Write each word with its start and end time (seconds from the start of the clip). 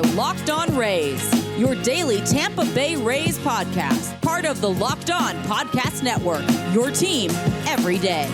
are 0.00 0.14
Locked 0.14 0.50
On 0.50 0.74
Rays, 0.76 1.58
your 1.58 1.74
daily 1.74 2.20
Tampa 2.22 2.64
Bay 2.74 2.96
Rays 2.96 3.38
podcast, 3.38 4.18
part 4.22 4.44
of 4.44 4.60
the 4.60 4.70
Locked 4.70 5.10
On 5.10 5.34
Podcast 5.42 6.02
Network. 6.02 6.44
Your 6.72 6.90
team 6.90 7.30
every 7.66 7.98
day. 7.98 8.30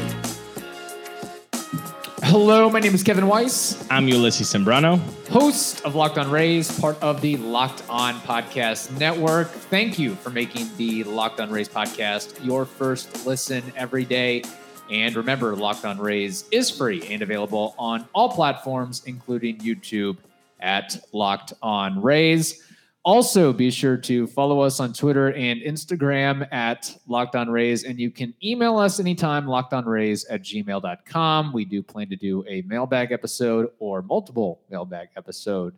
Hello, 2.22 2.70
my 2.70 2.80
name 2.80 2.94
is 2.94 3.02
Kevin 3.02 3.26
Weiss, 3.26 3.84
I'm 3.90 4.06
Ulysses 4.06 4.52
Sembrano. 4.52 4.98
host 5.28 5.84
of 5.84 5.94
Locked 5.94 6.18
On 6.18 6.30
Rays, 6.30 6.78
part 6.78 7.00
of 7.02 7.20
the 7.20 7.36
Locked 7.38 7.82
On 7.88 8.14
Podcast 8.20 8.96
Network. 8.98 9.48
Thank 9.48 9.98
you 9.98 10.14
for 10.16 10.30
making 10.30 10.68
the 10.76 11.04
Locked 11.04 11.40
On 11.40 11.50
Rays 11.50 11.68
podcast 11.68 12.44
your 12.44 12.64
first 12.64 13.26
listen 13.26 13.62
every 13.76 14.04
day. 14.04 14.42
And 14.90 15.16
remember, 15.16 15.56
Locked 15.56 15.84
On 15.84 15.98
Rays 15.98 16.44
is 16.52 16.70
free 16.70 17.05
and 17.08 17.22
available 17.22 17.74
on 17.77 18.06
all 18.14 18.28
platforms, 18.28 19.02
including 19.06 19.58
YouTube 19.58 20.16
at 20.60 20.96
Locked 21.12 21.52
On 21.62 22.01
Rays. 22.02 22.62
Also, 23.05 23.52
be 23.52 23.70
sure 23.70 23.97
to 23.97 24.27
follow 24.27 24.59
us 24.60 24.80
on 24.80 24.92
Twitter 24.92 25.33
and 25.33 25.60
Instagram 25.60 26.52
at 26.52 26.92
Locked 27.06 27.37
On 27.37 27.48
Rays, 27.48 27.84
and 27.84 28.01
you 28.01 28.10
can 28.10 28.34
email 28.42 28.78
us 28.78 28.98
anytime, 28.98 29.47
lockedonrays 29.47 30.24
at 30.28 30.42
gmail.com. 30.42 31.52
We 31.52 31.64
do 31.64 31.83
plan 31.84 32.09
to 32.09 32.16
do 32.16 32.45
a 32.48 32.62
mailbag 32.62 33.12
episode 33.12 33.70
or 33.78 34.02
multiple 34.02 34.61
mailbag 34.70 35.11
episode 35.16 35.74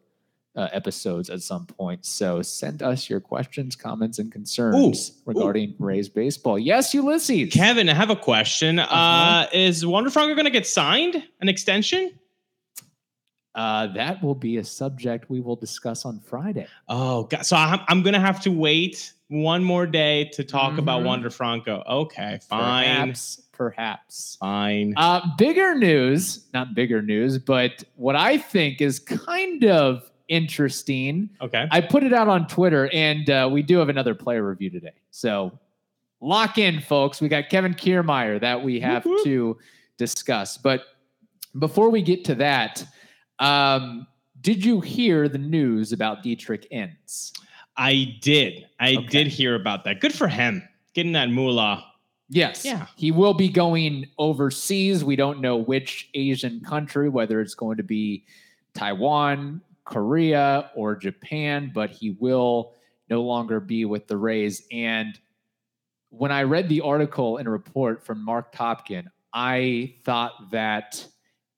uh, 0.57 0.69
episodes 0.73 1.29
at 1.29 1.43
some 1.43 1.67
point. 1.67 2.05
So 2.07 2.41
send 2.41 2.83
us 2.83 3.11
your 3.11 3.21
questions, 3.21 3.77
comments, 3.77 4.19
and 4.19 4.33
concerns 4.33 5.11
Ooh, 5.11 5.15
regarding 5.27 5.75
Rays 5.79 6.09
baseball. 6.09 6.59
Yes, 6.59 6.95
Ulysses. 6.95 7.53
Kevin, 7.53 7.89
I 7.91 7.95
have 7.95 8.11
a 8.11 8.17
question. 8.17 8.79
uh 8.79 8.85
Uh-huh. 8.85 9.47
is 9.53 9.85
Wander 9.87 10.09
Franco 10.11 10.35
going 10.35 10.47
to 10.47 10.51
get 10.51 10.67
signed? 10.67 11.23
An 11.43 11.49
extension? 11.51 12.13
Uh, 13.59 13.89
that 13.89 14.23
will 14.23 14.37
be 14.37 14.59
a 14.59 14.65
subject 14.65 15.29
we 15.29 15.41
will 15.41 15.57
discuss 15.57 16.05
on 16.05 16.21
Friday. 16.21 16.65
Oh, 16.89 17.25
God. 17.25 17.45
So 17.45 17.57
I'm, 17.57 17.81
I'm 17.89 18.03
going 18.03 18.15
to 18.15 18.21
have 18.21 18.41
to 18.43 18.53
wait 18.53 19.13
one 19.27 19.65
more 19.65 19.85
day 19.85 20.31
to 20.35 20.45
talk 20.45 20.79
about 20.79 21.03
Mhm. 21.03 21.07
Wander 21.07 21.29
Franco. 21.31 21.83
Okay, 21.89 22.39
fine. 22.49 22.85
Perhaps. 22.85 23.43
Perhaps. 23.53 24.37
Fine. 24.39 24.95
Uh, 24.97 25.21
bigger 25.37 25.75
news, 25.75 26.47
not 26.55 26.75
bigger 26.75 27.03
news, 27.03 27.37
but 27.39 27.83
what 27.97 28.15
I 28.15 28.39
think 28.39 28.81
is 28.81 29.01
kind 29.01 29.65
of 29.65 30.09
interesting. 30.29 31.29
Okay. 31.41 31.67
I 31.73 31.81
put 31.81 32.05
it 32.05 32.13
out 32.13 32.29
on 32.29 32.47
Twitter, 32.47 32.89
and 32.93 33.29
uh, 33.29 33.49
we 33.51 33.63
do 33.63 33.79
have 33.79 33.89
another 33.89 34.15
player 34.15 34.49
review 34.49 34.71
today. 34.71 34.93
So 35.11 35.59
lock 36.21 36.59
in, 36.59 36.81
folks. 36.81 37.21
We 37.21 37.27
got 37.29 37.49
Kevin 37.49 37.75
Kiermaier 37.75 38.41
that 38.41 38.63
we 38.63 38.79
have 38.79 39.05
whoop. 39.05 39.25
to 39.25 39.59
discuss. 39.97 40.57
But 40.57 40.83
before 41.59 41.91
we 41.91 42.03
get 42.03 42.25
to 42.27 42.37
that, 42.37 42.87
um, 43.39 44.07
did 44.41 44.65
you 44.65 44.81
hear 44.81 45.29
the 45.29 45.39
news 45.39 45.93
about 45.93 46.23
Dietrich 46.23 46.67
Enns? 46.71 47.33
I 47.77 48.17
did. 48.21 48.67
I 48.81 48.97
Okay. 48.97 49.07
did 49.07 49.27
hear 49.29 49.55
about 49.55 49.85
that. 49.85 50.01
Good 50.01 50.13
for 50.15 50.29
him. 50.29 50.63
Getting 50.95 51.13
that 51.13 51.31
moolah. 51.31 51.85
Yes. 52.29 52.65
Yeah. 52.65 52.87
He 52.97 53.11
will 53.11 53.35
be 53.35 53.49
going 53.49 54.07
overseas. 54.19 55.05
We 55.05 55.17
don't 55.17 55.41
know 55.41 55.57
which 55.57 56.11
Asian 56.15 56.61
country, 56.61 57.09
whether 57.09 57.41
it's 57.41 57.55
going 57.55 57.77
to 57.79 57.83
be 57.83 58.25
Taiwan, 58.75 59.61
Korea, 59.85 60.71
or 60.75 60.95
Japan, 60.95 61.71
but 61.75 61.91
he 61.91 62.11
will 62.11 62.75
no 63.09 63.23
longer 63.23 63.61
be 63.61 63.85
with 63.87 64.07
the 64.07 64.17
Rays. 64.17 64.63
And 64.71 65.19
when 66.11 66.31
I 66.31 66.43
read 66.43 66.69
the 66.69 66.81
article 66.83 67.39
and 67.39 67.49
report 67.49 68.05
from 68.05 68.23
Mark 68.25 68.53
Topkin, 68.55 69.07
I 69.33 69.95
thought 70.05 70.51
that 70.51 71.07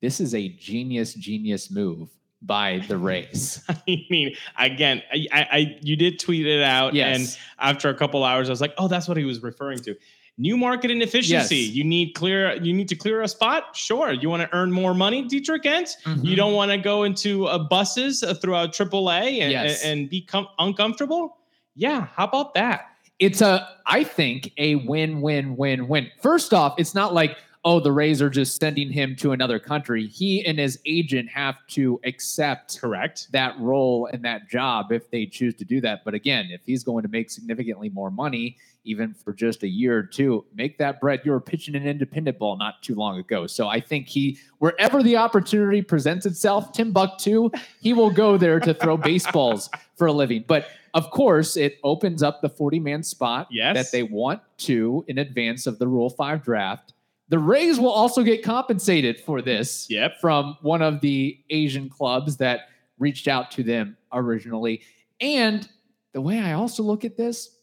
this 0.01 0.19
is 0.19 0.33
a 0.35 0.49
genius, 0.49 1.13
genius 1.13 1.69
move 1.71 2.09
by 2.41 2.83
the 2.87 2.97
Rays. 3.09 3.63
I 3.69 4.05
mean, 4.09 4.35
again, 4.57 5.01
I, 5.11 5.27
I, 5.31 5.41
I 5.51 5.77
you 5.81 5.95
did 5.95 6.19
tweet 6.19 6.47
it 6.47 6.63
out, 6.63 6.95
and 6.95 7.37
after 7.59 7.89
a 7.89 7.93
couple 7.93 8.23
hours, 8.23 8.49
I 8.49 8.51
was 8.51 8.61
like, 8.61 8.73
oh, 8.77 8.87
that's 8.87 9.07
what 9.07 9.17
he 9.17 9.23
was 9.25 9.41
referring 9.43 9.79
to. 9.79 9.95
New 10.37 10.57
market 10.57 10.89
inefficiency. 10.89 11.57
Yes. 11.57 11.71
You 11.75 11.83
need 11.83 12.13
clear. 12.15 12.55
You 12.63 12.73
need 12.73 12.87
to 12.87 12.95
clear 12.95 13.21
a 13.21 13.27
spot. 13.27 13.75
Sure. 13.75 14.11
You 14.11 14.29
want 14.29 14.41
to 14.41 14.49
earn 14.57 14.71
more 14.71 14.93
money, 14.95 15.23
Dietrich 15.27 15.65
Enns. 15.65 15.97
You 16.05 16.13
Mhm. 16.13 16.35
don't 16.35 16.53
want 16.53 16.71
to 16.71 16.77
go 16.77 17.03
into 17.03 17.45
uh, 17.45 17.59
buses 17.59 18.23
uh, 18.23 18.33
throughout 18.33 18.73
AAA 18.73 19.41
and, 19.41 19.51
Yes. 19.51 19.83
and, 19.83 19.99
and 20.01 20.09
be 20.09 20.21
com- 20.21 20.47
uncomfortable. 20.57 21.37
Yeah. 21.75 22.07
How 22.15 22.23
about 22.25 22.53
that? 22.55 22.87
it's 23.19 23.39
a 23.41 23.67
i 23.85 24.03
think 24.03 24.51
a 24.57 24.73
win 24.77 25.21
win 25.21 25.55
win 25.55 25.87
win 25.87 26.09
first 26.23 26.55
off 26.55 26.73
it's 26.79 26.95
not 26.95 27.13
like 27.13 27.37
oh 27.63 27.79
the 27.79 27.91
rays 27.91 28.21
are 28.21 28.29
just 28.29 28.59
sending 28.59 28.89
him 28.91 29.15
to 29.15 29.31
another 29.31 29.59
country 29.59 30.07
he 30.07 30.43
and 30.45 30.57
his 30.59 30.79
agent 30.85 31.29
have 31.29 31.55
to 31.67 31.99
accept 32.05 32.79
Correct. 32.79 33.27
that 33.31 33.57
role 33.59 34.07
and 34.11 34.23
that 34.25 34.49
job 34.49 34.91
if 34.91 35.09
they 35.11 35.25
choose 35.25 35.53
to 35.55 35.65
do 35.65 35.81
that 35.81 36.03
but 36.03 36.13
again 36.13 36.47
if 36.51 36.61
he's 36.65 36.83
going 36.83 37.03
to 37.03 37.09
make 37.09 37.29
significantly 37.29 37.89
more 37.89 38.11
money 38.11 38.57
even 38.83 39.13
for 39.13 39.31
just 39.31 39.61
a 39.63 39.67
year 39.67 39.97
or 39.97 40.03
two 40.03 40.43
make 40.55 40.77
that 40.77 40.99
bread 40.99 41.21
you 41.23 41.31
were 41.31 41.39
pitching 41.39 41.75
an 41.75 41.87
independent 41.87 42.39
ball 42.39 42.57
not 42.57 42.81
too 42.81 42.95
long 42.95 43.19
ago 43.19 43.45
so 43.45 43.67
i 43.67 43.79
think 43.79 44.07
he 44.07 44.37
wherever 44.59 45.03
the 45.03 45.15
opportunity 45.15 45.81
presents 45.81 46.25
itself 46.25 46.71
Tim 46.73 46.91
Buck 46.91 47.17
timbuktu 47.19 47.57
he 47.81 47.93
will 47.93 48.09
go 48.11 48.37
there 48.37 48.59
to 48.59 48.73
throw 48.73 48.97
baseballs 49.09 49.69
for 49.95 50.07
a 50.07 50.11
living 50.11 50.43
but 50.47 50.67
of 50.93 51.09
course, 51.11 51.55
it 51.55 51.77
opens 51.83 52.21
up 52.21 52.41
the 52.41 52.49
40 52.49 52.79
man 52.79 53.03
spot 53.03 53.47
Yes. 53.49 53.75
that 53.75 53.91
they 53.91 54.03
want 54.03 54.41
to 54.57 55.05
in 55.07 55.19
advance 55.19 55.65
of 55.67 55.79
the 55.79 55.87
Rule 55.87 56.09
5 56.09 56.43
draft. 56.43 56.93
The 57.31 57.39
Rays 57.39 57.79
will 57.79 57.89
also 57.91 58.23
get 58.23 58.43
compensated 58.43 59.17
for 59.21 59.41
this 59.41 59.87
Yep. 59.89 60.19
from 60.19 60.57
one 60.61 60.81
of 60.81 60.99
the 60.99 61.39
Asian 61.49 61.87
clubs 61.87 62.35
that 62.37 62.67
reached 62.99 63.29
out 63.29 63.49
to 63.51 63.63
them 63.63 63.95
originally. 64.11 64.81
And 65.21 65.65
the 66.11 66.19
way 66.19 66.39
I 66.39 66.53
also 66.53 66.83
look 66.83 67.05
at 67.05 67.15
this, 67.15 67.57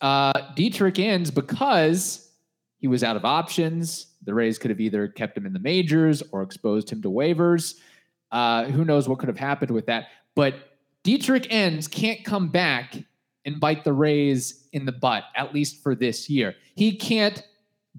uh, 0.00 0.52
Dietrich 0.54 1.00
Enns 1.00 1.32
because 1.32 2.30
he 2.78 2.86
was 2.86 3.02
out 3.02 3.16
of 3.16 3.24
options. 3.24 4.06
The 4.22 4.32
Rays 4.32 4.58
could 4.60 4.70
have 4.70 4.80
either 4.80 5.08
kept 5.08 5.36
him 5.36 5.44
in 5.44 5.52
the 5.52 5.58
majors 5.58 6.22
or 6.30 6.42
exposed 6.42 6.88
him 6.88 7.02
to 7.02 7.10
waivers. 7.10 7.80
Uh, 8.30 8.66
who 8.66 8.84
knows 8.84 9.08
what 9.08 9.18
could 9.18 9.28
have 9.28 9.38
happened 9.38 9.72
with 9.72 9.86
that? 9.86 10.06
But 10.36 10.54
Dietrich 11.02 11.48
Enns 11.50 11.88
can't 11.88 12.22
come 12.24 12.48
back 12.48 12.96
and 13.44 13.58
bite 13.58 13.82
the 13.82 13.92
Rays 13.92 14.68
in 14.72 14.84
the 14.84 14.92
butt, 14.92 15.24
at 15.34 15.52
least 15.52 15.82
for 15.82 15.96
this 15.96 16.30
year. 16.30 16.54
He 16.76 16.94
can't 16.94 17.42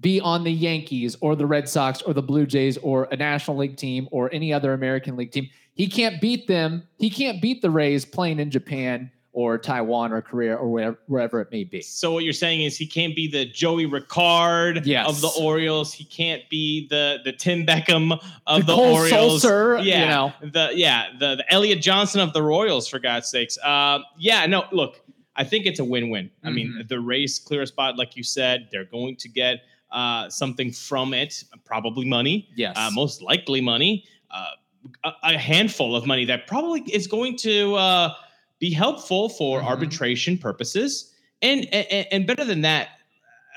be 0.02 0.20
on 0.20 0.44
the 0.44 0.52
Yankees 0.52 1.16
or 1.20 1.34
the 1.36 1.46
Red 1.46 1.68
Sox 1.68 2.02
or 2.02 2.12
the 2.12 2.22
Blue 2.22 2.44
Jays 2.44 2.76
or 2.78 3.04
a 3.12 3.16
National 3.16 3.56
League 3.56 3.76
team 3.76 4.08
or 4.10 4.28
any 4.34 4.52
other 4.52 4.72
American 4.74 5.16
League 5.16 5.30
team. 5.32 5.48
He 5.74 5.86
can't 5.86 6.20
beat 6.20 6.46
them. 6.48 6.86
He 6.98 7.08
can't 7.08 7.40
beat 7.40 7.62
the 7.62 7.70
Rays 7.70 8.04
playing 8.04 8.38
in 8.40 8.50
Japan 8.50 9.10
or 9.34 9.56
Taiwan 9.56 10.12
or 10.12 10.20
Korea 10.20 10.54
or 10.56 10.68
wherever, 10.70 10.98
wherever 11.06 11.40
it 11.40 11.48
may 11.50 11.64
be. 11.64 11.80
So 11.80 12.12
what 12.12 12.24
you're 12.24 12.34
saying 12.34 12.60
is 12.62 12.76
he 12.76 12.86
can't 12.86 13.16
be 13.16 13.26
the 13.26 13.46
Joey 13.46 13.86
Rickard 13.86 14.84
Yes. 14.84 15.08
of 15.08 15.22
the 15.22 15.28
Orioles. 15.42 15.94
He 15.94 16.04
can't 16.04 16.42
be 16.50 16.86
the 16.88 17.18
the 17.24 17.32
Tim 17.32 17.64
Beckham 17.64 18.22
of 18.46 18.66
the, 18.66 18.74
Cole 18.74 18.92
Orioles. 18.96 19.42
Sulser, 19.42 19.82
yeah, 19.82 20.00
you 20.02 20.06
know. 20.08 20.50
the 20.52 20.72
yeah 20.74 21.06
the 21.18 21.36
the 21.36 21.50
Elliot 21.52 21.80
Johnson 21.80 22.20
of 22.20 22.34
the 22.34 22.42
Royals 22.42 22.86
for 22.88 22.98
God's 22.98 23.28
sakes. 23.30 23.56
Uh, 23.64 24.00
yeah, 24.18 24.44
no, 24.44 24.64
look, 24.72 25.00
I 25.34 25.44
think 25.44 25.64
it's 25.64 25.78
a 25.80 25.84
win-win. 25.84 26.30
I 26.44 26.50
mean, 26.50 26.74
Mhm. 26.78 26.88
the 26.88 27.00
Rays 27.00 27.38
clear 27.38 27.62
a 27.62 27.66
spot, 27.66 27.96
like 27.96 28.16
you 28.18 28.22
said, 28.22 28.68
they're 28.70 28.84
going 28.84 29.16
to 29.16 29.28
get 29.30 29.60
uh, 29.92 30.28
something 30.30 30.72
from 30.72 31.14
it, 31.14 31.44
probably 31.64 32.04
money, 32.06 32.48
Yes. 32.56 32.76
uh, 32.76 32.90
most 32.92 33.22
likely 33.22 33.60
money, 33.60 34.04
uh, 34.30 34.46
a, 35.04 35.12
a 35.34 35.38
handful 35.38 35.94
of 35.94 36.06
money 36.06 36.24
that 36.24 36.46
probably 36.46 36.80
is 36.92 37.06
going 37.06 37.36
to 37.38 37.74
uh, 37.76 38.14
be 38.58 38.70
helpful 38.72 39.28
for 39.28 39.60
Mhm. 39.60 39.66
arbitration 39.66 40.38
purposes, 40.38 41.12
and, 41.42 41.66
and 41.74 42.06
and 42.12 42.26
better 42.26 42.44
than 42.44 42.62
that. 42.62 42.88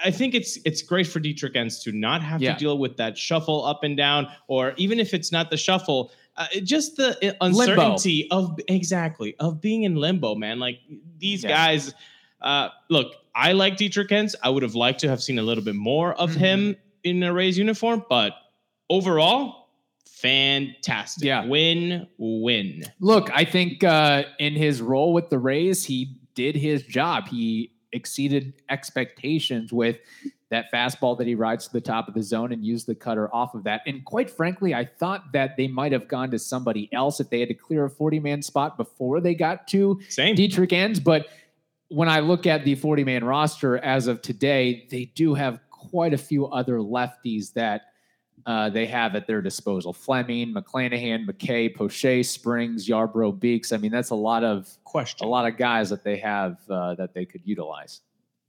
I 0.04 0.12
think 0.12 0.34
it's 0.36 0.58
it's 0.66 0.82
great 0.82 1.08
for 1.08 1.20
Dietrich 1.22 1.56
Enns 1.56 1.82
to 1.84 1.92
not 1.94 2.22
have 2.22 2.42
Yeah. 2.42 2.54
to 2.54 2.60
deal 2.60 2.78
with 2.78 2.98
that 2.98 3.18
shuffle 3.18 3.64
up 3.66 3.84
and 3.84 3.96
down, 3.96 4.28
or 4.48 4.74
even 4.78 5.00
if 5.00 5.14
it's 5.14 5.32
not 5.32 5.50
the 5.50 5.58
shuffle, 5.58 6.12
uh, 6.38 6.48
just 6.64 6.98
the 6.98 7.10
uh, 7.30 7.34
uncertainty 7.42 8.28
of 8.30 8.60
exactly 8.68 9.36
of 9.40 9.62
being 9.62 9.84
in 9.84 9.96
limbo, 9.96 10.36
man. 10.36 10.60
Like 10.60 10.80
these 11.18 11.44
Yeah. 11.44 11.50
guys. 11.50 11.94
Uh, 12.46 12.70
look, 12.90 13.14
I 13.36 13.52
like 13.52 13.76
Dietrich 13.76 14.12
Enns. 14.12 14.36
I 14.44 14.50
would 14.50 14.64
have 14.64 14.76
liked 14.76 15.00
to 15.02 15.10
have 15.10 15.22
seen 15.22 15.40
a 15.40 15.44
little 15.44 15.64
bit 15.64 15.76
more 15.76 16.14
of 16.14 16.32
Mhm. 16.32 16.38
him 16.38 16.76
in 17.04 17.24
a 17.24 17.34
Rays 17.34 17.58
uniform, 17.58 18.06
but 18.10 18.34
overall, 18.90 19.70
fantastic. 20.06 21.26
Yeah. 21.26 21.46
win 21.46 22.08
win. 22.18 22.84
Look, 23.00 23.30
I 23.34 23.44
think 23.46 23.84
uh, 23.84 24.24
in 24.40 24.54
his 24.54 24.82
role 24.82 25.14
with 25.14 25.30
the 25.30 25.38
Rays, 25.40 25.86
he 25.86 26.18
did 26.36 26.56
his 26.56 26.84
job. 26.84 27.28
He 27.28 27.72
exceeded 27.94 28.54
expectations 28.70 29.72
with 29.74 29.98
that 30.50 30.72
fastball 30.72 31.18
that 31.18 31.26
he 31.28 31.34
rides 31.34 31.66
to 31.68 31.74
the 31.74 31.82
top 31.82 32.08
of 32.08 32.14
the 32.14 32.22
zone 32.22 32.52
and 32.52 32.64
used 32.64 32.86
the 32.88 32.94
cutter 32.96 33.34
off 33.34 33.56
of 33.56 33.64
that. 33.64 33.82
And 33.88 34.06
quite 34.06 34.30
frankly, 34.30 34.74
I 34.76 34.86
thought 34.86 35.32
that 35.34 35.58
they 35.58 35.68
might 35.68 35.92
have 35.92 36.08
gone 36.08 36.30
to 36.32 36.40
somebody 36.40 36.88
else 36.94 37.20
if 37.20 37.30
they 37.30 37.40
had 37.40 37.50
to 37.50 37.56
clear 37.56 37.86
a 37.86 37.90
40 37.90 38.20
man 38.20 38.42
spot 38.42 38.78
before 38.78 39.20
they 39.22 39.34
got 39.34 39.68
to 39.70 40.00
Same. 40.10 40.36
Dietrich 40.36 40.72
Enns. 40.72 41.00
But 41.00 41.28
when 41.90 42.10
I 42.10 42.20
look 42.20 42.48
at 42.48 42.64
the 42.66 42.76
40 42.76 43.04
man 43.04 43.24
roster 43.24 43.78
as 43.78 44.08
of 44.08 44.22
today, 44.22 44.88
they 44.90 45.06
do 45.06 45.34
have 45.34 45.60
quite 45.70 46.14
a 46.14 46.18
few 46.18 46.48
other 46.48 46.78
lefties 46.80 47.54
that 47.54 47.84
uh, 48.46 48.70
they 48.70 48.86
have 48.86 49.16
at 49.16 49.26
their 49.28 49.42
disposal. 49.42 49.94
Fleming, 49.94 50.54
McClanahan, 50.54 51.26
McKay, 51.28 51.74
Poche, 51.76 52.24
Springs, 52.26 52.88
Yarbrough, 52.88 53.40
Beeks. 53.40 53.72
I 53.72 53.78
mean, 53.78 53.92
that's 53.92 54.10
a 54.12 54.16
lot 54.16 54.44
of 54.44 54.68
Question. 54.84 55.26
a 55.26 55.30
lot 55.30 55.48
of 55.48 55.58
guys 55.58 55.90
that 55.90 56.04
they 56.04 56.18
have 56.18 56.58
uh, 56.70 56.96
that 56.96 57.14
they 57.14 57.26
could 57.26 57.42
utilize. 57.46 58.02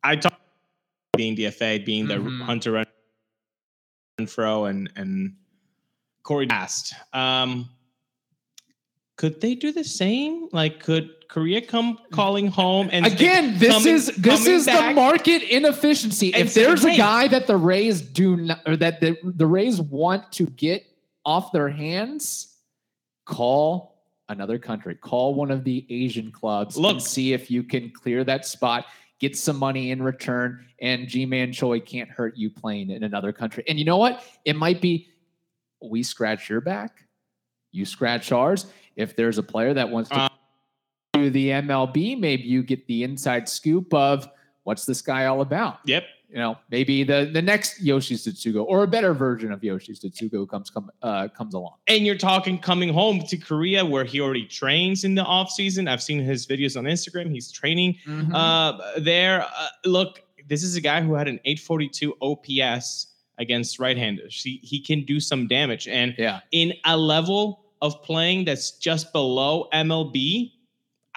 I 0.02 0.16
talked 0.16 0.40
being 1.16 1.34
DFA, 1.36 1.84
being 1.84 2.06
the 2.06 2.16
Mhm. 2.16 2.42
Hunter 2.42 2.72
Ren- 2.72 2.86
Renfroe 4.20 4.68
and 4.68 4.90
and 4.96 5.34
Corey 6.22 6.46
Dast. 6.46 6.92
Um, 7.12 7.68
could 9.16 9.40
they 9.40 9.54
do 9.54 9.72
the 9.72 9.84
same? 9.84 10.48
Like, 10.52 10.82
could 10.82 11.10
Korea 11.28 11.60
come 11.60 11.98
calling 12.12 12.46
home 12.46 12.88
and 12.92 13.06
Again, 13.06 13.58
this 13.58 13.72
coming- 13.74 13.94
is 13.94 14.06
this 14.16 14.46
is 14.46 14.66
the 14.66 14.92
market 14.94 15.42
inefficiency. 15.42 16.32
And 16.32 16.46
If 16.48 16.54
there's 16.54 16.84
a 16.84 16.96
guy 16.96 17.28
that 17.28 17.46
the 17.46 17.56
Rays 17.56 18.00
do 18.00 18.36
not, 18.36 18.60
or 18.66 18.76
that 18.76 19.00
the, 19.00 19.16
the 19.24 19.46
Rays 19.46 19.80
want 19.80 20.30
to 20.32 20.46
get 20.46 20.84
off 21.24 21.52
their 21.52 21.68
hands, 21.68 22.56
call 23.24 23.96
another 24.28 24.58
country. 24.58 24.94
Call 24.94 25.34
one 25.34 25.50
of 25.50 25.64
the 25.64 25.86
Asian 25.90 26.30
clubs 26.32 26.76
Look. 26.76 26.92
and 26.92 27.02
see 27.02 27.32
if 27.32 27.50
you 27.50 27.62
can 27.62 27.90
clear 27.90 28.24
that 28.24 28.46
spot, 28.46 28.86
get 29.20 29.36
some 29.36 29.56
money 29.56 29.90
in 29.90 30.02
return, 30.02 30.66
and 30.80 31.08
Ji-Man 31.08 31.52
Choi 31.52 31.80
can't 31.80 32.08
hurt 32.10 32.36
you 32.36 32.50
playing 32.50 32.90
in 32.90 33.02
another 33.04 33.32
country. 33.32 33.64
And 33.68 33.78
you 33.78 33.84
know 33.84 33.96
what? 33.98 34.22
It 34.44 34.56
might 34.56 34.80
be 34.80 35.08
we 35.82 36.02
scratch 36.02 36.48
your 36.48 36.60
back, 36.60 37.04
you 37.72 37.84
scratch 37.84 38.32
ours. 38.32 38.66
If 38.96 39.14
there's 39.14 39.38
a 39.38 39.42
player 39.42 39.74
that 39.74 39.90
wants 39.90 40.08
to 40.10 40.16
Uh, 40.16 40.28
to 41.24 41.30
the 41.30 41.48
MLB, 41.50 42.18
maybe 42.18 42.44
you 42.44 42.62
get 42.62 42.86
the 42.86 43.02
inside 43.04 43.48
scoop 43.48 43.92
of 43.94 44.28
what's 44.64 44.84
this 44.86 45.00
guy 45.02 45.26
all 45.26 45.40
about. 45.40 45.78
Yep. 45.86 46.04
You 46.28 46.38
know, 46.38 46.58
maybe 46.70 47.04
the 47.04 47.30
the 47.32 47.40
next 47.40 47.80
Yoshi 47.80 48.16
Tsutsugo 48.16 48.64
or 48.66 48.82
a 48.82 48.86
better 48.86 49.14
version 49.14 49.52
of 49.52 49.62
Yoshi 49.62 49.92
Tsutsugo 49.94 50.46
comes 50.48 50.70
come 50.70 50.90
uh, 51.00 51.28
comes 51.28 51.54
along. 51.54 51.74
And 51.86 52.04
you're 52.04 52.18
talking 52.18 52.58
coming 52.58 52.92
home 52.92 53.20
to 53.28 53.36
Korea 53.36 53.84
where 53.86 54.04
he 54.04 54.20
already 54.20 54.44
trains 54.44 55.04
in 55.04 55.14
the 55.14 55.22
off 55.22 55.50
season. 55.50 55.86
I've 55.86 56.02
seen 56.02 56.18
his 56.18 56.44
videos 56.46 56.76
on 56.76 56.84
Instagram. 56.84 57.30
He's 57.30 57.52
training 57.52 57.96
Mm-hmm. 58.06 58.34
uh, 58.34 58.76
there. 58.98 59.42
Uh, 59.42 59.68
look, 59.84 60.20
this 60.48 60.64
is 60.64 60.74
a 60.74 60.80
guy 60.80 61.00
who 61.00 61.14
had 61.14 61.28
an 61.28 61.38
842 61.44 62.16
OPS 62.20 63.06
against 63.38 63.78
right-handers. 63.78 64.42
He 64.42 64.58
he 64.64 64.80
can 64.80 65.04
do 65.04 65.20
some 65.20 65.46
damage, 65.46 65.86
and 65.86 66.12
yeah, 66.18 66.40
in 66.50 66.72
a 66.84 66.96
level 66.96 67.64
of 67.82 68.02
playing 68.02 68.44
that's 68.46 68.72
just 68.72 69.12
below 69.12 69.68
MLB. 69.72 70.52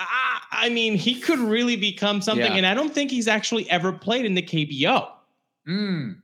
I, 0.01 0.41
I 0.51 0.69
mean, 0.69 0.95
he 0.95 1.19
could 1.19 1.39
really 1.39 1.75
become 1.75 2.21
something, 2.21 2.45
Yeah. 2.45 2.57
and 2.57 2.65
I 2.65 2.73
don't 2.73 2.93
think 2.93 3.11
he's 3.11 3.27
actually 3.27 3.69
ever 3.69 3.91
played 3.91 4.25
in 4.25 4.33
the 4.33 4.41
KBO. 4.41 5.09
Mm. 5.67 6.21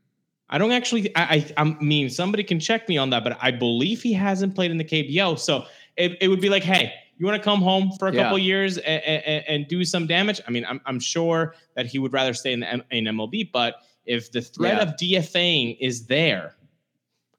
I 0.50 0.58
don't 0.58 0.72
actually. 0.72 1.16
I, 1.16 1.46
I, 1.58 1.62
I 1.62 1.64
mean, 1.84 2.10
somebody 2.10 2.44
can 2.44 2.60
check 2.60 2.88
me 2.88 2.98
on 2.98 3.10
that, 3.10 3.24
but 3.24 3.38
I 3.42 3.52
believe 3.52 4.02
he 4.02 4.14
hasn't 4.14 4.56
played 4.56 4.72
in 4.72 4.78
the 4.78 4.84
KBO. 4.86 5.38
So 5.38 5.66
it, 5.98 6.18
it 6.22 6.28
would 6.30 6.40
be 6.42 6.50
like, 6.50 6.64
hey, 6.64 6.94
you 7.18 7.26
want 7.26 7.38
to 7.38 7.44
come 7.44 7.62
home 7.62 7.92
for 8.00 8.08
a 8.08 8.14
Yeah. 8.14 8.24
couple 8.24 8.38
years 8.40 8.78
and, 8.78 9.04
and, 9.04 9.44
and 9.48 9.68
do 9.68 9.84
some 9.84 10.06
damage? 10.08 10.40
I 10.48 10.52
mean, 10.52 10.66
I'm, 10.68 10.80
I'm 10.86 11.00
sure 11.00 11.56
that 11.76 11.86
he 11.86 12.00
would 12.00 12.14
rather 12.14 12.34
stay 12.34 12.54
in 12.54 12.60
the 12.62 12.70
M- 12.72 12.84
in 12.92 13.06
MLB, 13.06 13.52
but 13.52 13.76
if 14.06 14.32
the 14.32 14.42
threat 14.42 14.78
Yeah. 14.78 14.84
of 14.84 14.90
DFAing 14.98 15.78
is 15.82 16.06
there, 16.06 16.56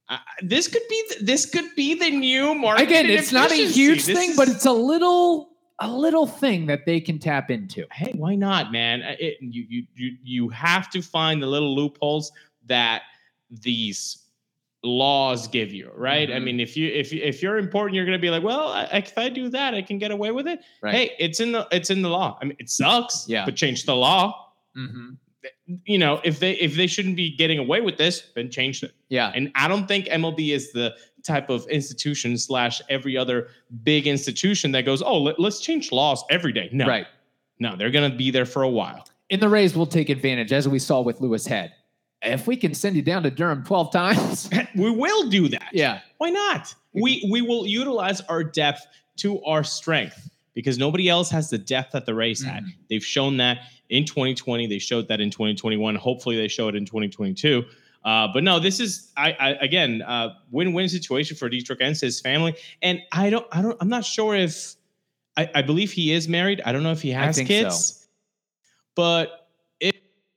uh, 0.09 0.19
this 0.43 0.69
could 0.69 0.83
be 0.89 1.05
th- 1.11 1.21
this 1.23 1.47
could 1.47 1.75
be 1.77 1.95
the 1.95 2.11
new 2.11 2.55
market. 2.55 2.83
again, 2.85 3.07
it's 3.07 3.33
not 3.33 3.51
a 3.53 3.55
huge 3.67 4.05
This 4.05 4.17
thing, 4.19 4.31
is- 4.31 4.37
but 4.37 4.49
it's 4.49 4.67
a 4.67 4.73
little 4.73 5.51
a 5.81 5.91
little 5.91 6.27
thing 6.27 6.67
that 6.67 6.87
they 6.87 7.01
can 7.01 7.19
tap 7.19 7.51
into. 7.51 7.85
hey, 7.93 8.13
why 8.17 8.35
not, 8.35 8.73
man? 8.73 9.03
It, 9.03 9.37
you, 9.41 9.65
you 9.69 9.83
you 9.95 10.17
you 10.23 10.49
have 10.49 10.89
to 10.91 11.03
find 11.03 11.43
the 11.43 11.47
little 11.47 11.75
loopholes 11.75 12.33
that 12.67 13.03
these 13.51 14.23
laws 14.83 15.49
give 15.49 15.73
you, 15.73 15.91
right? 15.95 16.31
I 16.31 16.35
Mhm. 16.35 16.45
mean, 16.45 16.61
if 16.61 16.77
you 16.77 16.89
if 16.89 17.13
if 17.13 17.43
you're 17.43 17.59
important, 17.59 17.95
you're 17.95 18.05
gonna 18.07 18.19
be 18.19 18.31
like, 18.31 18.43
well, 18.43 18.69
I, 18.69 18.85
if 18.99 19.19
I 19.19 19.29
do 19.29 19.49
that, 19.51 19.75
I 19.75 19.83
can 19.83 19.99
get 19.99 20.11
away 20.13 20.31
with 20.31 20.47
it. 20.47 20.61
Right. 20.81 20.95
Hey, 20.95 21.11
it's 21.19 21.41
in 21.41 21.53
the 21.53 21.67
it's 21.73 21.91
in 21.91 22.03
the 22.03 22.09
law. 22.09 22.39
I 22.41 22.45
mean, 22.47 22.57
it 22.59 22.71
sucks, 22.71 23.27
Yeah. 23.29 23.45
but 23.45 23.57
change 23.57 23.85
the 23.85 23.97
law. 23.97 24.53
Mm-hmm. 24.77 25.15
You 25.85 25.99
know, 25.99 26.21
if 26.25 26.39
they 26.41 26.53
if 26.53 26.75
they 26.77 26.87
shouldn't 26.87 27.17
be 27.17 27.37
getting 27.37 27.59
away 27.59 27.81
with 27.81 27.97
this, 27.97 28.31
then 28.35 28.51
change 28.51 28.83
it. 28.83 28.93
Yeah, 29.09 29.33
And 29.35 29.51
I 29.55 29.69
don't 29.69 29.87
think 29.87 30.07
MLB 30.07 30.53
is 30.55 30.73
the 30.73 30.95
type 31.25 31.51
of 31.51 31.67
institution 31.69 32.39
slash 32.39 32.81
every 32.89 33.17
other 33.17 33.49
big 33.83 34.07
institution 34.07 34.71
that 34.73 34.83
goes, 34.83 35.03
oh, 35.03 35.19
let, 35.21 35.39
us 35.41 35.61
change 35.61 35.91
laws 35.91 36.25
every 36.31 36.53
day. 36.53 36.69
No, 36.73 36.87
right. 36.87 37.07
no, 37.59 37.75
they're 37.77 37.91
gonna 37.91 38.15
be 38.15 38.31
there 38.31 38.47
for 38.47 38.63
a 38.63 38.69
while. 38.69 39.07
And 39.31 39.43
the 39.43 39.49
Rays 39.49 39.75
will 39.77 39.87
take 39.87 40.09
advantage, 40.09 40.53
as 40.53 40.69
we 40.69 40.79
saw 40.79 41.01
with 41.01 41.21
Louis 41.21 41.45
Head. 41.47 41.73
If 42.23 42.47
we 42.47 42.57
can 42.57 42.75
send 42.75 42.95
you 42.97 43.03
down 43.03 43.23
to 43.25 43.31
Durham 43.31 43.65
twelve 43.65 43.93
times, 43.93 44.49
we 44.77 44.91
will 44.91 45.29
do 45.29 45.49
that. 45.49 45.69
yeah, 45.73 46.01
Why 46.19 46.31
not? 46.31 46.75
We 46.93 47.29
we 47.31 47.43
will 47.43 47.67
utilize 47.67 48.21
our 48.23 48.43
depth 48.45 48.87
to 49.19 49.43
our 49.45 49.63
strength 49.65 50.31
because 50.55 50.79
nobody 50.79 51.09
else 51.09 51.29
has 51.31 51.51
the 51.51 51.59
depth 51.59 51.93
that 51.93 52.07
the 52.07 52.15
Rays 52.15 52.43
had. 52.43 52.65
Mhm. 52.65 52.71
They've 52.89 53.05
shown 53.05 53.37
that 53.39 53.59
in 53.89 54.05
2020. 54.05 54.67
They 54.67 54.79
showed 54.79 55.09
that 55.09 55.21
in 55.21 55.31
2021. 55.31 55.95
Hopefully, 55.97 56.37
they 56.37 56.49
show 56.49 56.69
it 56.69 56.75
in 56.75 56.85
2022. 56.85 57.65
Uh, 58.05 58.29
but 58.33 58.45
no, 58.45 58.61
this 58.61 58.79
is 58.79 59.11
I, 59.17 59.33
I 59.33 59.49
again 59.61 60.03
uh, 60.03 60.35
win-win 60.51 60.89
situation 60.89 61.37
for 61.37 61.49
Dietrich 61.49 61.81
and 61.81 61.97
his 61.97 62.21
family. 62.21 62.55
And 62.83 63.03
I 63.13 63.31
don't 63.31 63.47
I 63.51 63.63
don't 63.63 63.77
I'm 63.81 63.89
not 63.89 64.05
sure 64.05 64.35
if 64.37 64.77
I, 65.37 65.51
I 65.57 65.63
believe 65.63 65.91
he 65.91 66.13
is 66.13 66.29
married. 66.29 66.63
I 66.65 66.73
don't 66.73 66.85
know 66.85 66.93
if 66.93 67.03
he 67.03 67.11
has 67.11 67.37
think 67.37 67.49
kids. 67.49 68.07
But 68.95 69.49
if 69.81 69.95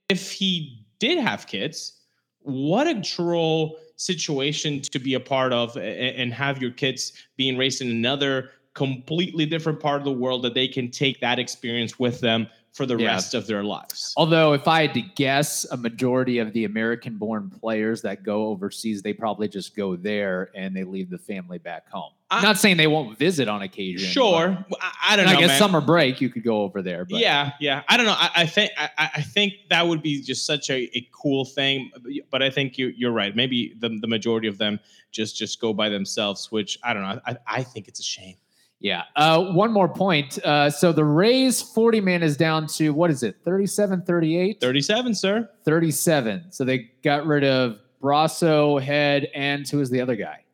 if 0.09 0.31
he 0.31 0.83
did 0.97 1.19
have 1.19 1.45
kids, 1.45 1.93
what 2.39 2.87
a 2.87 2.99
troll 3.01 3.77
situation 3.97 4.81
to 4.81 4.97
be 4.97 5.13
a 5.13 5.19
part 5.19 5.53
of 5.53 5.75
a- 5.75 5.81
a- 5.81 6.15
and 6.17 6.33
have 6.33 6.61
your 6.61 6.71
kids 6.71 7.13
being 7.37 7.57
raised 7.57 7.81
in 7.81 7.89
another 7.89 8.51
completely 8.73 9.45
different 9.45 9.79
part 9.79 9.99
of 9.99 10.05
the 10.05 10.11
world 10.11 10.41
that 10.41 10.53
they 10.53 10.67
can 10.67 10.89
take 10.89 11.19
that 11.19 11.37
experience 11.37 11.99
with 11.99 12.19
them 12.21 12.47
for 12.73 12.85
the 12.85 12.95
Yeah. 12.97 13.07
rest 13.13 13.33
of 13.33 13.47
their 13.47 13.63
lives. 13.63 14.13
Although, 14.15 14.53
if 14.53 14.67
I 14.67 14.81
had 14.83 14.93
to 14.93 15.01
guess, 15.01 15.65
a 15.71 15.77
majority 15.77 16.37
of 16.39 16.53
the 16.53 16.65
American 16.65 17.17
born 17.17 17.49
players 17.49 18.01
that 18.03 18.23
go 18.23 18.47
overseas, 18.47 19.01
they 19.01 19.11
probably 19.13 19.47
just 19.47 19.75
go 19.75 19.95
there 19.95 20.49
and 20.55 20.75
they 20.75 20.83
leave 20.83 21.09
the 21.09 21.17
family 21.17 21.57
back 21.57 21.89
home. 21.89 22.11
I- 22.31 22.43
Not 22.43 22.57
saying 22.59 22.77
they 22.77 22.85
won't 22.87 23.17
visit 23.17 23.47
on 23.49 23.63
occasion. 23.63 24.07
Sure, 24.07 24.55
I, 24.79 24.91
I 25.09 25.15
don't 25.15 25.25
know. 25.25 25.31
I 25.31 25.39
guess 25.39 25.47
man. 25.49 25.59
summer 25.59 25.81
break, 25.81 26.21
you 26.21 26.29
could 26.29 26.43
go 26.43 26.61
over 26.61 26.81
there. 26.83 27.03
But 27.05 27.19
Yeah, 27.19 27.53
yeah. 27.59 27.81
I 27.89 27.97
don't 27.97 28.05
know. 28.05 28.15
I, 28.15 28.29
I 28.35 28.45
think 28.45 28.71
I 28.97 29.21
think 29.23 29.53
that 29.71 29.87
would 29.87 30.03
be 30.03 30.21
just 30.21 30.45
such 30.45 30.69
a, 30.69 30.95
a 30.95 31.07
cool 31.11 31.43
thing. 31.43 31.91
But 32.29 32.43
I 32.43 32.51
think 32.51 32.77
you 32.77 32.93
you're 32.95 33.11
right. 33.11 33.35
Maybe 33.35 33.73
the, 33.79 33.89
the 33.99 34.07
majority 34.07 34.47
of 34.47 34.59
them 34.59 34.79
just 35.11 35.35
just 35.37 35.59
go 35.59 35.73
by 35.73 35.89
themselves, 35.89 36.51
which 36.51 36.77
I 36.83 36.93
don't 36.93 37.01
know. 37.01 37.19
I, 37.25 37.37
I 37.47 37.63
think 37.63 37.87
it's 37.87 37.99
a 37.99 38.03
shame. 38.03 38.35
Yeah. 38.79 39.03
Uh, 39.15 39.51
one 39.51 39.71
more 39.71 39.89
point. 39.89 40.39
Uh, 40.43 40.69
so 40.69 40.91
the 40.91 41.03
Rays 41.03 41.61
40 41.61 42.01
man 42.01 42.23
is 42.23 42.37
down 42.37 42.67
to 42.67 42.91
what 42.91 43.11
is 43.11 43.23
it? 43.23 43.37
37, 43.43 44.03
38? 44.03 44.61
37, 44.61 45.15
sir. 45.15 45.49
37. 45.65 46.45
So 46.51 46.63
they 46.63 46.89
got 47.03 47.25
rid 47.25 47.43
of 47.43 47.79
Brosseau, 48.01 48.81
Head, 48.81 49.29
and 49.35 49.67
who 49.67 49.81
is 49.81 49.89
the 49.89 49.99
other 50.01 50.15
guy? 50.15 50.45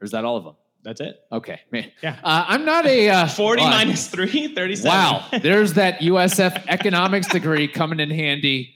Or 0.00 0.04
is 0.04 0.12
that 0.12 0.24
all 0.24 0.36
of 0.36 0.44
them? 0.44 0.54
That's 0.84 1.00
it. 1.00 1.18
Okay, 1.32 1.60
man. 1.72 1.90
Yeah. 2.02 2.18
Uh, 2.22 2.44
I'm 2.46 2.64
not 2.64 2.86
a 2.86 3.08
uh, 3.08 3.26
40 3.26 3.62
well, 3.62 3.70
minus 3.70 4.06
3, 4.08 4.54
37. 4.54 4.88
Wow, 4.88 5.26
there's 5.42 5.72
that 5.74 6.00
USF 6.00 6.66
economics 6.68 7.26
degree 7.26 7.66
coming 7.66 8.00
in 8.00 8.10
handy. 8.10 8.74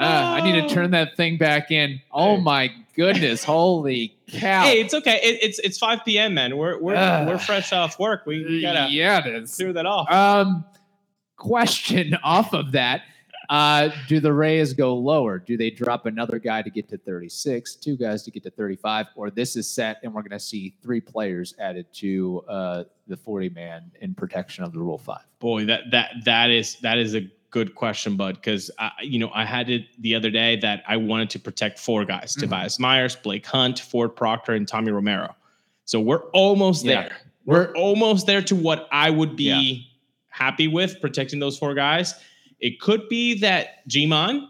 Uh, 0.00 0.38
I 0.38 0.40
need 0.40 0.66
to 0.66 0.68
turn 0.74 0.92
that 0.92 1.14
thing 1.14 1.36
back 1.36 1.70
in. 1.70 2.00
Oh 2.10 2.38
my 2.38 2.72
goodness! 2.96 3.44
Holy 3.44 4.16
cow! 4.28 4.62
Hey, 4.62 4.80
it's 4.80 4.94
okay. 4.94 5.20
It, 5.22 5.38
it's 5.42 5.58
it's 5.58 5.76
5 5.76 6.06
p.m. 6.06 6.32
man. 6.32 6.56
We're 6.56 6.78
we're 6.80 6.94
Ugh. 6.94 7.28
we're 7.28 7.38
fresh 7.38 7.70
off 7.74 7.98
work. 7.98 8.24
We, 8.24 8.42
we 8.44 8.62
gotta 8.62 8.90
yeah, 8.90 9.26
it 9.26 9.34
is. 9.34 9.54
clear 9.54 9.74
that 9.74 9.84
off. 9.84 10.10
Um, 10.10 10.64
question 11.36 12.16
off 12.24 12.54
of 12.54 12.72
that: 12.72 13.02
uh, 13.50 13.90
Do 14.08 14.20
the 14.20 14.32
Rays 14.32 14.72
go 14.72 14.96
lower? 14.96 15.38
Do 15.38 15.58
they 15.58 15.68
drop 15.68 16.06
another 16.06 16.38
guy 16.38 16.62
to 16.62 16.70
get 16.70 16.88
to 16.88 16.96
36, 16.96 17.74
two 17.74 17.98
guys 17.98 18.22
to 18.22 18.30
get 18.30 18.42
to 18.44 18.50
35, 18.50 19.08
or 19.16 19.30
this 19.30 19.54
is 19.54 19.68
set 19.68 19.98
and 20.02 20.14
we're 20.14 20.22
going 20.22 20.30
to 20.30 20.40
see 20.40 20.74
three 20.82 21.00
players 21.00 21.54
added 21.58 21.92
to 21.94 22.42
uh, 22.48 22.84
the 23.06 23.18
40 23.18 23.50
man 23.50 23.90
in 24.00 24.14
protection 24.14 24.64
of 24.64 24.72
the 24.72 24.78
Rule 24.78 24.96
Five? 24.96 25.24
Boy, 25.40 25.66
that 25.66 25.90
that 25.90 26.12
that 26.24 26.50
is 26.50 26.76
that 26.76 26.96
is 26.96 27.14
a 27.14 27.28
good 27.50 27.74
question, 27.74 28.16
bud. 28.16 28.36
Because 28.36 28.70
you 29.02 29.18
know 29.18 29.30
I 29.34 29.44
had 29.44 29.70
it 29.70 29.86
the 30.00 30.14
other 30.14 30.30
day 30.30 30.56
that 30.56 30.82
I 30.86 30.96
wanted 30.96 31.30
to 31.30 31.38
protect 31.38 31.78
four 31.78 32.04
guys: 32.04 32.34
Mhm. 32.36 32.40
Tobias 32.40 32.78
Myers, 32.78 33.16
Blake 33.16 33.46
Hunt, 33.46 33.78
Ford 33.80 34.14
Proctor, 34.16 34.52
and 34.54 34.66
Tommy 34.66 34.90
Romero. 34.92 35.34
So 35.84 36.00
we're 36.00 36.24
almost 36.30 36.84
Yeah. 36.84 37.02
there. 37.02 37.16
We're 37.46 37.72
almost 37.74 38.26
there 38.26 38.42
to 38.42 38.54
what 38.54 38.88
I 38.92 39.10
would 39.10 39.34
be 39.36 39.88
happy 40.28 40.68
with 40.68 41.00
protecting 41.00 41.40
those 41.40 41.58
four 41.58 41.74
guys. 41.74 42.14
It 42.60 42.78
could 42.80 43.08
be 43.08 43.38
that 43.40 43.86
Ji-Man 43.88 44.48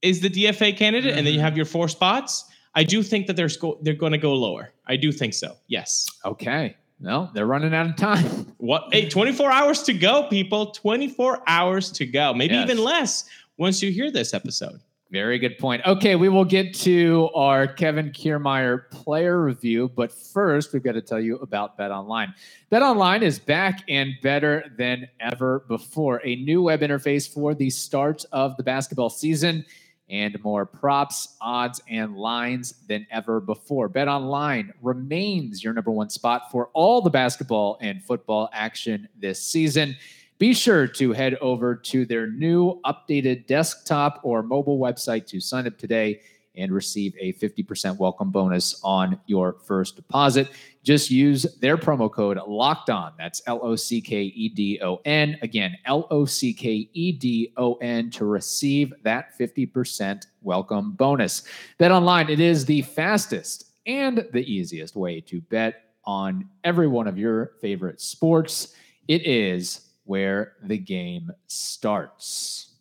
is 0.00 0.20
the 0.20 0.30
DFA 0.30 0.72
candidate, 0.72 1.16
and 1.16 1.26
then 1.26 1.34
you 1.34 1.40
Mhm. 1.40 1.44
have 1.44 1.56
your 1.56 1.66
four 1.66 1.88
spots. 1.88 2.44
I 2.74 2.84
do 2.84 3.02
think 3.02 3.26
that 3.26 3.36
they're 3.36 3.50
sco- 3.50 3.78
they're 3.82 3.92
going 3.94 4.12
to 4.12 4.18
go 4.18 4.34
lower. 4.34 4.72
I 4.86 4.96
do 4.96 5.12
think 5.12 5.34
so. 5.34 5.56
Yes. 5.68 6.06
Okay. 6.24 6.74
No, 7.02 7.28
they're 7.34 7.46
running 7.46 7.74
out 7.74 7.86
of 7.86 7.96
time. 7.96 8.24
What? 8.62 8.90
Hey, 8.92 9.08
24 9.08 9.50
hours 9.50 9.82
to 9.82 9.92
go, 9.92 10.28
people. 10.28 10.66
24 10.70 11.42
hours 11.48 11.90
to 11.92 12.06
go. 12.06 12.32
Maybe 12.32 12.54
Yes. 12.54 12.70
even 12.70 12.82
less 12.84 13.24
once 13.58 13.82
you 13.82 13.90
hear 13.90 14.12
this 14.12 14.32
episode. 14.34 14.78
Very 15.10 15.40
good 15.40 15.58
point. 15.58 15.82
Okay, 15.84 16.14
we 16.14 16.28
will 16.28 16.44
get 16.44 16.72
to 16.74 17.28
our 17.34 17.66
Kevin 17.66 18.10
Kiermaier 18.12 18.88
player 18.90 19.42
review, 19.42 19.90
but 19.96 20.12
first 20.12 20.72
we've 20.72 20.84
got 20.84 20.92
to 20.92 21.02
tell 21.02 21.18
you 21.18 21.38
about 21.38 21.76
Bet 21.76 21.90
Online. 21.90 22.32
Bet 22.70 22.82
Online 22.82 23.24
is 23.24 23.40
back 23.40 23.82
and 23.88 24.12
better 24.22 24.72
than 24.78 25.08
ever 25.18 25.64
before. 25.66 26.22
A 26.24 26.36
new 26.36 26.62
web 26.62 26.82
interface 26.82 27.28
for 27.28 27.52
the 27.52 27.68
start 27.68 28.24
of 28.30 28.56
the 28.56 28.62
basketball 28.62 29.10
season 29.10 29.66
and 30.12 30.40
more 30.44 30.64
props, 30.64 31.36
odds, 31.40 31.82
and 31.88 32.16
lines 32.16 32.74
than 32.86 33.04
ever 33.10 33.40
before. 33.40 33.88
Bet 33.88 34.06
Online 34.06 34.72
remains 34.82 35.64
your 35.64 35.72
number 35.72 35.90
one 35.90 36.10
spot 36.10 36.52
for 36.52 36.68
all 36.74 37.00
the 37.00 37.10
basketball 37.10 37.78
and 37.80 38.04
football 38.04 38.48
action 38.52 39.08
this 39.18 39.42
season 39.42 39.96
be 40.42 40.54
sure 40.54 40.88
to 40.88 41.12
head 41.12 41.36
over 41.40 41.76
to 41.76 42.04
their 42.04 42.26
new 42.26 42.80
updated 42.84 43.46
desktop 43.46 44.18
or 44.24 44.42
mobile 44.42 44.76
website 44.76 45.24
to 45.24 45.38
sign 45.38 45.68
up 45.68 45.78
today 45.78 46.20
and 46.56 46.72
receive 46.72 47.14
a 47.18 47.32
50% 47.34 47.98
welcome 47.98 48.30
bonus 48.30 48.80
on 48.82 49.18
your 49.26 49.54
first 49.64 49.96
deposit. 49.96 50.50
Just 50.82 51.10
use 51.10 51.42
their 51.60 51.76
promo 51.76 52.10
code 52.10 52.38
locked 52.46 52.90
on. 52.90 53.12
That's 53.16 53.40
L 53.46 53.60
O 53.62 53.76
C 53.76 54.00
K 54.00 54.22
E 54.22 54.48
D 54.48 54.80
O 54.82 55.00
N. 55.04 55.38
Again, 55.42 55.76
L 55.84 56.06
O 56.10 56.24
C 56.24 56.52
K 56.52 56.88
E 56.92 57.12
D 57.12 57.52
O 57.56 57.74
N 57.74 58.10
to 58.10 58.24
receive 58.24 58.92
that 59.02 59.38
50% 59.38 60.26
welcome 60.42 60.92
bonus. 60.92 61.44
Bet 61.78 61.92
online, 61.92 62.28
it 62.28 62.40
is 62.40 62.64
the 62.64 62.82
fastest 62.82 63.70
and 63.86 64.26
the 64.32 64.44
easiest 64.52 64.96
way 64.96 65.20
to 65.20 65.40
bet 65.42 65.82
on 66.04 66.48
every 66.64 66.88
one 66.88 67.06
of 67.06 67.18
your 67.18 67.52
favorite 67.60 68.00
sports. 68.00 68.74
It 69.08 69.26
is 69.26 69.88
where 70.04 70.54
the 70.64 70.78
game 70.78 71.30
starts. 71.46 72.71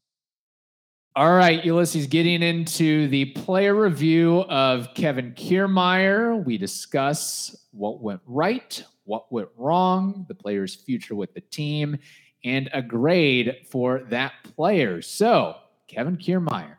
All 1.13 1.34
right, 1.34 1.65
Ulysses, 1.65 2.08
getting 2.08 2.41
into 2.41 3.10
the 3.10 3.25
player 3.25 3.75
review 3.75 4.44
of 4.44 4.94
Kevin 4.94 5.34
Kiermaier. 5.34 6.41
We 6.46 6.58
discuss 6.58 7.53
what 7.72 8.01
went 8.01 8.22
right, 8.25 8.82
what 9.03 9.30
went 9.30 9.50
wrong, 9.58 10.25
the 10.30 10.36
player's 10.36 10.74
future 10.74 11.13
with 11.13 11.34
the 11.34 11.41
team, 11.41 11.98
and 12.46 12.70
a 12.72 12.82
grade 12.82 13.58
for 13.70 14.03
that 14.10 14.32
player. 14.56 15.01
So, 15.01 15.58
Kevin 15.89 16.15
Kiermaier, 16.15 16.77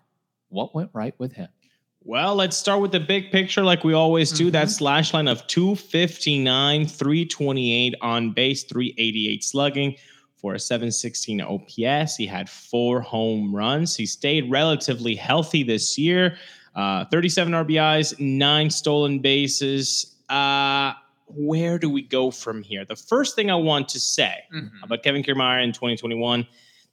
what 0.49 0.75
went 0.75 0.89
right 0.95 1.15
with 1.19 1.35
him? 1.35 1.49
Well, 2.01 2.35
let's 2.35 2.57
start 2.57 2.81
with 2.81 2.93
the 2.93 3.01
big 3.01 3.33
picture 3.33 3.62
like 3.62 3.85
we 3.85 3.93
always 3.93 4.33
do. 4.33 4.45
Mm-hmm. 4.45 4.53
That 4.53 4.71
slash 4.71 5.12
line 5.12 5.29
of 5.29 5.47
259, 5.47 6.87
328 6.87 7.95
on 8.01 8.33
base, 8.33 8.65
388 8.65 9.45
slugging 9.45 9.97
for 10.43 10.55
a 10.55 10.59
716 10.59 11.41
OPS. 11.41 12.17
He 12.17 12.27
had 12.27 12.51
four 12.51 13.01
home 13.01 13.55
runs. 13.55 13.97
He 13.97 14.05
stayed 14.05 14.51
relatively 14.51 15.15
healthy 15.15 15.63
this 15.63 15.97
year. 15.97 16.37
Uh, 16.75 17.05
37 17.07 17.53
RBIs, 17.53 18.19
nine 18.19 18.69
stolen 18.69 19.21
bases. 19.21 20.17
Uh, 20.29 20.93
where 21.29 21.79
do 21.79 21.89
we 21.89 22.03
go 22.03 22.31
from 22.31 22.63
here? 22.63 22.85
The 22.85 22.97
first 22.97 23.37
thing 23.37 23.51
I 23.51 23.55
want 23.55 23.89
to 23.91 24.01
say 24.01 24.35
mm-hmm. 24.53 24.83
about 24.83 25.03
Kevin 25.03 25.23
Kiermaier 25.23 25.63
in 25.63 25.73
2021, 25.73 26.47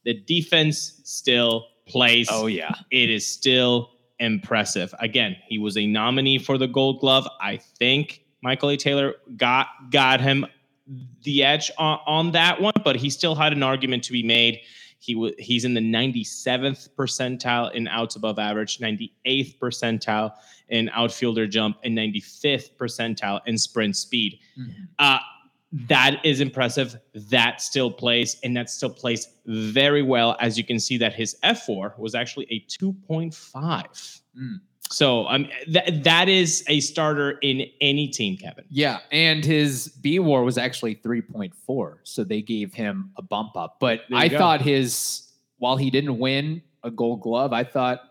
the 0.04 0.14
defense 0.14 1.02
still 1.04 1.66
plays. 1.88 2.28
Oh, 2.32 2.46
yeah. 2.46 2.76
It 2.92 3.10
is 3.10 3.26
still 3.26 3.90
impressive. 4.20 4.94
Again, 5.00 5.36
he 5.48 5.58
was 5.58 5.76
a 5.76 5.88
nominee 5.88 6.38
for 6.38 6.58
the 6.58 6.68
Gold 6.68 7.00
Glove. 7.00 7.28
I 7.42 7.58
think 7.58 8.24
Michael 8.44 8.70
A. 8.70 8.78
Taylor 8.78 9.16
got 9.38 9.68
got 9.90 10.22
him 10.22 10.46
the 11.24 11.44
edge 11.44 11.72
on, 11.78 12.00
on 12.06 12.32
that 12.32 12.62
one, 12.62 12.74
but 12.84 12.96
he 12.96 13.10
still 13.10 13.36
had 13.36 13.54
an 13.54 13.64
argument 13.64 14.04
to 14.06 14.12
be 14.12 14.24
made. 14.24 14.62
He 15.00 15.14
w- 15.14 15.36
he's 15.40 15.66
in 15.66 15.74
the 15.74 15.82
97th 15.82 16.90
percentile 16.98 17.72
in 17.74 17.88
outs 17.88 18.16
above 18.16 18.38
average, 18.40 18.80
98th 18.80 19.58
percentile 19.58 20.34
in 20.68 20.90
outfielder 20.90 21.48
jump, 21.48 21.78
and 21.84 21.98
95th 21.98 22.76
percentile 22.78 23.40
in 23.46 23.58
sprint 23.58 23.96
speed. 23.96 24.40
Mm-hmm. 24.60 24.84
Uh, 24.98 25.20
that 25.72 26.20
is 26.26 26.42
impressive. 26.42 26.98
That 27.14 27.62
still 27.62 27.92
plays, 27.92 28.38
and 28.44 28.58
that 28.58 28.70
still 28.70 28.90
plays 28.90 29.28
very 29.46 30.02
well. 30.02 30.36
As 30.40 30.58
you 30.58 30.64
can 30.64 30.80
see, 30.80 30.98
that 30.98 31.14
his 31.14 31.36
fWAR 31.44 31.98
was 31.98 32.16
actually 32.16 32.48
a 32.50 32.60
2.5. 32.62 34.22
Mm. 34.38 34.60
So 34.92 35.28
um, 35.28 35.48
th- 35.72 36.04
that 36.04 36.30
is 36.30 36.64
a 36.68 36.80
starter 36.80 37.38
in 37.42 37.68
any 37.80 38.08
team, 38.08 38.38
Kevin. 38.38 38.66
Yeah, 38.70 39.00
and 39.12 39.46
his 39.46 39.90
B 39.90 40.18
War 40.18 40.44
was 40.44 40.58
actually 40.58 40.96
three 40.96 41.22
point 41.22 41.54
four, 41.56 42.00
so 42.04 42.24
they 42.24 42.42
gave 42.42 42.74
him 42.74 43.12
a 43.16 43.22
bump 43.22 43.56
up. 43.56 43.78
But 43.80 44.02
I 44.12 44.28
go. 44.28 44.38
thought 44.38 44.62
his 44.62 45.32
while 45.60 45.78
he 45.78 45.92
didn't 45.92 46.18
win 46.18 46.64
a 46.84 46.90
Gold 46.90 47.22
Glove, 47.22 47.54
I 47.54 47.64
thought 47.64 48.02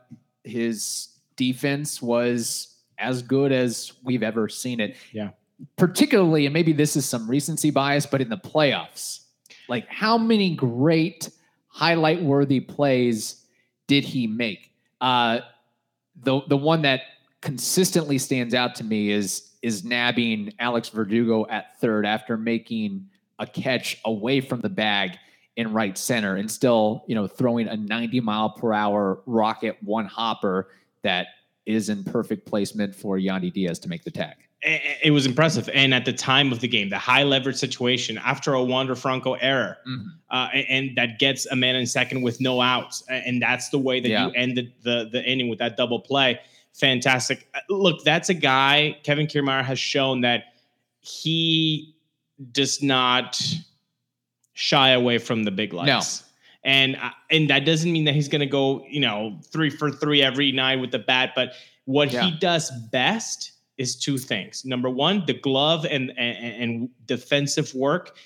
his 0.44 1.08
defense 1.34 2.00
was 2.00 2.76
as 2.98 3.22
good 3.22 3.50
as 3.50 3.92
we've 4.04 4.22
ever 4.22 4.48
seen 4.48 4.78
it. 4.78 4.96
Yeah, 5.12 5.30
particularly, 5.76 6.46
and 6.46 6.52
maybe 6.52 6.72
this 6.72 6.94
is 6.94 7.04
some 7.08 7.28
recency 7.28 7.72
bias, 7.72 8.06
but 8.06 8.20
in 8.20 8.28
the 8.28 8.38
playoffs, 8.38 9.24
like 9.68 9.88
how 9.88 10.16
many 10.16 10.54
great 10.54 11.28
highlight 11.66 12.22
worthy 12.22 12.60
plays 12.60 13.44
did 13.88 14.04
he 14.04 14.28
make? 14.28 14.70
Uh, 15.00 15.40
the 16.22 16.40
the 16.48 16.56
one 16.56 16.82
that 16.82 17.02
consistently 17.40 18.18
stands 18.18 18.54
out 18.54 18.74
to 18.76 18.84
me 18.84 19.10
is 19.10 19.52
is 19.62 19.84
nabbing 19.84 20.52
Alex 20.58 20.88
Verdugo 20.88 21.46
at 21.48 21.78
third 21.80 22.06
after 22.06 22.36
making 22.36 23.08
a 23.38 23.46
catch 23.46 24.00
away 24.04 24.40
from 24.40 24.60
the 24.60 24.68
bag 24.68 25.16
in 25.56 25.72
right 25.72 25.98
center 25.98 26.36
and 26.36 26.50
still, 26.50 27.04
you 27.08 27.14
know, 27.14 27.26
throwing 27.26 27.66
a 27.66 27.76
90 27.76 28.20
mile 28.20 28.50
per 28.50 28.72
hour 28.72 29.20
rocket 29.26 29.76
one 29.82 30.06
hopper 30.06 30.68
that 31.02 31.28
is 31.66 31.88
in 31.88 32.04
perfect 32.04 32.46
placement 32.46 32.94
for 32.94 33.18
Yandy 33.18 33.52
Diaz 33.52 33.78
to 33.80 33.88
make 33.88 34.04
the 34.04 34.10
tag. 34.10 34.36
It 34.60 35.12
was 35.12 35.24
impressive. 35.24 35.68
And 35.72 35.94
at 35.94 36.04
the 36.04 36.12
time 36.12 36.50
of 36.50 36.58
the 36.58 36.66
game, 36.66 36.90
the 36.90 36.98
high 36.98 37.22
leverage 37.22 37.56
situation 37.56 38.18
after 38.18 38.54
a 38.54 38.62
Wander 38.62 38.96
Franco 38.96 39.34
error, 39.34 39.78
mm-hmm. 39.86 40.08
uh, 40.30 40.48
and, 40.52 40.66
and, 40.68 40.98
that 40.98 41.20
gets 41.20 41.46
a 41.46 41.54
man 41.54 41.76
in 41.76 41.86
second 41.86 42.22
with 42.22 42.40
no 42.40 42.60
outs. 42.60 43.04
And 43.08 43.40
that's 43.40 43.68
the 43.68 43.78
way 43.78 44.00
that 44.00 44.08
yeah. 44.08 44.26
you 44.26 44.32
ended 44.34 44.72
the, 44.82 45.08
the 45.12 45.22
inning 45.22 45.48
with 45.48 45.60
that 45.60 45.76
double 45.76 46.00
play. 46.00 46.40
Fantastic. 46.74 47.46
Uh, 47.54 47.60
look, 47.68 48.02
that's 48.02 48.30
a 48.30 48.34
guy, 48.34 48.98
Kevin 49.04 49.28
Kiermaier 49.28 49.64
has 49.64 49.78
shown 49.78 50.22
that 50.22 50.54
he 51.00 51.94
does 52.50 52.82
not 52.82 53.40
shy 54.54 54.90
away 54.90 55.18
from 55.18 55.44
the 55.44 55.52
big 55.52 55.72
lights. 55.72 56.20
No. 56.20 56.26
And, 56.64 56.96
uh, 56.96 57.10
and 57.30 57.48
that 57.48 57.64
doesn't 57.64 57.92
mean 57.92 58.04
that 58.06 58.14
he's 58.14 58.28
going 58.28 58.40
to 58.40 58.46
go, 58.46 58.84
you 58.88 59.00
know, 59.00 59.38
three 59.52 59.70
for 59.70 59.92
three 59.92 60.20
every 60.20 60.50
night 60.50 60.80
with 60.80 60.90
the 60.90 60.98
bat. 60.98 61.30
But 61.36 61.52
what 61.84 62.12
yeah. 62.12 62.22
he 62.24 62.36
does 62.38 62.72
best 62.90 63.52
is 63.78 63.96
two 63.96 64.18
things. 64.18 64.64
Number 64.64 64.90
one, 64.90 65.24
the 65.26 65.34
glove 65.34 65.86
and 65.86 66.10
and, 66.18 66.62
and 66.62 66.90
defensive 67.06 67.74
work, 67.74 68.16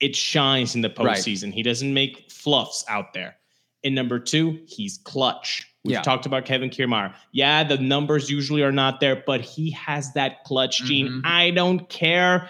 it 0.00 0.16
shines 0.16 0.74
in 0.74 0.80
the 0.80 0.90
postseason. 0.90 1.44
Right. 1.44 1.54
He 1.54 1.62
doesn't 1.62 1.94
make 1.94 2.30
fluffs 2.30 2.84
out 2.88 3.12
there. 3.12 3.36
And 3.84 3.94
number 3.94 4.18
two, 4.18 4.60
he's 4.66 4.98
clutch. 4.98 5.70
We've 5.84 5.92
yeah. 5.92 6.02
talked 6.02 6.24
about 6.24 6.46
Kevin 6.46 6.70
Kiermaier. 6.70 7.14
Yeah, 7.32 7.62
the 7.62 7.76
numbers 7.76 8.30
usually 8.30 8.62
are 8.62 8.72
not 8.72 9.00
there, 9.00 9.22
but 9.26 9.42
he 9.42 9.70
has 9.72 10.12
that 10.14 10.42
clutch 10.44 10.82
gene. 10.82 11.08
Mm-hmm. 11.08 11.20
I 11.24 11.50
don't 11.50 11.86
care. 11.90 12.48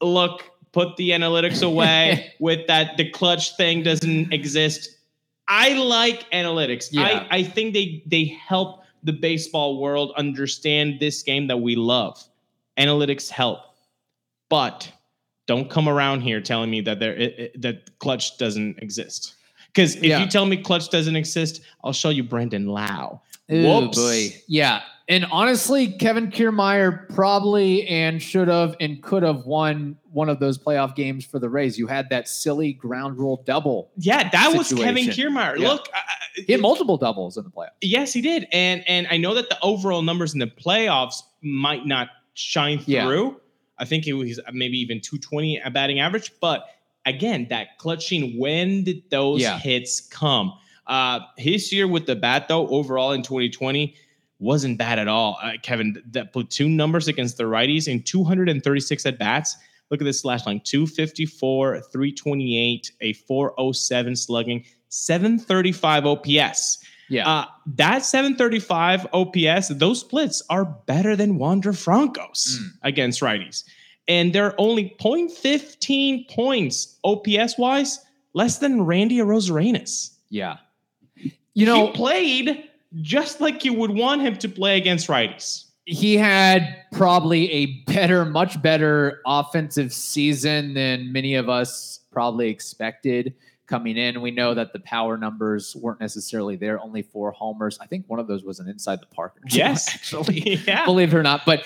Look, 0.00 0.44
put 0.70 0.96
the 0.96 1.10
analytics 1.10 1.64
away 1.64 2.34
with 2.40 2.68
that. 2.68 2.96
The 2.96 3.10
clutch 3.10 3.56
thing 3.56 3.82
doesn't 3.82 4.32
exist. 4.32 4.96
I 5.48 5.72
like 5.72 6.30
analytics. 6.30 6.90
Yeah. 6.92 7.26
I, 7.30 7.38
I 7.38 7.42
think 7.42 7.74
they 7.74 8.02
they 8.06 8.26
help 8.26 8.84
the 9.02 9.12
baseball 9.12 9.80
world 9.80 10.12
understand 10.16 11.00
this 11.00 11.22
game 11.22 11.46
that 11.48 11.58
we 11.58 11.76
love. 11.76 12.22
Analytics 12.78 13.28
help, 13.28 13.60
but 14.48 14.90
don't 15.46 15.68
come 15.68 15.88
around 15.88 16.20
here 16.20 16.40
telling 16.40 16.70
me 16.70 16.80
that 16.82 17.00
there 17.00 17.16
it, 17.16 17.38
it, 17.38 17.62
that 17.62 17.98
clutch 17.98 18.38
doesn't 18.38 18.78
exist. 18.78 19.34
Because 19.68 19.96
if 19.96 20.04
yeah. 20.04 20.20
you 20.20 20.28
tell 20.28 20.46
me 20.46 20.56
clutch 20.56 20.90
doesn't 20.90 21.16
exist, 21.16 21.62
I'll 21.82 21.92
show 21.92 22.10
you 22.10 22.22
Brandon 22.22 22.66
Lowe. 22.66 23.20
Oh 23.50 23.88
boy, 23.88 24.34
yeah. 24.46 24.82
And 25.08 25.24
honestly, 25.32 25.90
Kevin 25.92 26.30
Kiermaier 26.30 27.08
probably 27.14 27.86
and 27.88 28.22
should 28.22 28.48
have 28.48 28.76
and 28.78 29.02
could 29.02 29.22
have 29.22 29.46
won 29.46 29.96
one 30.12 30.28
of 30.28 30.38
those 30.38 30.58
playoff 30.58 30.94
games 30.94 31.24
for 31.24 31.38
the 31.38 31.48
Rays. 31.48 31.78
You 31.78 31.86
had 31.86 32.10
that 32.10 32.28
silly 32.28 32.74
ground 32.74 33.18
rule 33.18 33.42
double. 33.46 33.90
Yeah, 33.96 34.28
that 34.28 34.52
situation. 34.52 34.58
was 34.58 34.84
Kevin 34.84 35.04
Kiermaier. 35.06 35.58
Yeah. 35.58 35.68
Look, 35.68 35.88
he 36.34 36.52
had 36.52 36.60
multiple 36.60 36.98
doubles 36.98 37.38
in 37.38 37.44
the 37.44 37.50
playoffs. 37.50 37.70
Yes, 37.80 38.12
he 38.12 38.20
did. 38.20 38.46
And 38.52 38.86
and 38.86 39.06
I 39.10 39.16
know 39.16 39.34
that 39.34 39.48
the 39.48 39.58
overall 39.62 40.02
numbers 40.02 40.34
in 40.34 40.40
the 40.40 40.46
playoffs 40.46 41.22
might 41.42 41.86
not 41.86 42.08
shine 42.34 42.78
through. 42.78 43.28
Yeah. 43.28 43.34
I 43.78 43.86
think 43.86 44.06
it 44.06 44.12
was 44.12 44.40
maybe 44.52 44.78
even 44.78 45.00
220 45.00 45.62
a 45.64 45.70
batting 45.70 46.00
average, 46.00 46.32
but 46.40 46.66
again, 47.06 47.46
that 47.48 47.78
clutching 47.78 48.38
when 48.38 48.84
did 48.84 49.02
those 49.10 49.40
yeah. 49.40 49.58
hits 49.58 50.00
come? 50.00 50.52
Uh, 50.86 51.20
his 51.36 51.72
year 51.72 51.86
with 51.86 52.06
the 52.06 52.16
bat, 52.16 52.48
though, 52.48 52.66
overall 52.68 53.12
in 53.12 53.22
2020 53.22 53.94
wasn't 54.38 54.78
bad 54.78 54.98
at 54.98 55.08
all. 55.08 55.38
Uh, 55.42 55.52
Kevin, 55.62 56.02
that 56.10 56.32
platoon 56.32 56.76
numbers 56.76 57.08
against 57.08 57.36
the 57.38 57.44
righties 57.44 57.88
in 57.88 58.02
236 58.02 59.06
at 59.06 59.18
bats. 59.18 59.56
Look 59.90 60.00
at 60.00 60.04
this 60.04 60.20
slash 60.20 60.44
line 60.46 60.60
254, 60.64 61.80
328, 61.80 62.92
a 63.00 63.12
407 63.14 64.16
slugging, 64.16 64.64
735 64.88 66.06
OPS. 66.06 66.78
Yeah. 67.08 67.26
Uh, 67.28 67.46
that 67.76 68.04
735 68.04 69.06
OPS, 69.14 69.68
those 69.68 70.00
splits 70.00 70.42
are 70.50 70.66
better 70.86 71.16
than 71.16 71.38
Wander 71.38 71.72
Franco's 71.72 72.60
Mm. 72.60 72.68
against 72.82 73.20
righties. 73.22 73.64
And 74.08 74.32
they're 74.34 74.54
only 74.60 74.94
0.15 75.00 76.28
points 76.28 76.98
OPS 77.04 77.56
wise, 77.58 77.98
less 78.34 78.58
than 78.58 78.82
Randy 78.82 79.16
Arozarena. 79.18 80.10
yeah. 80.30 80.58
You 81.54 81.66
know, 81.66 81.86
he 81.88 81.92
played 81.92 82.67
just 83.02 83.40
like 83.40 83.64
you 83.64 83.74
would 83.74 83.90
want 83.90 84.22
him 84.22 84.36
to 84.36 84.48
play 84.48 84.76
against 84.76 85.08
righties. 85.08 85.64
he 85.84 86.18
had 86.18 86.84
probably 86.92 87.50
a 87.50 87.66
better, 87.86 88.24
much 88.26 88.60
better 88.60 89.22
offensive 89.26 89.90
season 89.92 90.74
than 90.74 91.10
many 91.12 91.34
of 91.34 91.48
us 91.48 92.00
probably 92.12 92.48
expected 92.48 93.34
coming 93.66 93.96
in. 93.96 94.20
We 94.20 94.30
know 94.30 94.54
that 94.54 94.72
the 94.72 94.80
power 94.80 95.16
numbers 95.16 95.76
weren't 95.76 96.00
necessarily 96.00 96.56
there, 96.56 96.80
only 96.80 97.02
four 97.02 97.30
homers. 97.32 97.78
I 97.80 97.86
think 97.86 98.04
one 98.06 98.18
of 98.18 98.26
those 98.26 98.42
was 98.42 98.60
an 98.60 98.68
inside 98.68 99.00
the 99.00 99.06
park. 99.06 99.38
Yes. 99.48 99.88
actually, 99.94 100.56
yeah. 100.66 100.84
believe 100.84 101.14
it 101.14 101.16
or 101.16 101.22
not. 101.22 101.42
But 101.46 101.64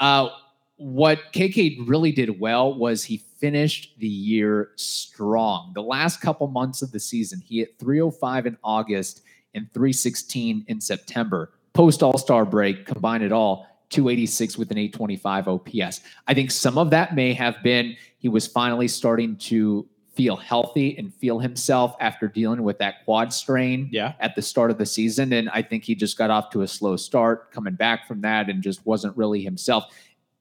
uh, 0.00 0.28
what 0.76 1.18
KK 1.32 1.88
really 1.88 2.12
did 2.12 2.38
well 2.38 2.72
was 2.74 3.04
he 3.04 3.18
finished 3.38 3.94
the 3.98 4.06
year 4.06 4.70
strong. 4.76 5.72
The 5.74 5.82
last 5.82 6.20
couple 6.20 6.46
months 6.46 6.82
of 6.82 6.92
the 6.92 7.00
season, 7.00 7.40
he 7.40 7.58
hit 7.58 7.78
305 7.78 8.46
in 8.46 8.56
August 8.62 9.22
and 9.58 9.72
316 9.74 10.64
in 10.68 10.80
September. 10.80 11.50
Post 11.74 12.02
All 12.02 12.16
Star 12.16 12.44
break, 12.44 12.86
combine 12.86 13.22
it 13.22 13.32
all, 13.32 13.66
286 13.90 14.56
with 14.56 14.70
an 14.70 14.78
825 14.78 15.48
OPS. 15.48 16.00
I 16.26 16.34
think 16.34 16.50
some 16.50 16.78
of 16.78 16.90
that 16.90 17.14
may 17.14 17.32
have 17.34 17.62
been 17.62 17.96
he 18.18 18.28
was 18.28 18.46
finally 18.46 18.88
starting 18.88 19.36
to 19.36 19.86
feel 20.14 20.34
healthy 20.36 20.98
and 20.98 21.14
feel 21.14 21.38
himself 21.38 21.94
after 22.00 22.26
dealing 22.26 22.64
with 22.64 22.76
that 22.78 23.04
quad 23.04 23.32
strain 23.32 23.88
Yeah. 23.92 24.14
at 24.18 24.34
the 24.34 24.42
start 24.42 24.72
of 24.72 24.76
the 24.78 24.84
season. 24.86 25.32
And 25.32 25.48
I 25.50 25.62
think 25.62 25.84
he 25.84 25.94
just 25.94 26.18
got 26.18 26.28
off 26.28 26.50
to 26.50 26.62
a 26.62 26.66
slow 26.66 26.96
start 26.96 27.52
coming 27.52 27.74
back 27.74 28.08
from 28.08 28.20
that 28.22 28.50
and 28.50 28.60
just 28.60 28.84
wasn't 28.84 29.16
really 29.16 29.42
himself. 29.42 29.84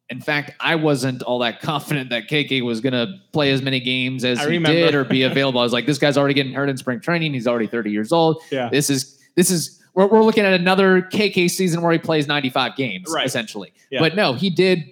In 0.10 0.22
fact, 0.22 0.52
I 0.60 0.76
wasn't 0.76 1.22
all 1.24 1.40
that 1.40 1.62
confident 1.62 2.10
that 2.12 2.28
KK 2.30 2.64
was 2.64 2.80
going 2.82 2.94
to 2.94 3.16
play 3.34 3.52
as 3.52 3.62
many 3.62 3.80
games 3.80 4.24
as 4.24 4.40
I 4.40 4.44
he 4.44 4.48
remember. 4.52 4.80
did 4.80 4.96
or 4.96 5.04
be 5.04 5.24
available. 5.32 5.60
I 5.60 5.64
was 5.64 5.74
like, 5.74 5.86
this 5.86 5.98
guy's 5.98 6.18
already 6.18 6.34
getting 6.34 6.54
hurt 6.54 6.70
in 6.70 6.78
spring 6.78 7.00
training. 7.00 7.34
He's 7.34 7.48
already 7.48 7.68
30 7.68 7.92
years 7.92 8.12
old. 8.12 8.42
Yeah. 8.52 8.70
This 8.70 8.90
is, 8.90 9.20
this 9.36 9.52
is, 9.52 9.82
we're, 9.94 10.08
we're 10.08 10.24
looking 10.24 10.46
at 10.46 10.54
another 10.54 11.02
KK 11.02 11.50
season 11.50 11.82
where 11.82 11.92
he 11.92 11.98
plays 12.00 12.28
95 12.28 12.76
games, 12.76 13.12
Right. 13.14 13.26
essentially. 13.26 13.74
Yeah. 13.92 14.00
But 14.00 14.16
no, 14.16 14.34
he 14.34 14.50
did. 14.50 14.84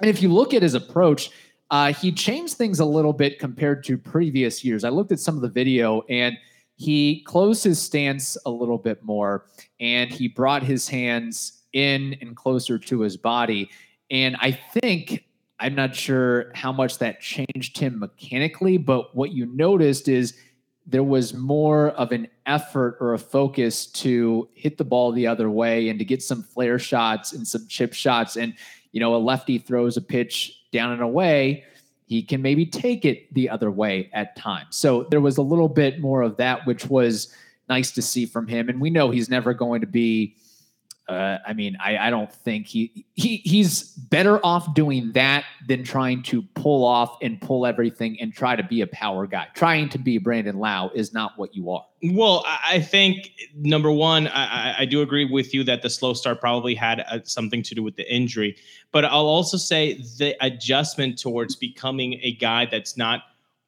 And 0.00 0.08
if 0.10 0.22
you 0.22 0.32
look 0.32 0.52
at 0.54 0.62
his 0.62 0.74
approach, 0.74 1.30
uh, 1.70 1.92
he 1.92 2.10
changed 2.12 2.54
things 2.54 2.80
a 2.80 2.84
little 2.84 3.12
bit 3.12 3.38
compared 3.38 3.84
to 3.84 3.98
previous 3.98 4.64
years. 4.64 4.84
I 4.84 4.88
looked 4.88 5.12
at 5.12 5.20
some 5.20 5.36
of 5.36 5.42
the 5.42 5.48
video 5.48 6.02
and 6.08 6.36
he 6.76 7.22
closed 7.24 7.62
his 7.64 7.80
stance 7.80 8.36
a 8.46 8.50
little 8.50 8.78
bit 8.78 9.02
more 9.02 9.46
and 9.80 10.10
he 10.10 10.28
brought 10.28 10.62
his 10.62 10.88
hands 10.88 11.62
in 11.72 12.16
and 12.22 12.34
closer 12.36 12.78
to 12.78 13.00
his 13.00 13.16
body. 13.16 13.68
And 14.10 14.36
I 14.40 14.52
think, 14.52 15.24
I'm 15.60 15.74
not 15.74 15.94
sure 15.94 16.52
how 16.54 16.72
much 16.72 16.98
that 16.98 17.20
changed 17.20 17.78
him 17.78 17.98
mechanically, 17.98 18.78
but 18.78 19.14
what 19.14 19.32
you 19.32 19.46
noticed 19.46 20.08
is 20.08 20.38
there 20.86 21.02
was 21.04 21.34
more 21.34 21.90
of 21.90 22.12
an 22.12 22.28
effort 22.46 22.96
or 23.00 23.12
a 23.12 23.18
focus 23.18 23.86
to 23.86 24.48
hit 24.54 24.78
the 24.78 24.84
ball 24.84 25.12
the 25.12 25.26
other 25.26 25.50
way 25.50 25.90
and 25.90 25.98
to 25.98 26.04
get 26.04 26.22
some 26.22 26.42
flare 26.42 26.78
shots 26.78 27.32
and 27.32 27.46
some 27.46 27.66
chip 27.68 27.92
shots. 27.92 28.36
And, 28.36 28.54
you 28.92 29.00
know, 29.00 29.14
a 29.14 29.18
lefty 29.18 29.58
throws 29.58 29.96
a 29.98 30.00
pitch 30.00 30.62
down 30.72 30.92
and 30.92 31.02
away, 31.02 31.64
he 32.06 32.22
can 32.22 32.40
maybe 32.40 32.64
take 32.64 33.04
it 33.04 33.32
the 33.34 33.50
other 33.50 33.70
way 33.70 34.08
at 34.14 34.34
times. 34.36 34.76
So 34.76 35.04
there 35.10 35.20
was 35.20 35.36
a 35.36 35.42
little 35.42 35.68
bit 35.68 36.00
more 36.00 36.22
of 36.22 36.38
that, 36.38 36.66
which 36.66 36.86
was 36.86 37.34
nice 37.68 37.90
to 37.92 38.00
see 38.00 38.24
from 38.24 38.46
him. 38.46 38.70
And 38.70 38.80
we 38.80 38.88
know 38.88 39.10
he's 39.10 39.28
never 39.28 39.52
going 39.52 39.82
to 39.82 39.86
be. 39.86 40.36
Uh, 41.08 41.38
I 41.46 41.54
mean, 41.54 41.76
I, 41.82 41.96
I 41.96 42.10
don't 42.10 42.30
think 42.30 42.66
he 42.66 43.06
he 43.14 43.38
he's 43.38 43.92
better 43.92 44.44
off 44.44 44.74
doing 44.74 45.12
that 45.12 45.44
than 45.66 45.82
trying 45.82 46.22
to 46.24 46.42
pull 46.54 46.84
off 46.84 47.16
and 47.22 47.40
pull 47.40 47.64
everything 47.64 48.20
and 48.20 48.32
try 48.34 48.56
to 48.56 48.62
be 48.62 48.82
a 48.82 48.86
power 48.88 49.26
guy. 49.26 49.46
Trying 49.54 49.88
to 49.90 49.98
be 49.98 50.18
Brandon 50.18 50.58
Lowe 50.58 50.90
is 50.94 51.14
not 51.14 51.32
what 51.38 51.54
you 51.54 51.70
are. 51.70 51.84
Well, 52.02 52.44
I 52.46 52.80
think 52.80 53.30
number 53.56 53.90
one, 53.90 54.28
I, 54.28 54.80
I- 54.80 54.84
do 54.84 55.00
agree 55.00 55.24
with 55.24 55.54
you 55.54 55.64
that 55.64 55.80
the 55.82 55.90
slow 55.90 56.12
start 56.12 56.40
probably 56.40 56.74
had 56.74 57.00
uh, 57.00 57.20
something 57.24 57.62
to 57.62 57.74
do 57.74 57.82
with 57.82 57.96
the 57.96 58.14
injury. 58.14 58.56
But 58.92 59.04
I'll 59.06 59.26
also 59.26 59.56
say 59.56 59.94
the 60.18 60.36
adjustment 60.42 61.18
towards 61.18 61.56
becoming 61.56 62.20
a 62.22 62.32
guy 62.34 62.66
that's 62.66 62.96
not 62.98 63.22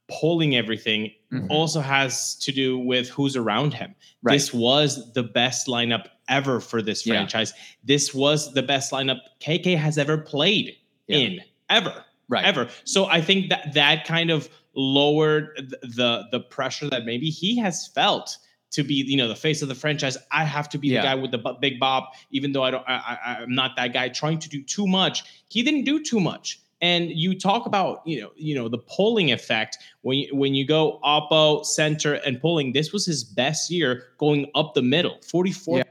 pulling 0.09 0.57
everything 0.57 1.13
Mhm. 1.33 1.47
also 1.49 1.81
has 1.81 2.35
to 2.37 2.51
do 2.53 2.77
with 2.79 3.09
who's 3.11 3.37
around 3.37 3.73
him. 3.75 3.95
Right. 4.23 4.33
This 4.35 4.53
was 4.53 5.13
the 5.13 5.23
best 5.23 5.69
lineup 5.69 6.07
ever 6.31 6.61
for 6.61 6.81
this 6.81 7.05
yeah. 7.05 7.15
franchise. 7.15 7.53
This 7.85 8.15
was 8.15 8.55
the 8.55 8.63
best 8.63 8.93
lineup 8.93 9.21
KK 9.41 9.77
has 9.77 9.99
ever 9.99 10.17
played 10.17 10.77
yeah. 11.07 11.19
in 11.19 11.41
ever. 11.69 12.05
Right. 12.29 12.45
Ever. 12.45 12.69
So 12.85 13.07
I 13.07 13.21
think 13.21 13.51
that 13.51 13.75
that 13.75 14.07
kind 14.07 14.31
of 14.31 14.49
lowered 14.75 15.75
the 15.83 16.25
the 16.31 16.41
pressure 16.41 16.89
that 16.89 17.05
maybe 17.05 17.29
he 17.29 17.59
has 17.59 17.89
felt 17.89 18.39
to 18.71 18.85
be 18.85 18.95
you 18.95 19.17
know 19.17 19.29
the 19.29 19.37
face 19.37 19.63
of 19.63 19.69
the 19.69 19.75
franchise 19.75 20.17
i 20.31 20.45
have 20.45 20.69
to 20.69 20.79
be 20.79 20.89
yeah. 20.89 21.01
the 21.01 21.07
guy 21.09 21.15
with 21.17 21.33
the 21.33 21.39
b- 21.39 21.57
big 21.61 21.81
bob 21.81 22.05
even 22.31 22.53
though 22.53 22.63
i 22.63 22.71
don't 22.71 22.85
I, 22.87 23.19
I 23.25 23.43
am 23.43 23.53
not 23.53 23.75
that 23.77 23.93
guy 23.93 24.09
trying 24.09 24.39
to 24.39 24.49
do 24.49 24.63
too 24.63 24.87
much 24.87 25.25
he 25.49 25.65
didn't 25.65 25.85
do 25.85 26.03
too 26.03 26.21
much 26.21 26.61
and 26.81 27.11
you 27.11 27.39
talk 27.39 27.67
about 27.67 28.03
you 28.07 28.21
know 28.21 28.31
you 28.37 28.55
know 28.55 28.69
the 28.69 28.79
polling 28.79 29.33
effect 29.33 29.79
when 30.03 30.19
you, 30.19 30.35
when 30.35 30.55
you 30.55 30.67
go 30.67 31.01
oppo 31.05 31.65
center 31.65 32.15
and 32.15 32.41
polling 32.41 32.73
this 32.73 32.93
was 32.93 33.05
his 33.05 33.25
best 33.25 33.71
year 33.71 34.05
going 34.19 34.51
up 34.55 34.75
the 34.75 34.83
middle 34.83 35.19
44 35.29 35.79
yeah. 35.79 35.85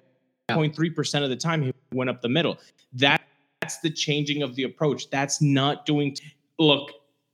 0.3% 0.50 1.24
of 1.24 1.30
the 1.30 1.36
time 1.36 1.62
he 1.62 1.74
went 1.92 2.10
up 2.10 2.22
the 2.22 2.30
middle. 2.30 2.58
That, 2.94 3.22
that's 3.62 3.80
the 3.80 3.90
changing 3.90 4.42
of 4.42 4.56
the 4.56 4.64
approach. 4.64 5.10
That's 5.10 5.42
not 5.42 5.86
doing, 5.86 6.16
t- 6.16 6.24
look, 6.58 6.92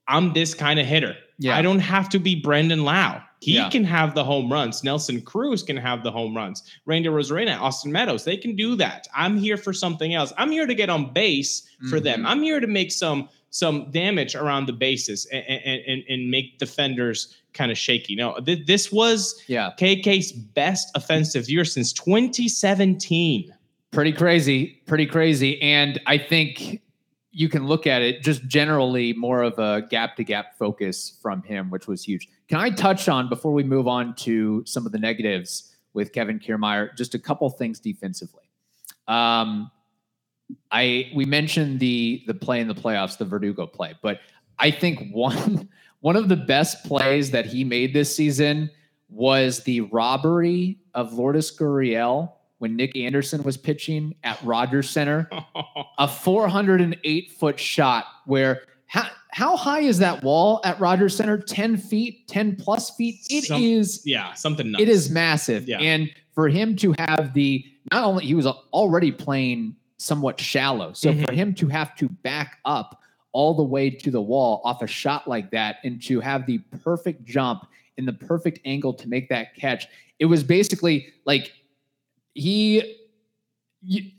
I'm 0.08 0.34
this 0.34 0.54
kind 0.54 0.80
of 0.80 0.86
hitter. 0.86 1.16
Yeah. 1.40 1.58
I 1.58 1.62
don't 1.62 1.80
have 1.80 2.10
to 2.10 2.20
be 2.20 2.36
Brandon 2.36 2.84
Lowe. 2.84 3.22
He 3.42 3.56
yeah. 3.56 3.70
can 3.70 3.84
have 3.84 4.16
the 4.16 4.24
home 4.24 4.52
runs. 4.52 4.84
Nelson 4.84 5.22
Cruz 5.22 5.62
can 5.62 5.78
have 5.78 6.04
the 6.04 6.12
home 6.12 6.36
runs. 6.36 6.64
Randy 6.86 7.10
Arozarena, 7.10 7.60
Austin 7.60 7.92
Meadows, 7.92 8.24
they 8.24 8.38
can 8.38 8.56
do 8.56 8.76
that. 8.78 9.08
I'm 9.14 9.38
here 9.38 9.58
for 9.58 9.74
something 9.74 10.14
else. 10.14 10.34
I'm 10.38 10.52
here 10.52 10.66
to 10.66 10.74
get 10.74 10.90
on 10.90 11.14
base 11.14 11.62
mm-hmm. 11.62 11.90
for 11.90 12.00
them. 12.00 12.20
Mm-hmm. 12.20 12.28
I'm 12.28 12.42
here 12.42 12.60
to 12.60 12.68
make 12.68 12.92
some 12.92 13.30
some 13.52 13.90
damage 13.92 14.36
around 14.36 14.66
the 14.66 14.74
bases 14.74 15.26
and, 15.28 15.46
and, 15.48 15.82
and, 15.88 16.04
and 16.10 16.30
make 16.30 16.60
defenders 16.60 17.38
kind 17.56 17.72
of 17.72 17.78
shaky. 17.80 18.16
No, 18.16 18.38
th- 18.40 18.68
this 18.68 18.92
was 18.92 19.42
Yeah. 19.48 19.72
KK's 19.80 20.32
best 20.32 20.92
offensive 20.96 21.50
year 21.50 21.66
since 21.66 21.92
2017. 21.94 23.52
pretty 23.92 24.12
crazy 24.12 24.82
pretty 24.88 25.06
crazy 25.06 25.62
and 25.62 26.02
i 26.06 26.18
think 26.18 26.82
you 27.32 27.48
can 27.48 27.66
look 27.66 27.88
at 27.88 28.02
it 28.02 28.22
just 28.22 28.46
generally 28.46 29.14
more 29.14 29.42
of 29.42 29.58
a 29.58 29.84
gap 29.90 30.18
to 30.18 30.24
gap 30.24 30.58
focus 30.60 31.18
from 31.22 31.42
him 31.44 31.70
which 31.70 31.88
was 31.88 32.04
huge 32.04 32.28
can 32.50 32.60
i 32.60 32.70
touch 32.70 33.08
on 33.08 33.30
before 33.30 33.54
we 33.54 33.64
move 33.64 33.88
on 33.88 34.14
to 34.16 34.62
some 34.66 34.86
of 34.86 34.92
the 34.92 35.00
negatives 35.00 35.74
with 35.94 36.12
kevin 36.12 36.38
kiermaier 36.40 36.94
just 36.98 37.16
a 37.16 37.20
couple 37.20 37.50
things 37.50 37.80
defensively 37.80 38.44
um 39.08 39.72
i 40.72 41.10
we 41.16 41.24
mentioned 41.24 41.80
the 41.80 42.22
the 42.28 42.34
play 42.34 42.60
in 42.60 42.68
the 42.68 42.76
playoffs 42.76 43.18
the 43.18 43.24
verdugo 43.26 43.66
play 43.66 43.94
but 44.02 44.20
i 44.60 44.70
think 44.70 45.10
one 45.14 45.70
one 46.06 46.16
of 46.16 46.30
the 46.30 46.36
best 46.36 46.86
plays 46.86 47.32
that 47.32 47.48
he 47.48 47.64
made 47.64 47.92
this 47.92 48.16
season 48.16 48.70
was 49.10 49.62
the 49.64 49.82
robbery 49.82 50.78
of 50.94 51.14
Lourdes 51.14 51.58
Gurriel 51.58 52.32
when 52.60 52.76
Nick 52.76 52.96
Anderson 52.96 53.42
was 53.42 53.58
pitching 53.58 54.14
at 54.24 54.40
Rogers 54.44 54.88
Center. 54.88 55.28
A 55.98 56.08
408 56.08 57.32
foot 57.32 57.60
shot 57.60 58.06
where 58.28 58.62
how, 58.86 59.08
how 59.32 59.58
high 59.58 59.80
is 59.80 59.98
that 59.98 60.22
wall 60.24 60.62
at 60.64 60.80
Rogers 60.80 61.16
Center? 61.16 61.40
10 61.40 61.76
feet, 61.78 62.28
10 62.28 62.58
plus 62.58 62.92
feet. 62.92 63.16
It 63.32 63.50
is. 63.50 63.96
Some- 63.96 64.02
yeah, 64.06 64.34
something 64.34 64.74
nuts. 64.74 64.84
It 64.84 64.90
is 64.90 65.10
massive. 65.10 65.68
Yeah. 65.68 65.80
And 65.80 66.12
for 66.36 66.50
him 66.50 66.76
to 66.76 66.94
have 67.00 67.34
the 67.34 67.66
not 67.92 68.04
only 68.04 68.26
he 68.26 68.36
was 68.36 68.46
already 68.46 69.12
playing 69.12 69.76
somewhat 69.98 70.40
shallow. 70.40 70.94
So 70.94 71.12
Mhm. 71.12 71.26
for 71.26 71.34
him 71.34 71.56
to 71.56 71.68
have 71.70 71.96
to 71.96 72.10
back 72.10 72.60
up 72.64 73.02
all 73.36 73.54
the 73.54 73.64
way 73.64 73.90
to 73.90 74.10
the 74.10 74.22
wall 74.22 74.62
off 74.64 74.82
a 74.82 74.88
shot 74.88 75.28
like 75.28 75.52
that 75.52 75.78
and 75.84 76.02
to 76.02 76.22
have 76.22 76.46
the 76.46 76.58
perfect 76.82 77.26
jump 77.26 77.68
in 77.98 78.06
the 78.06 78.14
perfect 78.14 78.60
angle 78.64 78.94
to 78.94 79.10
make 79.10 79.28
that 79.28 79.54
catch, 79.56 79.88
it 80.20 80.26
was 80.26 80.42
basically 80.42 81.08
like 81.26 81.52
he 82.34 82.96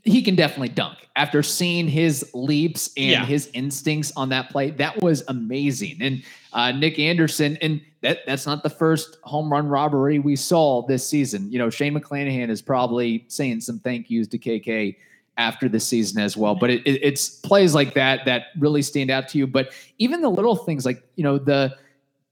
he 0.03 0.21
can 0.21 0.35
definitely 0.35 0.69
dunk 0.69 0.97
after 1.17 1.43
seeing 1.43 1.87
his 1.89 2.29
leaps 2.33 2.91
and 2.95 3.09
Yeah. 3.11 3.25
his 3.25 3.49
instincts 3.53 4.13
on 4.15 4.29
that 4.29 4.49
play. 4.49 4.69
That 4.69 5.01
was 5.01 5.23
amazing. 5.27 5.97
And 5.99 6.23
uh, 6.53 6.71
Nick 6.71 6.99
Anderson, 6.99 7.57
and 7.61 7.81
that 8.01 8.19
that's 8.25 8.45
not 8.45 8.63
the 8.63 8.69
first 8.69 9.17
home 9.23 9.51
run 9.51 9.67
robbery 9.67 10.19
we 10.19 10.35
saw 10.37 10.85
this 10.87 11.05
season. 11.09 11.51
You 11.51 11.57
know, 11.59 11.69
Shane 11.69 11.95
McClanahan 11.99 12.49
is 12.49 12.61
probably 12.61 13.25
saying 13.27 13.59
some 13.61 13.79
thank 13.79 14.09
yous 14.09 14.27
to 14.29 14.37
KK 14.37 14.95
after 15.37 15.69
the 15.69 15.79
season 15.79 16.21
as 16.21 16.35
well. 16.35 16.55
But 16.55 16.71
it, 16.71 16.81
it, 16.85 16.99
it's 17.03 17.29
plays 17.29 17.73
like 17.73 17.93
that 17.93 18.25
that 18.25 18.47
really 18.57 18.81
stand 18.81 19.09
out 19.09 19.27
to 19.29 19.37
you. 19.37 19.47
But 19.47 19.71
even 19.97 20.21
the 20.21 20.29
little 20.29 20.55
things 20.55 20.85
like 20.85 21.03
you 21.15 21.23
know 21.23 21.37
the 21.37 21.75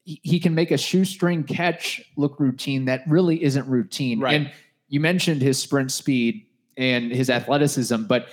he 0.04 0.40
can 0.40 0.54
make 0.54 0.70
a 0.70 0.78
shoestring 0.78 1.44
catch 1.44 2.00
look 2.16 2.40
routine 2.40 2.86
that 2.86 3.02
really 3.08 3.44
isn't 3.44 3.68
routine. 3.68 4.20
Right. 4.20 4.36
And 4.36 4.52
you 4.88 5.00
mentioned 5.00 5.42
his 5.42 5.58
sprint 5.58 5.92
speed 5.92 6.46
and 6.78 7.12
his 7.12 7.32
athleticism, 7.32 8.04
but 8.04 8.28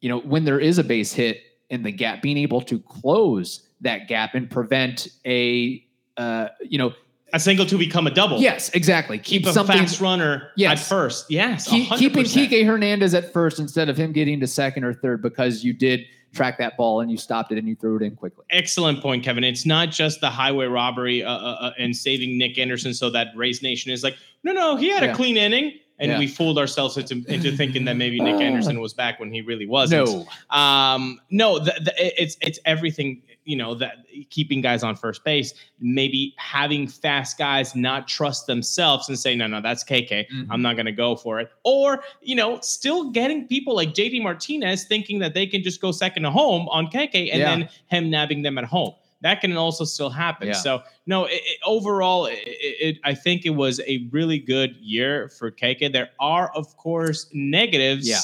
you 0.00 0.08
know 0.08 0.20
when 0.20 0.44
there 0.44 0.60
is 0.60 0.78
a 0.78 0.84
base 0.84 1.12
hit 1.12 1.42
in 1.68 1.82
the 1.82 1.92
gap, 1.92 2.22
being 2.22 2.38
able 2.38 2.60
to 2.62 2.78
close 2.80 3.68
that 3.80 4.08
gap 4.08 4.34
and 4.34 4.50
prevent 4.50 5.08
a 5.26 5.84
uh, 6.16 6.48
you 6.62 6.78
know 6.78 6.92
a 7.32 7.40
single 7.40 7.64
to 7.66 7.78
become 7.78 8.06
a 8.06 8.10
double. 8.10 8.40
yes 8.40 8.70
exactly 8.70 9.18
Keep 9.18 9.46
a 9.46 9.52
fast 9.64 10.00
runner 10.00 10.50
Yes. 10.56 10.80
at 10.80 10.86
first. 10.88 11.30
Yes. 11.30 11.68
keep, 11.68 11.88
keeping 11.92 12.24
100%. 12.24 12.48
Kike 12.48 12.66
Hernandez 12.66 13.14
at 13.14 13.32
first 13.32 13.58
instead 13.58 13.88
of 13.88 13.96
him 13.96 14.12
getting 14.12 14.40
to 14.40 14.46
second 14.46 14.84
or 14.84 14.94
third 14.94 15.22
because 15.22 15.62
you 15.64 15.72
did 15.72 16.04
track 16.32 16.58
that 16.58 16.76
ball 16.76 17.00
and 17.00 17.10
you 17.10 17.16
stopped 17.16 17.50
it 17.52 17.58
and 17.58 17.66
you 17.66 17.74
threw 17.74 17.96
it 17.96 18.02
in 18.02 18.14
quickly. 18.14 18.44
Excellent 18.50 19.00
point, 19.02 19.24
Kevin. 19.24 19.42
It's 19.42 19.66
not 19.66 19.90
just 19.90 20.20
the 20.20 20.30
highway 20.30 20.66
robbery 20.66 21.24
uh, 21.24 21.30
uh, 21.32 21.56
uh, 21.60 21.72
and 21.78 21.96
saving 21.96 22.38
Nick 22.38 22.56
Anderson 22.58 22.94
so 22.94 23.10
that 23.10 23.28
Rays 23.34 23.62
Nation 23.62 23.90
is 23.90 24.04
like, 24.04 24.16
no, 24.44 24.52
no, 24.52 24.76
he 24.76 24.90
had 24.90 25.02
Yeah. 25.02 25.12
a 25.12 25.14
clean 25.16 25.36
inning. 25.36 25.72
And 25.98 26.12
Yeah. 26.12 26.18
we 26.18 26.28
fooled 26.28 26.56
ourselves 26.56 26.96
into, 26.96 27.22
into 27.30 27.54
thinking 27.54 27.84
that 27.84 27.96
maybe 27.96 28.20
Nick 28.20 28.40
Anderson 28.40 28.80
was 28.80 28.94
back 28.94 29.20
when 29.20 29.30
he 29.30 29.42
really 29.42 29.66
wasn't. 29.66 30.06
No, 30.08 30.26
Um, 30.56 31.20
no, 31.30 31.58
the, 31.58 31.72
the, 31.84 32.22
it's 32.22 32.38
it's 32.40 32.58
everything. 32.64 33.22
You 33.50 33.56
know 33.56 33.74
that 33.74 34.04
keeping 34.30 34.60
guys 34.60 34.82
on 34.84 34.94
first 34.96 35.24
base, 35.24 35.52
maybe 35.80 36.34
having 36.38 36.86
fast 36.86 37.36
guys 37.36 37.74
not 37.74 38.06
trust 38.06 38.46
themselves 38.46 39.08
and 39.08 39.18
say, 39.18 39.34
no, 39.34 39.46
no, 39.48 39.60
that's 39.60 39.82
KK. 39.82 40.26
Mhm. 40.32 40.46
I'm 40.50 40.62
not 40.62 40.76
going 40.76 40.86
to 40.86 40.92
go 40.92 41.16
for 41.16 41.40
it. 41.40 41.50
Or 41.64 42.02
you 42.22 42.36
know, 42.36 42.60
still 42.60 43.10
getting 43.10 43.48
people 43.48 43.74
like 43.74 43.90
JD 43.92 44.22
Martinez 44.22 44.84
thinking 44.84 45.18
that 45.18 45.34
they 45.34 45.46
can 45.46 45.62
just 45.62 45.80
go 45.80 45.90
second 45.90 46.22
to 46.22 46.30
home 46.30 46.68
on 46.68 46.86
KK 46.86 47.30
and 47.32 47.40
Yeah. 47.40 47.50
then 47.56 47.68
him 47.86 48.08
nabbing 48.10 48.42
them 48.42 48.56
at 48.58 48.64
home. 48.64 48.92
That 49.22 49.40
can 49.42 49.54
also 49.56 49.84
still 49.84 50.08
happen. 50.10 50.48
Yeah. 50.48 50.54
So 50.54 50.82
no, 51.06 51.24
it, 51.26 51.32
it- 51.44 51.58
overall, 51.66 52.26
it, 52.30 52.98
I 53.04 53.14
think 53.14 53.44
it 53.44 53.50
was 53.50 53.80
a 53.86 54.08
really 54.12 54.38
good 54.38 54.76
year 54.80 55.28
for 55.28 55.50
KK. 55.50 55.92
There 55.92 56.10
are, 56.20 56.50
of 56.54 56.74
course, 56.78 57.26
negatives 57.34 58.08
Yeah. 58.08 58.20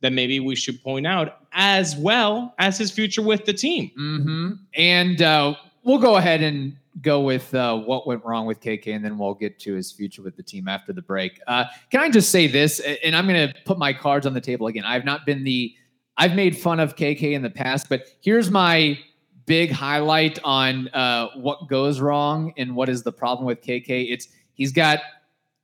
That 0.00 0.12
maybe 0.12 0.40
we 0.40 0.56
should 0.56 0.82
point 0.82 1.06
out, 1.06 1.38
as 1.52 1.96
well 1.96 2.54
as 2.58 2.78
his 2.78 2.90
future 2.90 3.22
with 3.22 3.44
the 3.44 3.52
team. 3.52 3.90
hmm 3.96 4.52
And 4.74 5.20
uh, 5.22 5.54
we'll 5.84 5.98
go 5.98 6.16
ahead 6.16 6.42
and 6.42 6.76
go 7.02 7.20
with 7.20 7.54
uh, 7.54 7.76
what 7.76 8.06
went 8.06 8.24
wrong 8.24 8.46
with 8.46 8.60
KK, 8.60 8.94
and 8.94 9.04
then 9.04 9.18
we'll 9.18 9.34
get 9.34 9.58
to 9.60 9.74
his 9.74 9.92
future 9.92 10.22
with 10.22 10.36
the 10.36 10.42
team 10.42 10.68
after 10.68 10.92
the 10.92 11.02
break. 11.02 11.40
Uh, 11.46 11.64
can 11.90 12.00
I 12.00 12.10
just 12.10 12.30
say 12.30 12.46
this? 12.46 12.80
And 13.04 13.14
I'm 13.14 13.26
going 13.26 13.48
to 13.48 13.54
put 13.64 13.78
my 13.78 13.92
cards 13.92 14.26
on 14.26 14.34
the 14.34 14.40
table 14.40 14.66
again. 14.66 14.84
I've 14.84 15.04
not 15.04 15.24
been 15.24 15.44
the, 15.44 15.74
I've 16.16 16.34
made 16.34 16.56
fun 16.56 16.80
of 16.80 16.96
KK 16.96 17.32
in 17.32 17.42
the 17.42 17.50
past, 17.50 17.88
but 17.88 18.06
here's 18.20 18.50
my 18.50 18.98
big 19.46 19.70
highlight 19.70 20.38
on 20.44 20.88
uh, 20.88 21.28
what 21.36 21.68
goes 21.68 22.00
wrong 22.00 22.52
and 22.56 22.74
what 22.74 22.88
is 22.88 23.02
the 23.02 23.12
problem 23.12 23.46
with 23.46 23.62
KK. 23.62 24.12
It's 24.12 24.28
he's 24.54 24.72
got 24.72 25.00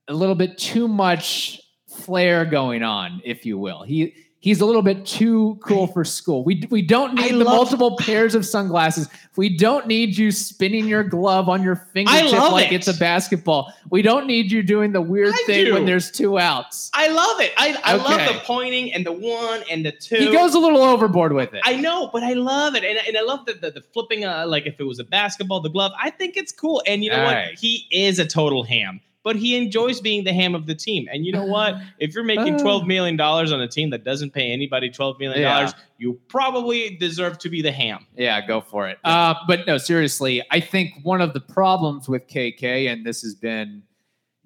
a 0.09 0.15
little 0.15 0.35
bit 0.35 0.59
too 0.59 0.89
much 0.89 1.61
flair 1.89 2.45
going 2.45 2.83
on, 2.83 3.21
if 3.25 3.45
you 3.45 3.59
will. 3.59 3.83
He 3.83 4.15
he's 4.41 4.61
a 4.61 4.67
little 4.67 4.83
bit 4.83 5.05
too 5.05 5.59
cool 5.63 5.87
for 5.87 6.05
school. 6.05 6.45
We 6.45 6.67
we 6.71 6.83
don't 6.83 7.19
I 7.19 7.23
need 7.23 7.33
the 7.33 7.45
love- 7.45 7.57
multiple 7.57 7.97
pairs 7.97 8.35
of 8.35 8.45
sunglasses. 8.47 9.09
We 9.37 9.55
don't 9.55 9.87
need 9.87 10.17
you 10.17 10.31
spinning 10.31 10.87
your 10.87 11.03
glove 11.03 11.49
on 11.49 11.63
your 11.63 11.77
fingertip 11.77 12.33
like 12.53 12.73
it. 12.73 12.77
it's 12.77 12.89
a 12.89 12.95
basketball. 12.95 13.73
We 13.91 14.03
don't 14.03 14.27
need 14.27 14.51
you 14.51 14.63
doing 14.63 14.93
the 14.93 15.03
weird 15.03 15.35
I 15.35 15.43
thing 15.47 15.75
when 15.75 15.85
there's 15.85 16.11
two 16.11 16.39
outs. 16.39 16.91
I 16.95 17.09
love 17.09 17.41
it. 17.41 17.53
I, 17.57 17.77
I 17.85 17.97
love 17.97 18.35
the 18.35 18.41
pointing 18.45 18.93
and 18.93 19.05
the 19.05 19.13
one 19.13 19.63
and 19.71 19.85
the 19.85 19.93
two. 19.93 20.17
He 20.17 20.33
goes 20.33 20.55
a 20.55 20.59
little 20.59 20.83
overboard 20.83 21.33
with 21.33 21.53
it. 21.53 21.61
I 21.65 21.77
know, 21.77 22.09
but 22.13 22.23
I 22.23 22.33
love 22.33 22.75
it, 22.75 22.85
and, 22.85 22.99
and 23.07 23.17
I 23.17 23.23
love 23.23 23.47
the, 23.47 23.55
the 23.55 23.71
the 23.73 23.81
flipping. 23.83 24.25
Uh, 24.25 24.47
like 24.47 24.67
if 24.67 24.81
it 24.81 24.85
was 24.85 24.99
a 24.99 25.05
basketball, 25.05 25.61
the 25.61 25.71
glove. 25.71 25.93
I 26.01 26.11
think 26.11 26.37
it's 26.37 26.53
cool, 26.53 26.83
and 26.87 27.03
you 27.05 27.11
know 27.11 27.23
what? 27.25 27.35
Right. 27.35 27.59
He 27.59 27.87
is 27.91 28.19
a 28.19 28.27
total 28.27 28.63
ham, 28.63 29.01
but 29.27 29.35
he 29.35 29.57
enjoys 29.57 30.01
being 30.01 30.23
the 30.23 30.33
ham 30.33 30.55
of 30.55 30.67
the 30.67 30.75
team. 30.77 31.09
And 31.13 31.27
you 31.27 31.33
know 31.33 31.45
what? 31.45 31.75
If 31.99 32.15
you're 32.15 32.23
making 32.23 32.55
Uh. 32.55 32.59
twelve 32.59 32.87
million 32.87 33.17
dollars 33.17 33.51
on 33.51 33.61
a 33.61 33.67
team 33.67 33.91
that 33.91 34.05
doesn't 34.05 34.31
pay 34.33 34.53
anybody 34.53 34.89
twelve 34.89 35.19
million 35.19 35.43
dollars, 35.43 35.75
you 35.99 36.21
probably 36.29 36.97
deserve 36.97 37.37
to 37.41 37.49
be 37.49 37.61
the 37.61 37.73
ham. 37.73 38.07
Yeah, 38.17 38.47
go 38.47 38.61
for 38.61 38.87
it. 38.89 38.99
Uh, 39.03 39.35
but 39.49 39.67
no, 39.67 39.79
seriously, 39.79 40.43
I 40.53 40.61
think 40.61 40.93
one 41.03 41.21
of 41.21 41.33
the 41.33 41.41
problems 41.41 42.09
with 42.09 42.29
KK, 42.29 42.89
and 42.93 43.05
this 43.05 43.23
has 43.23 43.35
been 43.35 43.83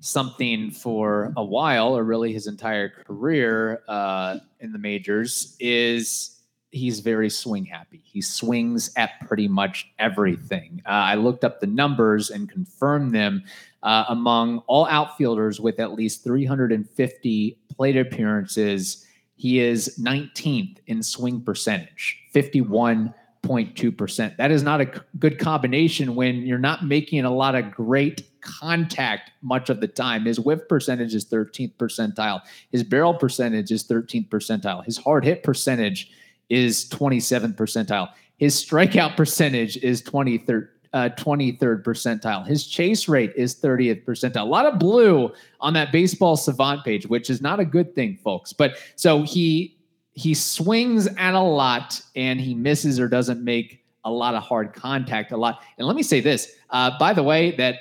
something 0.00 0.70
for 0.70 1.34
a 1.36 1.44
while, 1.44 1.94
or 1.94 2.02
really 2.02 2.32
his 2.32 2.46
entire 2.46 2.88
career 2.88 3.82
uh, 3.86 4.38
in 4.60 4.72
the 4.72 4.78
majors, 4.78 5.56
is 5.60 6.39
he's 6.70 7.00
very 7.00 7.30
swing 7.30 7.64
happy. 7.64 8.00
He 8.04 8.20
swings 8.20 8.92
at 8.96 9.26
pretty 9.26 9.48
much 9.48 9.90
everything. 9.98 10.82
Uh, 10.86 10.90
I 10.90 11.16
looked 11.16 11.44
up 11.44 11.60
the 11.60 11.66
numbers 11.66 12.30
and 12.30 12.48
confirmed 12.48 13.12
them 13.12 13.42
uh, 13.82 14.04
among 14.08 14.58
all 14.66 14.86
outfielders 14.86 15.60
with 15.60 15.80
at 15.80 15.92
least 15.92 16.24
350 16.24 17.58
plate 17.74 17.96
appearances. 17.96 19.06
He 19.36 19.60
is 19.60 19.98
19th 19.98 20.78
in 20.86 21.02
swing 21.02 21.40
percentage, 21.40 22.18
51.2%. 22.34 24.36
That 24.36 24.50
is 24.50 24.62
not 24.62 24.80
a 24.80 24.84
c- 24.84 25.00
good 25.18 25.38
combination 25.38 26.14
when 26.14 26.42
you're 26.42 26.58
not 26.58 26.84
making 26.84 27.24
a 27.24 27.30
lot 27.30 27.54
of 27.54 27.70
great 27.70 28.26
contact 28.42 29.32
much 29.42 29.70
of 29.70 29.80
the 29.80 29.88
time. 29.88 30.26
His 30.26 30.38
whiff 30.38 30.60
percentage 30.68 31.14
is 31.14 31.24
13th 31.26 31.74
percentile. 31.76 32.42
His 32.70 32.84
barrel 32.84 33.14
percentage 33.14 33.72
is 33.72 33.82
13th 33.84 34.28
percentile. 34.28 34.84
His 34.84 34.98
hard 34.98 35.24
hit 35.24 35.42
percentage 35.42 36.10
is 36.50 36.88
27th 36.90 37.54
percentile. 37.54 38.10
His 38.36 38.54
strikeout 38.54 39.16
percentage 39.16 39.76
is 39.78 40.02
23rd. 40.02 40.68
Uh, 40.92 41.08
23rd 41.10 41.84
percentile. 41.84 42.44
His 42.44 42.66
chase 42.66 43.08
rate 43.08 43.32
is 43.36 43.54
30th 43.54 44.04
percentile. 44.04 44.42
A 44.42 44.44
lot 44.44 44.66
of 44.66 44.80
blue 44.80 45.32
on 45.60 45.72
that 45.74 45.92
baseball 45.92 46.36
savant 46.36 46.84
page, 46.84 47.06
which 47.06 47.30
is 47.30 47.40
not 47.40 47.60
a 47.60 47.64
good 47.64 47.94
thing, 47.94 48.18
folks. 48.24 48.52
But 48.52 48.76
so 48.96 49.22
he 49.22 49.78
he 50.14 50.34
swings 50.34 51.06
at 51.16 51.34
a 51.34 51.40
lot 51.40 52.02
and 52.16 52.40
he 52.40 52.54
misses 52.54 52.98
or 52.98 53.06
doesn't 53.06 53.44
make 53.44 53.84
a 54.04 54.10
lot 54.10 54.34
of 54.34 54.42
hard 54.42 54.72
contact 54.72 55.30
a 55.30 55.36
lot. 55.36 55.62
And 55.78 55.86
let 55.86 55.94
me 55.94 56.02
say 56.02 56.20
this, 56.20 56.56
uh, 56.70 56.98
by 56.98 57.12
the 57.12 57.22
way, 57.22 57.52
that 57.52 57.76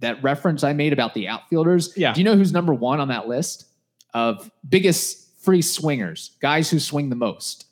that 0.00 0.22
reference 0.22 0.64
I 0.64 0.72
made 0.72 0.92
about 0.92 1.14
the 1.14 1.28
outfielders. 1.28 1.96
Yeah. 1.96 2.12
Do 2.12 2.20
you 2.20 2.24
know 2.24 2.36
who's 2.36 2.52
number 2.52 2.74
one 2.74 2.98
on 2.98 3.06
that 3.08 3.28
list 3.28 3.66
of 4.14 4.50
biggest 4.68 5.40
free 5.42 5.62
swingers, 5.62 6.32
guys 6.40 6.70
who 6.70 6.78
swing 6.78 7.08
the 7.08 7.16
most? 7.16 7.66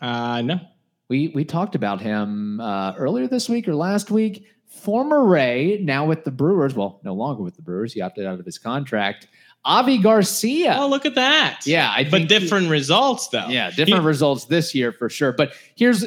Uh, 0.00 0.42
no. 0.42 0.60
We 1.08 1.28
we 1.28 1.44
talked 1.44 1.74
about 1.76 2.00
him 2.00 2.60
uh, 2.60 2.94
earlier 2.96 3.28
this 3.28 3.48
week 3.48 3.68
or 3.68 3.74
last 3.74 4.10
week. 4.10 4.44
Former 4.66 5.24
Ray, 5.24 5.78
now 5.82 6.04
with 6.04 6.24
the 6.24 6.30
Brewers. 6.32 6.74
Well, 6.74 7.00
no 7.04 7.14
longer 7.14 7.42
with 7.42 7.54
the 7.56 7.62
Brewers. 7.62 7.92
He 7.92 8.00
opted 8.00 8.26
out 8.26 8.38
of 8.40 8.44
his 8.44 8.58
contract. 8.58 9.28
Avi 9.64 9.98
Garcia. 9.98 10.76
Oh, 10.78 10.88
look 10.88 11.06
at 11.06 11.14
that. 11.14 11.60
yeah, 11.64 11.92
I 11.94 12.04
but 12.04 12.10
think 12.10 12.30
he- 12.30 12.38
different 12.38 12.68
results 12.70 13.28
though. 13.28 13.46
yeah, 13.48 13.70
different 13.70 14.04
results 14.04 14.44
this 14.46 14.74
year 14.74 14.92
for 14.92 15.08
sure. 15.08 15.32
But 15.32 15.54
here's 15.76 16.04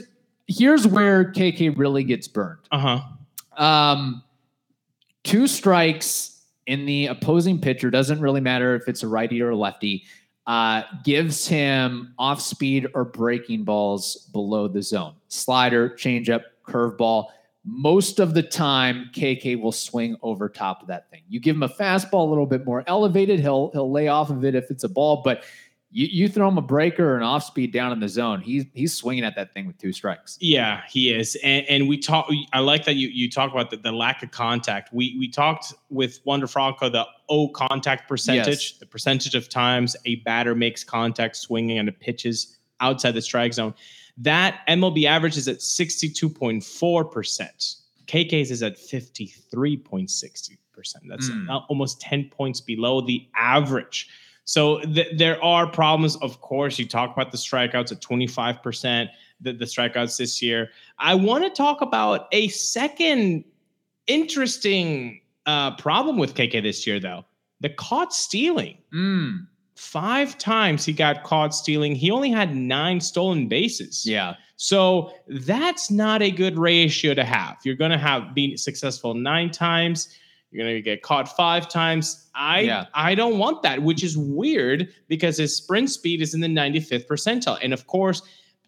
here's 0.48 0.86
where 0.86 1.32
KK 1.32 1.78
really 1.78 2.04
gets 2.04 2.28
burned. 2.28 2.60
Uh 2.72 3.02
huh. 3.58 3.64
Um, 3.64 4.24
two 5.24 5.48
strikes 5.48 6.42
in 6.68 6.86
the 6.86 7.08
opposing 7.08 7.60
pitcher 7.60 7.90
doesn't 7.90 8.20
really 8.22 8.42
matter 8.42 8.76
if 8.76 8.88
it's 8.88 9.04
a 9.04 9.08
righty 9.08 9.42
or 9.42 9.50
a 9.52 9.56
lefty. 9.56 10.04
Uh, 10.50 10.82
gives 11.04 11.48
him 11.48 12.12
off 12.18 12.42
speed 12.42 12.88
or 12.96 13.06
breaking 13.06 13.64
balls 13.64 14.28
below 14.34 14.68
the 14.68 14.82
zone. 14.82 15.14
Slider, 15.28 15.92
changeup, 15.92 16.42
curveball. 16.68 17.28
Most 17.64 18.20
of 18.20 18.34
the 18.34 18.42
time, 18.42 19.12
KK 19.14 19.62
will 19.62 19.72
swing 19.72 20.18
over 20.24 20.50
top 20.50 20.82
of 20.82 20.88
that 20.88 21.08
thing. 21.12 21.22
You 21.30 21.40
give 21.40 21.56
him 21.56 21.62
a 21.62 21.70
fastball 21.70 22.26
a 22.26 22.30
little 22.30 22.48
bit 22.48 22.66
more 22.66 22.84
elevated, 22.88 23.40
he'll 23.40 23.70
he'll 23.74 23.92
lay 23.92 24.08
off 24.08 24.32
of 24.32 24.44
it 24.44 24.56
if 24.56 24.72
it's 24.72 24.84
a 24.84 24.90
ball. 24.90 25.22
But 25.24 25.44
you, 25.92 26.08
you 26.12 26.30
throw 26.30 26.48
him 26.48 26.58
a 26.58 26.62
breaker 26.62 27.14
or 27.14 27.18
an 27.18 27.24
off 27.24 27.44
speed 27.44 27.74
down 27.74 27.92
in 27.92 28.00
the 28.00 28.08
zone, 28.10 28.42
he's 28.42 28.66
he's 28.74 28.94
swinging 28.96 29.24
at 29.24 29.36
that 29.36 29.54
thing 29.54 29.66
with 29.66 29.78
two 29.78 29.92
strikes. 29.92 30.38
Yeah, 30.40 30.82
he 30.90 31.12
is, 31.12 31.36
and, 31.44 31.66
and 31.68 31.88
we 31.90 31.98
talk. 31.98 32.30
I 32.54 32.60
like 32.60 32.86
that 32.86 32.96
you 32.96 33.08
you 33.08 33.30
talk 33.30 33.52
about 33.52 33.72
the, 33.72 33.78
the 33.78 33.92
lack 33.92 34.22
of 34.22 34.30
contact. 34.32 34.94
We 34.94 35.16
we 35.18 35.28
talked 35.30 35.74
with 35.90 36.20
Wander 36.26 36.46
Franco 36.48 36.90
the 36.90 37.06
O 37.30 37.48
contact 37.50 38.08
percentage, 38.08 38.48
Yes. 38.72 38.80
the 38.80 38.86
percentage 38.86 39.34
of 39.36 39.50
times 39.50 39.96
a 40.06 40.16
batter 40.18 40.54
makes 40.54 40.84
contact 40.84 41.36
swinging 41.38 41.80
and 41.80 41.90
it 41.90 42.00
pitches 42.00 42.58
outside 42.82 43.12
the 43.12 43.22
strike 43.22 43.54
zone. 43.54 43.74
That 44.18 44.62
MLB 44.68 45.06
average 45.06 45.38
is 45.38 45.48
at 45.48 45.62
sixty 45.62 46.08
two 46.10 46.30
point 46.30 46.64
four 46.64 47.04
percent. 47.04 47.76
KK's 48.06 48.52
is 48.52 48.62
at 48.64 48.78
fifty 48.78 49.26
three 49.26 49.76
point 49.78 50.12
sixty 50.12 50.58
percent. 50.72 51.06
That's 51.10 51.30
Mm. 51.30 51.66
almost 51.68 52.00
ten 52.00 52.26
points 52.30 52.62
below 52.62 53.02
the 53.02 53.28
average. 53.36 54.08
So 54.50 54.80
th- 54.80 55.16
there 55.16 55.42
are 55.44 55.68
problems, 55.68 56.16
of 56.24 56.42
course. 56.42 56.80
You 56.80 56.88
talk 56.88 57.14
about 57.14 57.32
the 57.32 57.38
strikeouts 57.38 57.92
at 57.92 58.02
25%, 58.02 59.08
the, 59.42 59.54
the 59.54 59.66
strikeouts 59.66 60.18
this 60.18 60.42
year. 60.42 60.72
I 60.98 61.14
want 61.14 61.44
to 61.44 61.52
talk 61.52 61.82
about 61.82 62.28
a 62.32 62.48
second 62.48 63.44
interesting 64.08 65.22
uh, 65.46 65.76
problem 65.76 66.18
with 66.18 66.34
KK 66.34 66.64
this 66.64 66.88
year, 66.88 67.00
though 67.00 67.26
the 67.62 67.70
caught 67.70 68.12
stealing. 68.12 68.80
Mm, 68.92 69.46
Five 69.76 70.36
times 70.40 70.84
he 70.84 70.94
got 70.94 71.24
caught 71.24 71.54
stealing. 71.54 71.94
He 71.94 72.10
only 72.10 72.32
had 72.32 72.56
nine 72.56 73.00
stolen 73.00 73.48
bases. 73.48 74.04
yeah. 74.04 74.34
So 74.58 75.14
that's 75.28 75.92
not 75.92 76.24
a 76.24 76.32
good 76.32 76.58
ratio 76.58 77.14
to 77.14 77.24
have. 77.24 77.58
You're 77.64 77.76
going 77.76 77.92
to 77.92 77.98
have 78.00 78.34
been 78.34 78.58
successful 78.58 79.14
nine 79.14 79.52
times. 79.52 80.10
You're 80.52 80.66
gonna 80.66 80.82
get 80.82 81.02
caught 81.02 81.36
five 81.36 81.70
times. 81.70 82.30
I 82.34 82.62
Yeah. 82.62 82.86
I 82.94 83.16
don't 83.16 83.38
want 83.38 83.62
that, 83.64 83.82
which 83.84 84.04
is 84.04 84.18
weird 84.18 84.94
because 85.08 85.38
his 85.38 85.56
sprint 85.56 85.90
speed 85.92 86.22
is 86.22 86.34
in 86.34 86.42
the 86.42 86.48
95th 86.48 87.08
percentile. 87.08 87.60
And 87.62 87.74
of 87.74 87.88
course, 87.88 88.22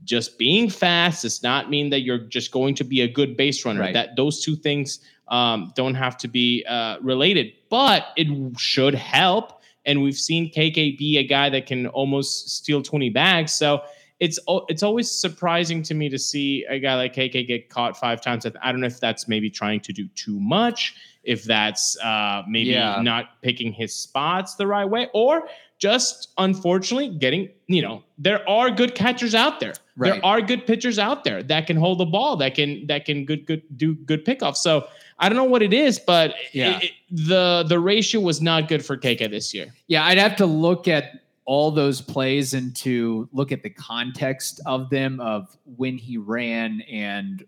just 0.03 0.37
being 0.37 0.69
fast 0.69 1.23
does 1.23 1.43
not 1.43 1.69
mean 1.69 1.89
that 1.89 2.01
you're 2.01 2.17
just 2.17 2.51
going 2.51 2.75
to 2.75 2.83
be 2.83 3.01
a 3.01 3.07
good 3.07 3.37
base 3.37 3.65
runner. 3.65 3.81
Right. 3.81 3.93
That 3.93 4.15
those 4.15 4.43
two 4.43 4.55
things 4.55 4.99
um, 5.27 5.71
don't 5.75 5.95
have 5.95 6.17
to 6.17 6.27
be 6.27 6.65
uh, 6.67 6.97
related, 7.01 7.53
but 7.69 8.07
it 8.17 8.27
should 8.57 8.95
help. 8.95 9.61
And 9.85 10.03
we've 10.03 10.15
seen 10.15 10.51
KK 10.51 10.97
be 10.97 11.17
a 11.17 11.23
guy 11.23 11.49
that 11.49 11.65
can 11.65 11.87
almost 11.87 12.49
steal 12.49 12.81
20 12.81 13.09
bags. 13.09 13.51
So 13.51 13.81
it's 14.21 14.39
it's 14.69 14.83
always 14.83 15.09
surprising 15.11 15.81
to 15.83 15.93
me 15.93 16.07
to 16.07 16.17
see 16.19 16.63
a 16.69 16.79
guy 16.79 16.95
like 16.95 17.13
KK 17.15 17.45
get 17.47 17.69
caught 17.69 17.97
five 17.97 18.21
times. 18.21 18.45
I 18.61 18.71
don't 18.71 18.79
know 18.79 18.87
if 18.87 18.99
that's 18.99 19.27
maybe 19.27 19.49
trying 19.49 19.81
to 19.81 19.91
do 19.91 20.07
too 20.15 20.39
much, 20.39 20.95
if 21.23 21.43
that's 21.43 21.97
uh, 21.99 22.43
maybe 22.47 22.69
Yeah. 22.69 23.01
not 23.01 23.41
picking 23.41 23.73
his 23.73 23.93
spots 23.95 24.55
the 24.55 24.67
right 24.67 24.85
way, 24.85 25.09
or 25.13 25.49
just 25.79 26.29
unfortunately 26.37 27.09
getting 27.09 27.49
you 27.67 27.81
know 27.81 28.03
there 28.19 28.47
are 28.47 28.69
good 28.69 28.93
catchers 28.95 29.33
out 29.35 29.59
there. 29.59 29.73
Right. 29.97 30.13
There 30.13 30.25
are 30.25 30.39
good 30.39 30.65
pitchers 30.67 30.99
out 30.99 31.23
there 31.23 31.41
that 31.43 31.65
can 31.67 31.75
hold 31.75 31.97
the 31.97 32.05
ball, 32.05 32.37
that 32.37 32.53
can 32.55 32.85
that 32.87 33.05
can 33.05 33.25
good 33.25 33.45
good 33.47 33.63
do 33.75 33.95
good 33.95 34.23
pickoffs. 34.23 34.57
So 34.57 34.87
I 35.17 35.29
don't 35.29 35.37
know 35.37 35.43
what 35.55 35.63
it 35.63 35.73
is, 35.73 35.99
but 35.99 36.35
Yeah. 36.53 36.77
it- 36.77 36.83
it- 36.83 36.91
the 37.09 37.65
the 37.67 37.79
ratio 37.79 38.21
was 38.21 38.39
not 38.39 38.67
good 38.67 38.85
for 38.85 38.95
KK 38.97 39.27
this 39.31 39.51
year. 39.53 39.73
Yeah, 39.87 40.05
I'd 40.05 40.19
have 40.19 40.35
to 40.37 40.45
look 40.45 40.87
at 40.87 41.21
all 41.45 41.71
those 41.71 42.01
plays 42.01 42.53
and 42.53 42.75
to 42.77 43.27
look 43.31 43.51
at 43.51 43.63
the 43.63 43.69
context 43.69 44.61
of 44.65 44.89
them 44.89 45.19
of 45.19 45.57
when 45.75 45.97
he 45.97 46.17
ran 46.17 46.81
and 46.81 47.43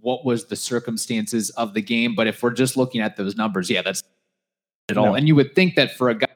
what 0.00 0.24
was 0.24 0.46
the 0.46 0.56
circumstances 0.56 1.50
of 1.50 1.74
the 1.74 1.82
game. 1.82 2.14
But 2.14 2.26
if 2.26 2.42
we're 2.42 2.52
just 2.52 2.76
looking 2.76 3.00
at 3.00 3.16
those 3.16 3.36
numbers, 3.36 3.68
yeah, 3.70 3.82
that's 3.82 4.02
at 4.88 4.96
all. 4.96 5.06
No. 5.06 5.14
And 5.14 5.26
you 5.26 5.34
would 5.34 5.54
think 5.54 5.74
that 5.76 5.96
for 5.96 6.10
a 6.10 6.14
guy 6.14 6.28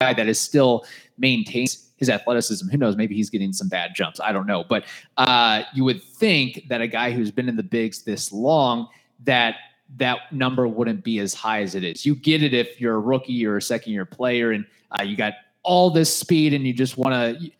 that 0.00 0.26
is 0.26 0.40
still 0.40 0.84
maintains 1.18 1.92
his 1.96 2.08
athleticism, 2.08 2.68
who 2.68 2.76
knows, 2.76 2.96
maybe 2.96 3.14
he's 3.14 3.30
getting 3.30 3.52
some 3.52 3.68
bad 3.68 3.94
jumps. 3.94 4.20
I 4.20 4.32
don't 4.32 4.46
know. 4.46 4.64
But 4.68 4.84
uh, 5.16 5.62
you 5.74 5.84
would 5.84 6.02
think 6.02 6.66
that 6.68 6.80
a 6.80 6.86
guy 6.86 7.10
who's 7.10 7.30
been 7.30 7.48
in 7.48 7.56
the 7.56 7.62
bigs 7.62 8.02
this 8.02 8.32
long, 8.32 8.88
that 9.24 9.56
that 9.96 10.32
number 10.32 10.66
wouldn't 10.66 11.04
be 11.04 11.18
as 11.20 11.34
high 11.34 11.62
as 11.62 11.74
it 11.74 11.84
is. 11.84 12.04
You 12.04 12.14
get 12.14 12.42
it 12.42 12.54
if 12.54 12.80
you're 12.80 12.94
a 12.96 13.00
rookie 13.00 13.46
or 13.46 13.56
a 13.56 13.62
second 13.62 13.92
year 13.92 14.04
player 14.04 14.52
and 14.52 14.64
uh, 14.98 15.02
you 15.02 15.16
got 15.16 15.34
all 15.62 15.90
this 15.90 16.14
speed 16.14 16.52
and 16.54 16.66
you 16.66 16.72
just 16.72 16.96
want 16.98 17.12
to 17.14 17.50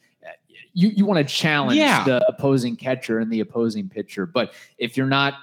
you 0.77 0.89
you 0.89 1.07
want 1.07 1.27
to 1.27 1.33
challenge 1.33 1.79
Yeah. 1.79 2.03
the 2.05 2.25
opposing 2.27 2.77
catcher 2.77 3.21
and 3.21 3.31
the 3.33 3.41
opposing 3.41 3.89
pitcher. 3.89 4.27
But 4.27 4.55
if 4.79 4.97
you're 4.97 5.07
not 5.07 5.35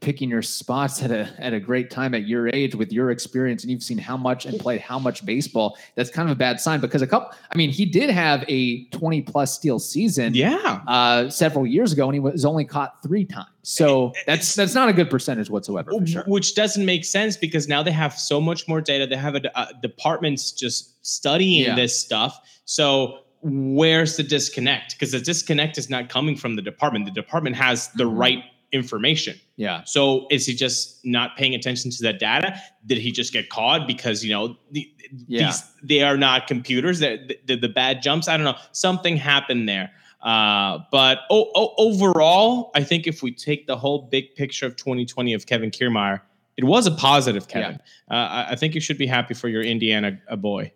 picking 0.00 0.30
your 0.30 0.40
spots 0.42 1.02
at 1.02 1.10
a 1.10 1.28
at 1.38 1.52
a 1.52 1.60
great 1.60 1.90
time 1.90 2.14
at 2.14 2.26
your 2.26 2.48
age 2.48 2.74
with 2.74 2.90
your 2.92 3.10
experience 3.10 3.62
and 3.62 3.70
you've 3.70 3.82
seen 3.82 3.98
how 3.98 4.16
much 4.16 4.46
and 4.46 4.58
played 4.58 4.80
how 4.80 4.98
much 4.98 5.24
baseball, 5.26 5.76
that's 5.94 6.10
kind 6.10 6.28
of 6.28 6.34
a 6.34 6.38
bad 6.38 6.58
sign 6.60 6.80
because 6.80 7.02
a 7.02 7.06
couple 7.06 7.30
I 7.52 7.56
mean, 7.56 7.70
he 7.70 7.84
did 7.84 8.10
have 8.10 8.44
a 8.48 8.84
20 8.86 9.22
plus 9.22 9.54
steal 9.54 9.78
season 9.78 10.34
Yeah. 10.34 10.80
uh, 10.86 11.28
several 11.28 11.66
years 11.66 11.92
ago, 11.92 12.06
and 12.06 12.14
he 12.14 12.20
was 12.20 12.44
only 12.44 12.64
caught 12.64 13.02
three 13.02 13.24
times. 13.24 13.48
So 13.62 14.12
that's 14.26 14.54
that's 14.54 14.74
not 14.74 14.88
a 14.88 14.92
good 14.92 15.10
percentage 15.10 15.50
whatsoever. 15.50 15.92
Sure. 16.06 16.24
Which 16.26 16.54
doesn't 16.54 16.84
make 16.84 17.04
sense 17.04 17.36
because 17.36 17.68
now 17.68 17.82
they 17.82 17.92
have 17.92 18.18
so 18.18 18.40
much 18.40 18.66
more 18.68 18.80
data. 18.80 19.06
They 19.06 19.16
have 19.16 19.34
a, 19.36 19.58
uh 19.58 19.66
departments 19.82 20.52
just 20.52 21.04
studying 21.06 21.64
Yeah. 21.64 21.74
this 21.76 21.98
stuff. 21.98 22.40
So 22.64 23.18
where's 23.42 24.16
the 24.16 24.22
disconnect? 24.22 24.94
Because 24.94 25.12
the 25.12 25.20
disconnect 25.20 25.78
is 25.78 25.88
not 25.90 26.08
coming 26.08 26.36
from 26.36 26.56
the 26.56 26.62
department. 26.62 27.04
The 27.06 27.10
department 27.10 27.56
has 27.56 27.88
the 27.96 28.04
Mhm. 28.04 28.18
right 28.18 28.42
information. 28.72 29.38
Yeah, 29.56 29.82
So 29.84 30.26
is 30.30 30.46
he 30.46 30.54
just 30.54 31.04
not 31.04 31.36
paying 31.36 31.54
attention 31.54 31.90
to 31.90 32.02
that 32.04 32.18
data? 32.18 32.58
Did 32.86 32.98
he 32.98 33.10
just 33.12 33.32
get 33.32 33.48
caught 33.50 33.86
because 33.86 34.24
you 34.24 34.32
know 34.32 34.56
the, 34.70 34.90
Yeah. 35.26 35.46
these 35.46 35.64
they 35.82 36.02
are 36.02 36.16
not 36.16 36.46
computers? 36.46 37.00
That 37.00 37.46
the, 37.46 37.56
the 37.56 37.68
bad 37.68 38.00
jumps. 38.02 38.28
I 38.28 38.36
don't 38.36 38.44
know. 38.44 38.56
Something 38.72 39.16
happened 39.16 39.68
there. 39.68 39.90
Uh, 40.22 40.78
but 40.92 41.20
o- 41.30 41.50
o- 41.54 41.74
overall, 41.78 42.70
I 42.74 42.84
think 42.84 43.06
if 43.06 43.22
we 43.22 43.32
take 43.32 43.66
the 43.66 43.76
whole 43.76 44.02
big 44.10 44.34
picture 44.34 44.66
of 44.66 44.76
2020 44.76 45.32
of 45.34 45.46
Kevin 45.46 45.70
Kiermaier, 45.70 46.20
it 46.56 46.64
was 46.64 46.86
a 46.86 46.90
positive, 46.90 47.48
Kevin. 47.48 47.78
Uh, 48.10 48.14
I, 48.14 48.46
I 48.50 48.54
think 48.54 48.74
you 48.74 48.80
should 48.82 48.98
be 48.98 49.06
happy 49.06 49.32
for 49.34 49.48
your 49.48 49.62
Indiana 49.62 50.18
uh, 50.28 50.36
boy. 50.36 50.72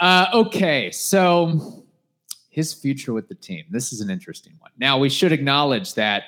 Uh, 0.00 0.26
okay, 0.32 0.90
so 0.90 1.84
his 2.50 2.72
future 2.72 3.12
with 3.12 3.28
the 3.28 3.34
team. 3.34 3.64
This 3.70 3.92
is 3.92 4.00
an 4.00 4.10
interesting 4.10 4.54
one. 4.60 4.70
Now 4.78 4.98
we 4.98 5.10
should 5.10 5.30
acknowledge 5.32 5.94
that 5.94 6.22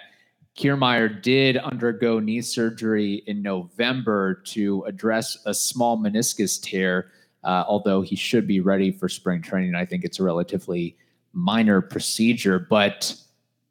Kiermaier 0.56 1.22
did 1.22 1.56
undergo 1.56 2.18
knee 2.18 2.42
surgery 2.42 3.22
in 3.26 3.42
November 3.42 4.34
to 4.46 4.82
address 4.84 5.38
a 5.46 5.54
small 5.54 5.98
meniscus 5.98 6.60
tear. 6.60 7.12
Uh, 7.42 7.64
although 7.66 8.02
he 8.02 8.16
should 8.16 8.46
be 8.46 8.60
ready 8.60 8.90
for 8.90 9.08
spring 9.08 9.40
training, 9.40 9.74
I 9.74 9.86
think 9.86 10.04
it's 10.04 10.20
a 10.20 10.24
relatively 10.24 10.96
minor 11.32 11.80
procedure. 11.80 12.58
But 12.58 13.14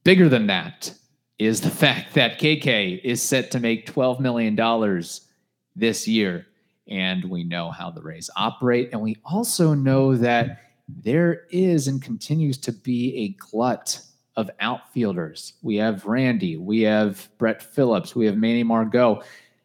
bigger 0.04 0.30
than 0.30 0.48
that 0.48 0.94
is 1.38 1.62
the 1.62 1.70
fact 1.84 2.16
that 2.16 2.40
KK 2.40 3.02
is 3.04 3.22
set 3.22 3.52
to 3.52 3.60
make 3.60 3.86
twelve 3.86 4.20
million 4.20 4.56
dollars 4.56 5.28
this 5.76 6.08
year 6.08 6.48
and 6.90 7.24
we 7.26 7.44
know 7.44 7.72
how 7.72 7.92
the 7.92 8.02
Rays 8.02 8.30
operate. 8.36 8.90
And 8.92 9.02
we 9.02 9.18
also 9.24 9.74
know 9.74 10.16
that 10.16 10.62
there 10.88 11.44
is 11.52 11.88
and 11.88 12.02
continues 12.02 12.58
to 12.58 12.72
be 12.72 13.16
a 13.16 13.38
glut 13.52 14.02
of 14.40 14.50
outfielders. 14.62 15.54
We 15.62 15.76
have 15.76 16.06
Randy, 16.06 16.56
we 16.56 16.82
have 16.84 17.28
Brett 17.38 17.62
Phillips, 17.62 18.16
we 18.16 18.26
have 18.26 18.38
Manny 18.38 18.64
Margot. 18.64 19.22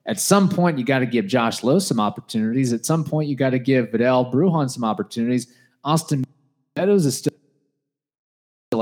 At 0.07 0.19
some 0.19 0.49
point, 0.49 0.79
you 0.79 0.85
got 0.85 0.99
to 0.99 1.07
give 1.07 1.29
Josh 1.29 1.63
Lowe 1.63 1.79
some 1.79 2.01
opportunities. 2.01 2.73
At 2.73 2.85
some 2.85 3.05
point, 3.05 3.29
you 3.29 3.37
got 3.37 3.51
to 3.51 3.61
give 3.61 3.93
Vidal 3.93 4.33
Brujan 4.33 4.69
some 4.69 4.83
opportunities. 4.83 5.47
Austin 5.85 6.25
Meadows 6.77 7.07
is 7.07 7.17
still 7.17 7.33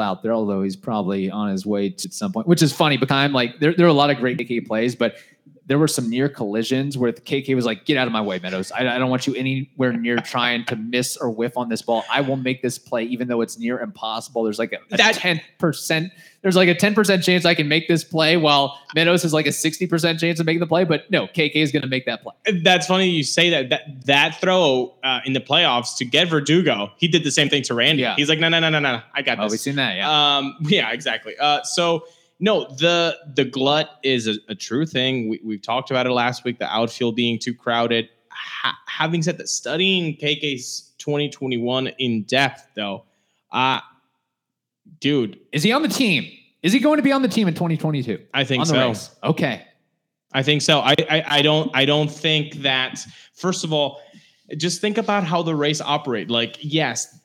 out 0.00 0.22
there, 0.22 0.32
although 0.32 0.62
he's 0.62 0.76
probably 0.76 1.30
on 1.30 1.50
his 1.50 1.66
way 1.66 1.90
to 1.90 2.10
some 2.10 2.32
point, 2.32 2.46
which 2.46 2.62
is 2.62 2.72
funny 2.72 2.96
because 2.96 3.14
I'm 3.14 3.34
like, 3.34 3.60
there, 3.60 3.74
there 3.74 3.84
are 3.84 3.90
a 3.90 3.92
lot 3.92 4.08
of 4.08 4.16
great 4.16 4.38
KK 4.38 4.66
plays, 4.66 4.96
but 4.96 5.16
there 5.66 5.78
were 5.78 5.86
some 5.88 6.10
near 6.10 6.28
collisions 6.28 6.98
where 6.98 7.12
the 7.12 7.20
KK 7.20 7.54
was 7.54 7.64
like, 7.64 7.84
get 7.84 7.96
out 7.96 8.08
of 8.08 8.12
my 8.12 8.20
way, 8.20 8.40
Meadows. 8.40 8.72
I, 8.72 8.80
I 8.80 8.98
don't 8.98 9.10
want 9.10 9.28
you 9.28 9.34
anywhere 9.36 9.92
near 9.92 10.16
trying 10.16 10.64
to 10.66 10.76
miss 10.76 11.16
or 11.16 11.30
whiff 11.30 11.56
on 11.56 11.68
this 11.68 11.82
ball. 11.82 12.04
I 12.10 12.20
will 12.20 12.34
make 12.36 12.62
this 12.62 12.78
play, 12.78 13.04
even 13.04 13.28
though 13.28 13.40
it's 13.42 13.56
near 13.58 13.78
impossible. 13.78 14.42
There's 14.42 14.58
like 14.58 14.72
a, 14.72 14.78
That- 14.96 15.14
10%, 15.14 16.10
there's 16.42 16.56
like 16.56 16.68
a 16.68 16.74
10% 16.74 17.22
chance 17.22 17.44
I 17.44 17.54
can 17.54 17.68
make 17.68 17.86
this 17.86 18.02
play 18.02 18.36
while 18.36 18.76
Meadows 18.96 19.22
has 19.22 19.32
like 19.32 19.46
a 19.46 19.50
60% 19.50 20.18
chance 20.18 20.40
of 20.40 20.46
making 20.46 20.58
the 20.60 20.66
play. 20.66 20.82
But 20.82 21.08
no, 21.12 21.28
KK 21.28 21.54
is 21.54 21.70
going 21.70 21.82
to 21.82 21.88
make 21.88 22.06
that 22.06 22.22
play. 22.24 22.34
That's 22.64 22.88
funny 22.88 23.08
you 23.08 23.22
say 23.22 23.50
that. 23.50 23.70
That 23.70 24.04
that 24.06 24.40
throw 24.40 24.94
uh, 25.04 25.20
in 25.24 25.32
the 25.32 25.40
playoffs 25.40 25.96
to 25.98 26.04
get 26.04 26.28
Verdugo, 26.28 26.90
he 26.96 27.06
did 27.06 27.22
the 27.22 27.30
same 27.30 27.48
thing 27.48 27.62
to 27.62 27.74
Randy. 27.74 28.02
Yeah. 28.02 28.16
He's 28.16 28.28
like, 28.28 28.40
no, 28.40 28.48
no, 28.48 28.58
no, 28.58 28.68
no, 28.68 28.80
no, 28.80 29.00
I 29.14 29.22
got 29.22 29.38
Oh, 29.38 29.44
this. 29.44 29.52
we've 29.52 29.60
seen 29.60 29.76
that. 29.76 29.94
Yeah. 29.96 30.36
Um, 30.38 30.56
yeah, 30.62 30.90
exactly. 30.92 31.34
Uh, 31.38 31.62
so 31.62 32.04
no, 32.42 32.64
the 32.64 33.16
the 33.36 33.44
glut 33.44 34.00
is 34.02 34.26
a, 34.26 34.34
a 34.48 34.54
true 34.56 34.84
thing. 34.84 35.28
We 35.28 35.40
we 35.44 35.58
talked 35.58 35.92
about 35.92 36.06
it 36.06 36.10
last 36.10 36.44
week. 36.44 36.58
The 36.58 36.66
outfield 36.66 37.14
being 37.14 37.38
too 37.38 37.54
crowded. 37.54 38.08
Ha- 38.30 38.76
having 38.88 39.22
said 39.22 39.38
that, 39.38 39.48
studying 39.48 40.16
KK's 40.16 40.90
2021 40.98 41.86
in 41.98 42.24
depth, 42.24 42.66
though, 42.74 43.04
uh 43.52 43.78
dude, 45.00 45.38
is 45.52 45.62
he 45.62 45.70
on 45.70 45.82
the 45.82 45.88
team? 45.88 46.28
Is 46.64 46.72
he 46.72 46.80
going 46.80 46.96
to 46.96 47.02
be 47.02 47.12
on 47.12 47.22
the 47.22 47.28
team 47.28 47.46
in 47.46 47.54
2022? 47.54 48.18
I 48.34 48.42
think 48.42 48.66
so. 48.66 48.74
Rays? 48.74 49.10
Okay. 49.22 49.64
I 50.32 50.42
think 50.42 50.62
so. 50.62 50.80
I, 50.80 50.96
I 51.08 51.24
I 51.26 51.42
don't 51.42 51.70
I 51.74 51.84
don't 51.84 52.10
think 52.10 52.54
that 52.62 52.98
first 53.34 53.62
of 53.62 53.72
all, 53.72 54.00
just 54.56 54.80
think 54.80 54.98
about 54.98 55.22
how 55.22 55.42
the 55.44 55.54
Rays 55.54 55.80
operate. 55.80 56.28
Like, 56.28 56.56
yes, 56.60 57.20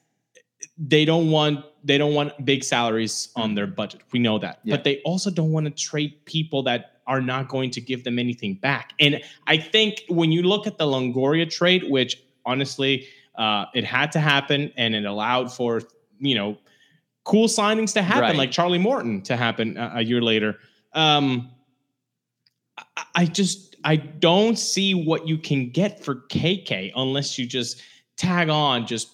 they 0.78 1.06
don't 1.06 1.30
want 1.32 1.66
they 1.84 1.98
don't 1.98 2.14
want 2.14 2.44
big 2.46 2.64
salaries 2.64 3.30
on 3.36 3.56
their 3.56 3.68
budget. 3.68 4.02
We 4.12 4.20
know 4.20 4.40
that. 4.40 4.60
Yeah. 4.64 4.76
But 4.76 4.84
they 4.84 5.02
also 5.04 5.30
don't 5.32 5.52
want 5.52 5.66
to 5.66 5.72
trade 5.72 6.26
people 6.26 6.64
that 6.64 7.00
are 7.08 7.22
not 7.22 7.48
going 7.48 7.70
to 7.72 7.80
give 7.82 8.04
them 8.04 8.20
anything 8.20 8.56
back. 8.56 8.92
And 9.00 9.22
I 9.46 9.58
think 9.58 10.04
when 10.10 10.32
you 10.32 10.44
look 10.44 10.68
at 10.68 10.78
the 10.78 10.86
Longoria 10.86 11.50
trade, 11.50 11.84
which 11.90 12.22
honestly, 12.46 13.08
uh, 13.36 13.66
it 13.74 13.86
had 13.86 14.12
to 14.14 14.20
happen 14.20 14.74
and 14.76 14.94
it 14.96 15.06
allowed 15.06 15.54
for, 15.54 15.82
you 16.20 16.36
know, 16.36 16.58
cool 17.24 17.48
signings 17.48 17.94
to 17.94 18.02
happen, 18.02 18.22
Right. 18.24 18.36
like 18.36 18.52
Charlie 18.52 18.80
Morton 18.80 19.22
to 19.24 19.38
happen 19.38 19.78
a, 19.78 19.94
a 19.98 20.02
year 20.02 20.22
later. 20.22 20.58
Um, 20.94 21.52
I- 22.98 23.04
I 23.16 23.26
just 23.26 23.76
I 23.84 23.96
don't 23.96 24.58
see 24.58 24.94
what 24.94 25.28
you 25.28 25.38
can 25.38 25.70
get 25.70 26.04
for 26.04 26.24
KK 26.30 26.92
unless 26.96 27.38
you 27.40 27.46
just 27.46 27.82
tag 28.18 28.50
on 28.50 28.86
just 28.88 29.12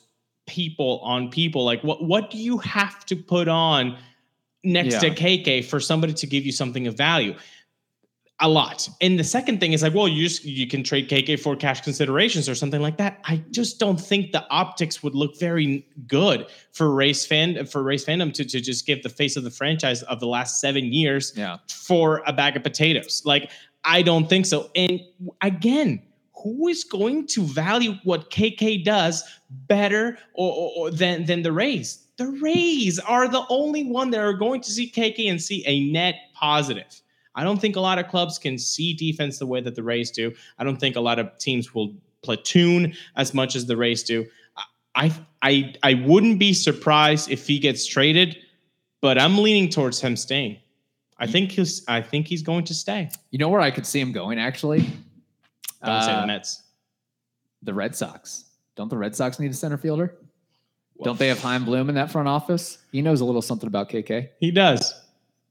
people 0.54 1.00
on 1.04 1.30
people. 1.30 1.66
Like 1.66 1.84
what 1.84 2.04
what 2.04 2.30
do 2.30 2.38
you 2.38 2.60
have 2.60 3.06
to 3.08 3.16
put 3.16 3.48
on 3.48 3.98
next 4.63 5.00
to 5.02 5.10
KK 5.10 5.66
for 5.66 5.80
somebody 5.80 6.13
to 6.13 6.28
give 6.28 6.46
you 6.46 6.52
something 6.52 6.86
of 6.86 6.96
value? 6.96 7.34
A 8.39 8.50
lot. 8.50 8.88
And 9.02 9.18
the 9.18 9.24
second 9.24 9.60
thing 9.60 9.74
is 9.74 9.82
like, 9.84 9.94
well, 9.94 10.08
you 10.08 10.28
just 10.28 10.44
you 10.44 10.68
can 10.68 10.84
trade 10.84 11.10
KK 11.10 11.39
for 11.39 11.56
cash 11.56 11.82
considerations 11.82 12.48
or 12.48 12.56
something 12.56 12.82
like 12.82 12.98
that. 12.98 13.20
I 13.26 13.42
just 13.52 13.80
don't 13.80 14.00
think 14.00 14.32
the 14.32 14.46
optics 14.50 15.02
would 15.02 15.16
look 15.16 15.39
very 15.39 15.88
good 16.08 16.48
for 16.72 16.94
Rays 16.94 17.26
fan 17.26 17.66
for 17.66 17.82
Rays 17.82 18.06
fandom 18.06 18.32
to, 18.34 18.46
to 18.46 18.60
just 18.60 18.86
give 18.86 19.02
the 19.02 19.10
face 19.10 19.38
of 19.38 19.44
the 19.44 19.52
franchise 19.52 20.04
of 20.04 20.20
the 20.20 20.28
last 20.28 20.60
seven 20.62 20.92
years 20.94 21.34
Yeah. 21.36 21.58
for 21.70 22.22
a 22.28 22.34
bag 22.34 22.58
of 22.58 22.63
potatoes. 22.63 23.24
Like 23.26 23.50
I 23.86 24.02
don't 24.04 24.28
think 24.30 24.46
so. 24.46 24.70
And 24.76 25.00
again, 25.42 26.02
who 26.43 26.67
is 26.67 26.84
going 26.84 27.27
to 27.27 27.41
value 27.43 27.95
what 28.03 28.29
KK 28.29 28.84
does 28.84 29.23
better 29.67 30.17
or, 30.34 30.51
or, 30.51 30.71
or 30.77 30.91
than 30.91 31.25
than 31.25 31.41
the 31.41 31.51
Rays? 31.51 32.06
The 32.17 32.27
Rays 32.27 32.99
are 32.99 33.27
the 33.27 33.43
only 33.49 33.84
one 33.86 34.12
that 34.12 34.19
are 34.19 34.34
going 34.34 34.62
to 34.62 34.71
see 34.71 34.91
KK 34.91 35.29
and 35.29 35.41
see 35.41 35.63
a 35.65 35.89
net 35.91 36.15
positive. 36.36 37.01
I 37.36 37.43
don't 37.43 37.60
think 37.60 37.75
a 37.75 37.79
lot 37.79 37.97
of 37.97 38.08
clubs 38.08 38.38
can 38.38 38.60
see 38.60 38.93
defense 38.93 39.39
the 39.39 39.47
way 39.47 39.62
that 39.62 39.75
the 39.75 39.82
Rays 39.82 40.12
do. 40.12 40.34
I 40.60 40.63
don't 40.63 40.79
think 40.79 40.95
a 40.95 41.01
lot 41.01 41.17
of 41.17 41.36
teams 41.39 41.73
will 41.73 41.95
platoon 42.21 42.93
as 43.15 43.34
much 43.34 43.56
as 43.56 43.65
the 43.65 43.77
Rays 43.77 44.03
do. 44.03 44.25
I 44.95 45.12
I 45.41 45.73
I 45.82 45.95
wouldn't 46.06 46.39
be 46.39 46.53
surprised 46.53 47.32
if 47.32 47.47
he 47.47 47.58
gets 47.58 47.86
traded, 47.86 48.38
but 49.01 49.17
I'm 49.17 49.38
leaning 49.38 49.69
towards 49.69 49.99
him 49.99 50.15
staying. 50.15 50.58
I 51.17 51.27
think 51.27 51.51
he's 51.51 51.84
I 51.88 52.01
think 52.01 52.27
he's 52.27 52.41
going 52.41 52.65
to 52.65 52.73
stay. 52.73 53.10
You 53.32 53.39
know 53.39 53.49
where 53.49 53.62
I 53.62 53.71
could 53.71 53.86
see 53.86 53.99
him 53.99 54.12
going 54.12 54.39
actually? 54.39 54.91
Don't 55.84 56.04
say 56.04 56.12
Uh, 56.12 56.22
the 56.22 56.28
Mets. 56.28 56.63
The 57.62 57.74
Red 57.74 57.96
Sox. 57.96 58.46
Don't 58.76 58.89
the 58.89 58.98
Red 58.98 59.15
Sox 59.15 59.39
need 59.39 59.52
a 59.52 59.54
center 59.54 59.78
fielder? 59.78 60.15
Don't 61.04 61.17
they 61.19 61.28
have 61.28 61.39
Chaim 61.41 61.65
Bloom 61.65 61.89
in 61.89 61.96
that 61.96 62.12
front 62.12 62.28
office? 62.28 62.78
He 62.91 63.02
knows 63.02 63.22
a 63.22 63.26
little 63.26 63.41
something 63.41 63.67
about 63.67 63.89
KK. 63.89 64.30
He 64.39 64.52
does. 64.52 64.93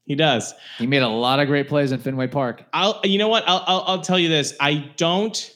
He 0.05 0.14
does. 0.14 0.55
He 0.79 0.87
made 0.87 1.03
a 1.03 1.09
lot 1.09 1.40
of 1.40 1.47
great 1.49 1.68
plays 1.68 1.92
in 1.92 2.01
Fenway 2.01 2.29
Park. 2.29 2.64
I'll 2.73 3.01
you 3.05 3.18
know 3.18 3.29
what? 3.29 3.45
I'll 3.47 3.62
I'll, 3.66 3.85
I'll 3.87 4.01
tell 4.01 4.18
you 4.18 4.29
this. 4.29 4.55
I 4.61 4.90
don't 4.97 5.55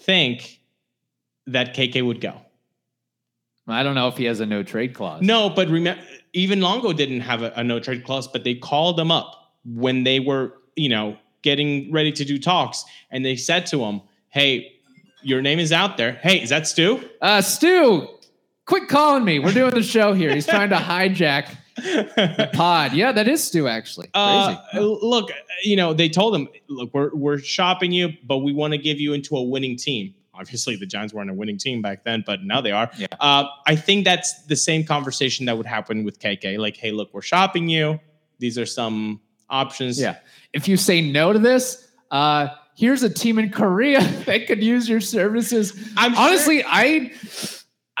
think 0.00 0.60
that 1.46 1.74
KK 1.74 2.04
would 2.04 2.20
go. 2.20 2.34
I 3.66 3.82
don't 3.82 3.94
know 3.94 4.08
if 4.08 4.16
he 4.16 4.24
has 4.24 4.40
a 4.40 4.46
no 4.46 4.62
trade 4.62 4.94
clause. 4.94 5.20
No, 5.22 5.50
but 5.50 5.68
remember, 5.68 6.02
even 6.32 6.60
Longo 6.62 6.92
didn't 6.92 7.20
have 7.20 7.42
a, 7.42 7.52
a 7.54 7.62
no 7.62 7.78
trade 7.80 8.02
clause, 8.04 8.26
but 8.26 8.42
they 8.42 8.54
called 8.54 8.98
him 8.98 9.10
up 9.10 9.52
when 9.64 10.04
they 10.04 10.20
were, 10.20 10.54
you 10.74 10.88
know, 10.88 11.18
getting 11.42 11.92
ready 11.92 12.12
to 12.12 12.24
do 12.24 12.38
talks, 12.38 12.84
and 13.10 13.24
they 13.24 13.36
said 13.36 13.66
to 13.66 13.84
him, 13.84 14.00
"Hey, 14.28 14.72
your 15.22 15.42
name 15.42 15.58
is 15.58 15.72
out 15.72 15.96
there. 15.96 16.12
Hey, 16.22 16.42
is 16.42 16.50
that 16.50 16.66
Stu?" 16.66 17.08
Uh, 17.20 17.40
Stu, 17.40 18.08
quit 18.66 18.88
calling 18.88 19.24
me. 19.24 19.38
We're 19.38 19.52
doing 19.52 19.74
the 19.74 19.82
show 19.82 20.12
here. 20.12 20.34
He's 20.34 20.46
trying 20.46 20.70
to 20.70 20.76
hijack 20.76 21.56
the 21.76 22.50
pod. 22.54 22.92
Yeah, 22.92 23.12
that 23.12 23.28
is 23.28 23.42
Stu, 23.42 23.68
actually. 23.68 24.08
Uh, 24.14 24.56
look, 24.74 25.30
you 25.62 25.76
know, 25.76 25.92
they 25.92 26.08
told 26.08 26.34
him, 26.34 26.48
"Look, 26.68 26.92
we're 26.94 27.14
we're 27.14 27.38
shopping 27.38 27.92
you, 27.92 28.10
but 28.24 28.38
we 28.38 28.52
want 28.52 28.72
to 28.72 28.78
give 28.78 29.00
you 29.00 29.12
into 29.12 29.36
a 29.36 29.42
winning 29.42 29.76
team." 29.76 30.14
Obviously, 30.34 30.76
the 30.76 30.86
Giants 30.86 31.12
weren't 31.12 31.30
a 31.30 31.34
winning 31.34 31.58
team 31.58 31.82
back 31.82 32.04
then, 32.04 32.22
but 32.24 32.44
now 32.44 32.60
they 32.60 32.70
are. 32.70 32.88
Yeah. 32.96 33.08
Uh, 33.18 33.46
I 33.66 33.74
think 33.74 34.04
that's 34.04 34.44
the 34.44 34.54
same 34.54 34.84
conversation 34.84 35.46
that 35.46 35.56
would 35.56 35.66
happen 35.66 36.04
with 36.04 36.20
KK. 36.20 36.58
Like, 36.58 36.76
hey, 36.76 36.92
look, 36.92 37.12
we're 37.12 37.22
shopping 37.22 37.68
you. 37.68 37.98
These 38.38 38.56
are 38.56 38.66
some 38.66 39.20
options. 39.50 40.00
Yeah. 40.00 40.16
If 40.52 40.68
you 40.68 40.76
say 40.76 41.00
no 41.00 41.32
to 41.32 41.38
this, 41.38 41.88
uh, 42.10 42.48
here's 42.76 43.02
a 43.02 43.10
team 43.10 43.38
in 43.38 43.50
Korea 43.50 44.00
that 44.26 44.46
could 44.46 44.62
use 44.62 44.88
your 44.88 45.00
services. 45.00 45.72
I'm 45.96 46.14
sure- 46.14 46.22
Honestly, 46.22 46.62
I 46.66 47.12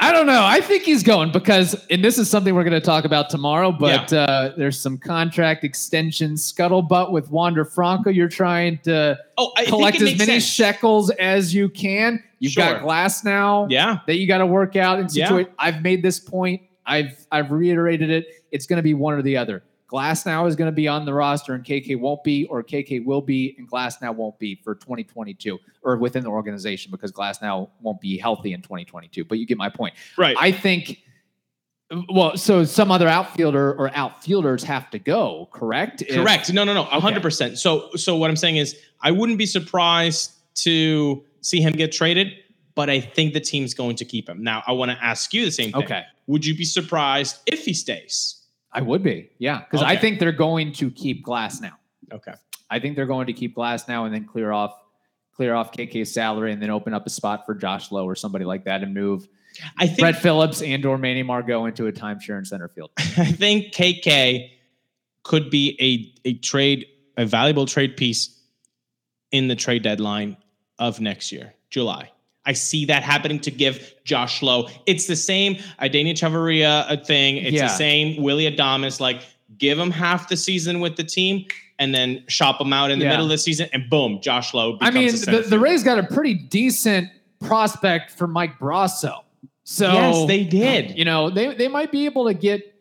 I 0.00 0.12
don't 0.12 0.26
know. 0.26 0.44
I 0.44 0.60
think 0.60 0.84
he's 0.84 1.02
going 1.02 1.32
because, 1.32 1.74
and 1.90 2.04
this 2.04 2.18
is 2.18 2.30
something 2.30 2.54
we're 2.54 2.62
going 2.62 2.72
to 2.72 2.80
talk 2.80 3.04
about 3.04 3.30
tomorrow. 3.30 3.72
But 3.72 4.12
uh, 4.12 4.52
there's 4.56 4.78
some 4.80 4.96
contract 4.96 5.64
extension 5.64 6.34
scuttlebutt 6.34 7.10
with 7.10 7.28
Wander 7.32 7.64
Franco. 7.64 8.08
You're 8.08 8.28
trying 8.28 8.78
to 8.84 9.18
Oh, 9.36 9.52
I 9.56 9.64
collect 9.64 9.96
as 9.96 10.16
many 10.16 10.38
sense. 10.38 10.44
shekels 10.44 11.10
as 11.10 11.52
you 11.52 11.68
can. 11.68 12.22
You've 12.38 12.52
Sure. 12.52 12.64
got 12.74 12.82
Glasnow 12.84 13.68
Yeah. 13.72 13.98
that 14.06 14.18
you 14.18 14.28
got 14.28 14.38
to 14.38 14.46
work 14.46 14.76
out 14.76 15.00
and 15.00 15.12
Yeah. 15.12 15.26
situate. 15.26 15.48
I've 15.58 15.82
made 15.82 16.04
this 16.04 16.20
point. 16.20 16.62
I've 16.86 17.26
I've 17.32 17.50
reiterated 17.50 18.08
it. 18.08 18.26
It's 18.52 18.66
going 18.66 18.76
to 18.76 18.84
be 18.84 18.94
one 18.94 19.14
or 19.14 19.22
the 19.22 19.36
other. 19.36 19.64
Glasnow 19.90 20.46
is 20.46 20.54
going 20.54 20.68
to 20.70 20.74
be 20.74 20.86
on 20.86 21.04
the 21.06 21.14
roster, 21.14 21.54
and 21.54 21.64
KK 21.64 21.98
won't 21.98 22.22
be, 22.22 22.44
or 22.46 22.62
KK 22.62 23.04
will 23.04 23.22
be, 23.22 23.54
and 23.58 23.68
Glasnow 23.70 24.14
won't 24.14 24.38
be 24.38 24.54
for 24.56 24.74
2022 24.74 25.58
or 25.82 25.96
within 25.96 26.22
the 26.22 26.28
organization 26.28 26.90
because 26.90 27.10
Glasnow 27.10 27.70
won't 27.80 28.00
be 28.00 28.18
healthy 28.18 28.52
in 28.52 28.60
2022. 28.60 29.24
But 29.24 29.38
you 29.38 29.46
get 29.46 29.56
my 29.56 29.70
point. 29.70 29.94
Right. 30.16 30.36
I 30.38 30.52
think. 30.52 31.02
Well, 32.10 32.36
so 32.36 32.64
some 32.64 32.90
other 32.92 33.08
outfielder 33.08 33.72
or 33.72 33.90
outfielders 33.96 34.62
have 34.64 34.90
to 34.90 34.98
go, 34.98 35.48
correct? 35.52 36.02
If- 36.02 36.16
Correct. 36.16 36.52
No, 36.52 36.64
no, 36.64 36.74
no. 36.74 36.82
A 36.82 37.00
hundred 37.00 37.22
percent. 37.22 37.58
So, 37.58 37.88
so 37.96 38.14
what 38.14 38.28
I'm 38.28 38.36
saying 38.36 38.56
is, 38.58 38.76
I 39.00 39.10
wouldn't 39.10 39.38
be 39.38 39.46
surprised 39.46 40.32
to 40.56 41.24
see 41.40 41.62
him 41.62 41.72
get 41.72 41.92
traded, 41.92 42.34
but 42.74 42.90
I 42.90 43.00
think 43.00 43.32
the 43.32 43.40
team's 43.40 43.72
going 43.72 43.96
to 43.96 44.04
keep 44.04 44.28
him. 44.28 44.42
Now, 44.42 44.62
I 44.66 44.72
want 44.72 44.90
to 44.90 45.02
ask 45.02 45.32
you 45.32 45.46
the 45.46 45.50
same 45.50 45.72
thing. 45.72 45.82
Okay. 45.84 46.02
Would 46.26 46.44
you 46.44 46.54
be 46.54 46.64
surprised 46.64 47.38
if 47.46 47.64
he 47.64 47.72
stays? 47.72 48.37
I 48.78 48.82
would 48.82 49.02
be, 49.02 49.30
yeah, 49.38 49.60
because 49.60 49.82
I 49.82 49.96
think 49.96 50.18
they're 50.18 50.32
going 50.32 50.72
to 50.74 50.90
keep 50.90 51.24
Glasnow. 51.24 51.72
Okay. 52.12 52.34
I 52.70 52.78
think 52.78 52.96
they're 52.96 53.06
going 53.06 53.26
to 53.26 53.32
keep 53.32 53.56
Glasnow 53.56 54.04
and 54.04 54.14
then 54.14 54.24
clear 54.24 54.52
off 54.52 54.74
clear 55.32 55.54
off 55.54 55.70
KK's 55.72 56.12
salary 56.12 56.52
and 56.52 56.60
then 56.60 56.70
open 56.70 56.92
up 56.92 57.06
a 57.06 57.10
spot 57.10 57.46
for 57.46 57.54
Josh 57.54 57.92
Lowe 57.92 58.04
or 58.04 58.16
somebody 58.16 58.44
like 58.44 58.64
that 58.64 58.82
and 58.82 58.92
move 58.92 59.28
I 59.78 59.86
think 59.86 60.00
Brett 60.00 60.16
Phillips 60.16 60.62
and 60.62 60.84
or 60.84 60.98
Manny 60.98 61.22
Margot 61.22 61.66
into 61.66 61.86
a 61.86 61.92
timeshare 61.92 62.38
in 62.38 62.44
center 62.44 62.68
field. 62.68 62.90
I 62.98 63.32
think 63.32 63.72
KK 63.72 64.50
could 65.22 65.50
be 65.50 65.76
a 66.24 66.28
a 66.28 66.34
trade, 66.34 66.86
a 67.16 67.26
valuable 67.26 67.66
trade 67.66 67.96
piece 67.96 68.38
in 69.30 69.48
the 69.48 69.56
trade 69.56 69.82
deadline 69.82 70.36
of 70.78 71.00
next 71.00 71.32
year, 71.32 71.54
July. 71.70 72.10
I 72.48 72.54
see 72.54 72.86
that 72.86 73.02
happening 73.02 73.38
to 73.40 73.50
give 73.50 73.94
Josh 74.04 74.42
Lowe. 74.42 74.68
It's 74.86 75.06
the 75.06 75.14
same 75.16 75.56
Adeiny 75.82 76.12
Hechavarria 76.12 76.90
uh, 76.90 76.96
thing. 77.04 77.36
It's 77.36 77.52
Yeah. 77.52 77.64
the 77.64 77.68
same 77.68 78.22
Willy 78.22 78.50
Adames. 78.50 79.00
Like, 79.00 79.20
give 79.58 79.78
him 79.78 79.90
half 79.90 80.28
the 80.30 80.36
season 80.36 80.80
with 80.80 80.96
the 80.96 81.04
team 81.04 81.44
and 81.78 81.94
then 81.94 82.24
shop 82.26 82.58
him 82.60 82.72
out 82.72 82.90
in 82.90 82.98
the 82.98 83.04
Yeah. 83.04 83.10
middle 83.12 83.26
of 83.26 83.30
the 83.30 83.38
season, 83.38 83.68
and 83.74 83.88
boom, 83.90 84.20
Josh 84.22 84.54
Lowe. 84.54 84.78
I 84.80 84.90
mean, 84.90 85.12
the, 85.12 85.44
the. 85.48 85.58
Rays 85.58 85.84
got 85.84 85.98
a 85.98 86.02
pretty 86.02 86.34
decent 86.34 87.10
prospect 87.40 88.10
for 88.12 88.26
Mike 88.26 88.58
Brosseau. 88.58 89.20
So 89.64 89.92
yes, 89.92 90.26
they 90.26 90.42
did. 90.44 90.96
you 90.98 91.04
know, 91.04 91.28
they 91.28 91.54
they 91.54 91.68
might 91.68 91.92
be 91.92 92.06
able 92.06 92.26
to 92.26 92.34
get 92.34 92.74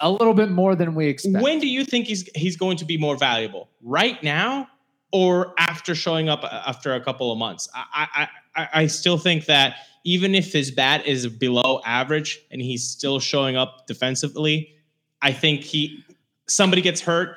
a 0.00 0.10
little 0.10 0.32
bit 0.32 0.50
more 0.50 0.74
than 0.74 0.94
we 0.94 1.06
expect. 1.08 1.42
When 1.44 1.58
do 1.58 1.68
you 1.68 1.84
think 1.84 2.06
he's 2.06 2.26
he's 2.34 2.56
going 2.56 2.78
to 2.78 2.86
be 2.86 2.96
more 2.96 3.16
valuable? 3.18 3.68
Right 3.82 4.20
now, 4.22 4.66
or 5.12 5.52
after 5.58 5.94
showing 5.94 6.30
up 6.30 6.42
after 6.44 6.94
a 6.94 7.00
couple 7.04 7.30
of 7.30 7.36
months? 7.38 7.68
I 7.74 8.08
I 8.14 8.28
I, 8.56 8.68
I 8.74 8.86
still 8.86 9.18
think 9.18 9.46
that 9.46 9.76
even 10.04 10.34
if 10.34 10.52
his 10.52 10.70
bat 10.70 11.06
is 11.06 11.26
below 11.26 11.80
average 11.84 12.40
and 12.50 12.60
he's 12.60 12.88
still 12.88 13.18
showing 13.20 13.56
up 13.56 13.86
defensively, 13.86 14.74
I 15.22 15.32
think 15.32 15.62
he 15.62 16.04
somebody 16.46 16.82
gets 16.82 17.00
hurt 17.00 17.36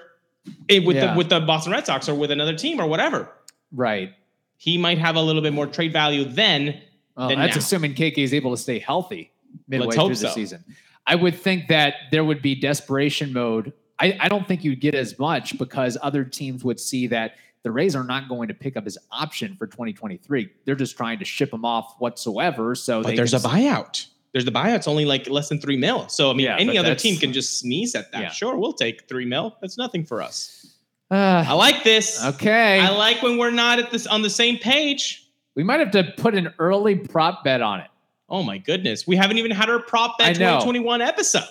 eh, 0.70 0.80
with 0.80 0.96
Yeah. 0.98 1.12
the 1.14 1.18
with 1.18 1.30
the 1.30 1.40
Boston 1.40 1.72
Red 1.72 1.86
Sox 1.86 2.10
or 2.10 2.16
with 2.16 2.32
another 2.32 2.56
team 2.56 2.80
or 2.80 2.88
whatever. 2.88 3.30
right. 3.72 4.14
He 4.60 4.76
might 4.76 4.98
have 4.98 5.16
a 5.16 5.22
little 5.22 5.44
bit 5.44 5.54
more 5.54 5.68
trade 5.68 5.94
value 5.94 6.24
then. 6.26 6.82
Well, 7.16 7.30
than 7.30 7.38
that's 7.38 7.56
now. 7.56 7.60
assuming 7.60 7.94
KK 7.94 8.18
is 8.18 8.34
able 8.34 8.50
to 8.52 8.58
stay 8.58 8.80
healthy 8.80 9.32
midway 9.68 9.96
through 9.96 10.10
the 10.10 10.16
so. 10.16 10.30
season. 10.30 10.64
I 11.06 11.16
would 11.16 11.36
think 11.36 11.68
that 11.68 11.94
there 12.12 12.24
would 12.24 12.42
be 12.42 12.56
desperation 12.56 13.32
mode. 13.34 13.72
I, 14.00 14.18
I 14.20 14.30
don't 14.30 14.48
think 14.48 14.64
you'd 14.64 14.82
get 14.82 14.94
as 14.96 15.18
much 15.20 15.58
because 15.60 15.96
other 16.02 16.24
teams 16.24 16.64
would 16.64 16.80
see 16.80 17.06
that 17.08 17.36
the 17.68 17.72
Rays 17.74 17.98
are 17.98 18.04
not 18.06 18.30
going 18.30 18.48
to 18.48 18.54
pick 18.54 18.78
up 18.78 18.86
his 18.86 18.98
option 19.12 19.58
for 19.58 19.68
2023. 19.68 20.50
They're 20.64 20.74
just 20.74 20.96
trying 20.96 21.20
to 21.20 21.26
ship 21.26 21.52
him 21.52 21.66
off 21.66 21.96
whatsoever. 22.00 22.76
So 22.76 23.04
But 23.04 23.18
there's 23.18 23.34
a 23.34 23.40
buyout. 23.40 24.06
There's 24.32 24.46
the 24.46 24.52
buyout's 24.54 24.88
only 24.88 25.04
like 25.04 25.28
less 25.30 25.50
than 25.50 25.60
three 25.60 25.76
mil. 25.76 26.08
So 26.08 26.32
I 26.32 26.34
mean, 26.34 26.46
Yeah, 26.46 26.56
any 26.58 26.78
other 26.78 26.96
team 26.96 27.18
can 27.18 27.34
just 27.34 27.60
sneeze 27.60 27.94
at 27.94 28.14
that. 28.14 28.22
Yeah. 28.22 28.30
Sure, 28.32 28.56
we'll 28.56 28.72
take 28.72 29.06
three 29.10 29.26
mil. 29.26 29.58
That's 29.60 29.78
nothing 29.78 30.06
for 30.06 30.22
us. 30.22 30.76
I 31.12 31.46
Uh, 31.50 31.56
like 31.58 31.84
this. 31.84 32.24
okay. 32.24 32.80
I 32.80 32.90
like 32.92 33.22
when 33.22 33.38
we're 33.38 33.52
not 33.52 33.80
at 33.80 33.92
this 33.92 34.08
on 34.08 34.22
the 34.22 34.30
same 34.30 34.58
page. 34.60 35.28
we 35.56 35.64
might 35.64 35.82
have 35.82 35.92
to 35.92 36.14
put 36.18 36.36
an 36.36 36.54
early 36.60 36.96
prop 36.96 37.44
bet 37.44 37.62
on 37.62 37.82
it. 37.82 37.88
Oh 38.30 38.44
my 38.44 38.58
goodness, 38.60 39.06
we 39.06 39.18
haven't 39.18 39.38
even 39.40 39.52
had 39.52 39.70
our 39.70 39.80
prop 39.82 40.18
bet 40.18 40.36
2021 40.36 41.02
episode, 41.02 41.44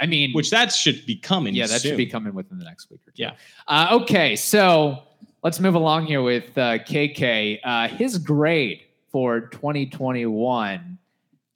I 0.00 0.06
mean, 0.06 0.32
which 0.32 0.50
that 0.50 0.72
should 0.72 1.04
be 1.06 1.16
coming. 1.16 1.54
yeah, 1.54 1.66
that 1.66 1.80
soon. 1.80 1.90
should 1.90 1.96
be 1.96 2.06
coming 2.06 2.34
within 2.34 2.58
the 2.58 2.64
next 2.64 2.90
week 2.90 3.00
or 3.06 3.10
two. 3.10 3.22
Yeah. 3.22 3.32
Uh, 3.66 3.98
okay, 4.02 4.36
so 4.36 5.02
let's 5.42 5.60
move 5.60 5.74
along 5.74 6.06
here 6.06 6.22
with 6.22 6.56
uh, 6.56 6.78
KK. 6.78 7.58
Uh, 7.64 7.88
his 7.88 8.18
grade 8.18 8.82
for 9.10 9.40
2021. 9.40 10.98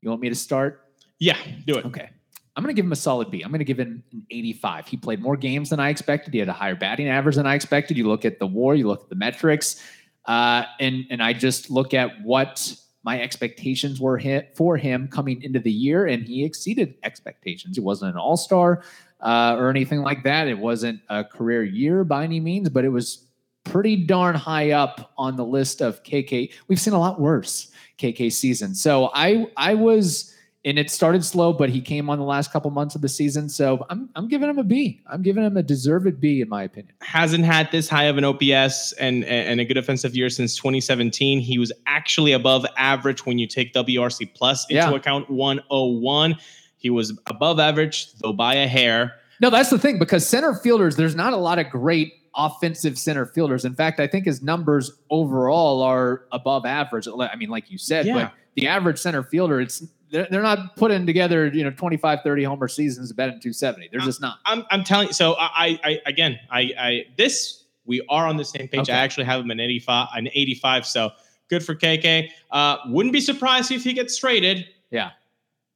You 0.00 0.08
want 0.08 0.20
me 0.20 0.28
to 0.28 0.34
start? 0.34 0.88
Yeah, 1.18 1.38
do 1.66 1.78
it. 1.78 1.84
Okay. 1.86 2.10
I'm 2.54 2.62
going 2.62 2.74
to 2.74 2.76
give 2.76 2.84
him 2.84 2.92
a 2.92 2.96
solid 2.96 3.30
B. 3.30 3.42
I'm 3.42 3.50
going 3.50 3.60
to 3.60 3.64
give 3.64 3.80
him 3.80 4.02
an 4.12 4.26
85. 4.30 4.86
He 4.86 4.96
played 4.96 5.22
more 5.22 5.36
games 5.36 5.70
than 5.70 5.80
I 5.80 5.88
expected. 5.88 6.34
He 6.34 6.40
had 6.40 6.48
a 6.48 6.52
higher 6.52 6.74
batting 6.74 7.08
average 7.08 7.36
than 7.36 7.46
I 7.46 7.54
expected. 7.54 7.96
You 7.96 8.08
look 8.08 8.24
at 8.24 8.38
the 8.38 8.46
WAR, 8.46 8.74
you 8.74 8.88
look 8.88 9.04
at 9.04 9.08
the 9.08 9.14
metrics, 9.14 9.82
uh, 10.26 10.64
and 10.78 11.06
and 11.10 11.22
I 11.22 11.32
just 11.32 11.70
look 11.70 11.94
at 11.94 12.20
what 12.22 12.74
my 13.04 13.20
expectations 13.20 14.00
were 14.00 14.18
hit 14.18 14.56
for 14.56 14.76
him 14.76 15.08
coming 15.08 15.42
into 15.42 15.58
the 15.58 15.72
year, 15.72 16.06
and 16.06 16.24
he 16.24 16.44
exceeded 16.44 16.94
expectations. 17.02 17.78
It 17.78 17.84
wasn't 17.84 18.12
an 18.12 18.18
All 18.18 18.36
Star 18.36 18.82
uh, 19.20 19.56
or 19.58 19.70
anything 19.70 20.02
like 20.02 20.24
that. 20.24 20.48
It 20.48 20.58
wasn't 20.58 21.00
a 21.08 21.24
career 21.24 21.62
year 21.62 22.04
by 22.04 22.24
any 22.24 22.40
means, 22.40 22.68
but 22.68 22.84
it 22.84 22.90
was 22.90 23.26
pretty 23.64 23.96
darn 23.96 24.34
high 24.34 24.72
up 24.72 25.12
on 25.16 25.36
the 25.36 25.44
list 25.44 25.80
of 25.80 26.02
KK. 26.02 26.52
We've 26.68 26.80
seen 26.80 26.94
a 26.94 26.98
lot 26.98 27.20
worse 27.20 27.70
KK 27.98 28.32
season, 28.32 28.74
so 28.74 29.10
I 29.14 29.46
I 29.56 29.74
was 29.74 30.34
and 30.64 30.78
it 30.78 30.90
started 30.90 31.24
slow, 31.24 31.52
but 31.52 31.70
he 31.70 31.80
came 31.80 32.08
on 32.08 32.18
the 32.18 32.24
last 32.24 32.52
couple 32.52 32.70
months 32.70 32.94
of 32.94 33.00
the 33.00 33.08
season. 33.08 33.48
So 33.48 33.84
I'm 33.90 34.08
I'm 34.14 34.28
giving 34.28 34.48
him 34.48 34.58
a 34.58 34.64
B. 34.64 35.00
I'm 35.10 35.22
giving 35.22 35.42
him 35.44 35.56
a 35.56 35.62
deserved 35.62 36.20
B 36.20 36.40
in 36.40 36.48
my 36.48 36.62
opinion. 36.62 36.94
Hasn't 37.02 37.44
had 37.44 37.70
this 37.72 37.88
high 37.88 38.04
of 38.04 38.16
an 38.18 38.24
OPS 38.24 38.92
and 38.92 39.24
and 39.24 39.60
a 39.60 39.64
good 39.64 39.76
offensive 39.76 40.14
year 40.14 40.30
since 40.30 40.56
2017. 40.56 41.40
He 41.40 41.58
was 41.58 41.72
actually 41.86 42.32
above 42.32 42.64
average 42.76 43.26
when 43.26 43.38
you 43.38 43.46
take 43.46 43.72
WRC 43.74 44.32
plus 44.34 44.64
into 44.70 44.74
Yeah. 44.74 44.94
account 44.94 45.28
101. 45.30 46.36
He 46.76 46.90
was 46.90 47.18
above 47.26 47.58
average 47.58 48.12
though 48.20 48.32
by 48.32 48.54
a 48.54 48.66
hair. 48.68 49.14
No, 49.40 49.50
that's 49.50 49.70
the 49.70 49.78
thing 49.78 49.98
because 49.98 50.24
center 50.26 50.54
fielders, 50.54 50.94
there's 50.96 51.16
not 51.16 51.32
a 51.32 51.36
lot 51.36 51.58
of 51.58 51.68
great 51.70 52.12
offensive 52.36 52.96
center 52.98 53.26
fielders. 53.26 53.64
In 53.64 53.74
fact, 53.74 53.98
I 54.00 54.06
think 54.06 54.24
his 54.24 54.40
numbers 54.42 54.90
overall 55.10 55.82
are 55.82 56.22
above 56.32 56.64
average. 56.64 57.06
I 57.08 57.34
mean, 57.36 57.50
like 57.50 57.70
you 57.70 57.76
said, 57.78 58.06
Yeah. 58.06 58.14
but 58.14 58.32
the 58.54 58.68
average 58.68 58.98
center 58.98 59.22
fielder, 59.22 59.60
it's 59.60 59.82
they're, 60.12 60.28
they're 60.30 60.42
not 60.42 60.76
putting 60.76 61.06
together, 61.06 61.46
you 61.48 61.64
know, 61.64 61.70
25, 61.70 62.20
30 62.22 62.44
homer 62.44 62.68
seasons 62.68 63.12
betting 63.12 63.40
270. 63.40 63.88
They're 63.90 64.00
just 64.00 64.20
not. 64.20 64.38
I'm 64.44 64.64
I'm 64.70 64.84
telling 64.84 65.08
you. 65.08 65.14
So 65.14 65.34
I 65.38 65.80
I 65.82 66.00
again 66.06 66.38
I 66.50 66.70
I 66.78 67.04
this 67.16 67.64
we 67.86 68.04
are 68.08 68.28
on 68.28 68.36
the 68.36 68.44
same 68.44 68.68
page. 68.68 68.82
Okay. 68.82 68.92
I 68.92 68.98
actually 68.98 69.24
have 69.24 69.40
him 69.40 69.50
an 69.50 69.58
85 69.58 70.08
an 70.14 70.28
85. 70.32 70.86
So 70.86 71.10
good 71.48 71.64
for 71.64 71.74
KK. 71.74 72.28
Uh, 72.50 72.76
wouldn't 72.86 73.12
be 73.12 73.20
surprised 73.20 73.72
if 73.72 73.82
he 73.82 73.92
gets 73.94 74.16
traded. 74.16 74.66
Yeah. 74.90 75.10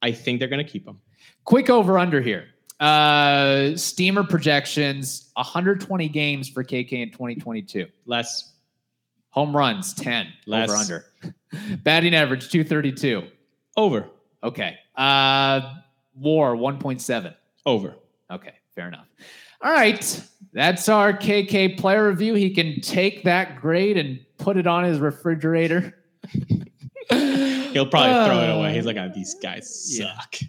I 0.01 0.11
think 0.11 0.39
they're 0.39 0.47
gonna 0.47 0.63
keep 0.63 0.87
him. 0.87 1.01
Quick 1.43 1.69
over 1.69 1.97
under 1.97 2.21
here. 2.21 2.45
Uh 2.79 3.75
Steamer 3.75 4.23
projections 4.23 5.31
120 5.33 6.07
games 6.09 6.47
for 6.47 6.63
KK 6.63 6.93
in 6.93 7.09
2022. 7.09 7.87
Less. 8.05 8.53
Home 9.31 9.55
runs 9.55 9.93
10 9.95 10.27
Less. 10.45 10.69
over 10.69 10.77
under. 10.77 11.05
Batting 11.83 12.13
average 12.13 12.49
232. 12.49 13.23
Over. 13.75 14.07
Okay. 14.43 14.77
Uh 14.95 15.61
war 16.15 16.55
1.7. 16.55 17.33
Over. 17.65 17.95
Okay, 18.31 18.53
fair 18.75 18.87
enough. 18.87 19.07
All 19.61 19.71
right. 19.71 20.21
That's 20.53 20.89
our 20.89 21.13
KK 21.13 21.77
player 21.77 22.07
review. 22.09 22.33
He 22.33 22.49
can 22.53 22.81
take 22.81 23.23
that 23.23 23.59
grade 23.61 23.97
and 23.97 24.19
put 24.37 24.57
it 24.57 24.65
on 24.67 24.83
his 24.83 24.99
refrigerator. 24.99 25.95
He'll 27.09 27.85
probably 27.87 28.25
throw 28.25 28.39
it 28.41 28.49
away. 28.57 28.73
He's 28.73 28.83
Uh, 28.85 28.87
like, 28.87 28.97
oh, 28.97 29.11
these 29.13 29.35
guys 29.41 29.95
suck. 29.97 30.35
no. 30.41 30.47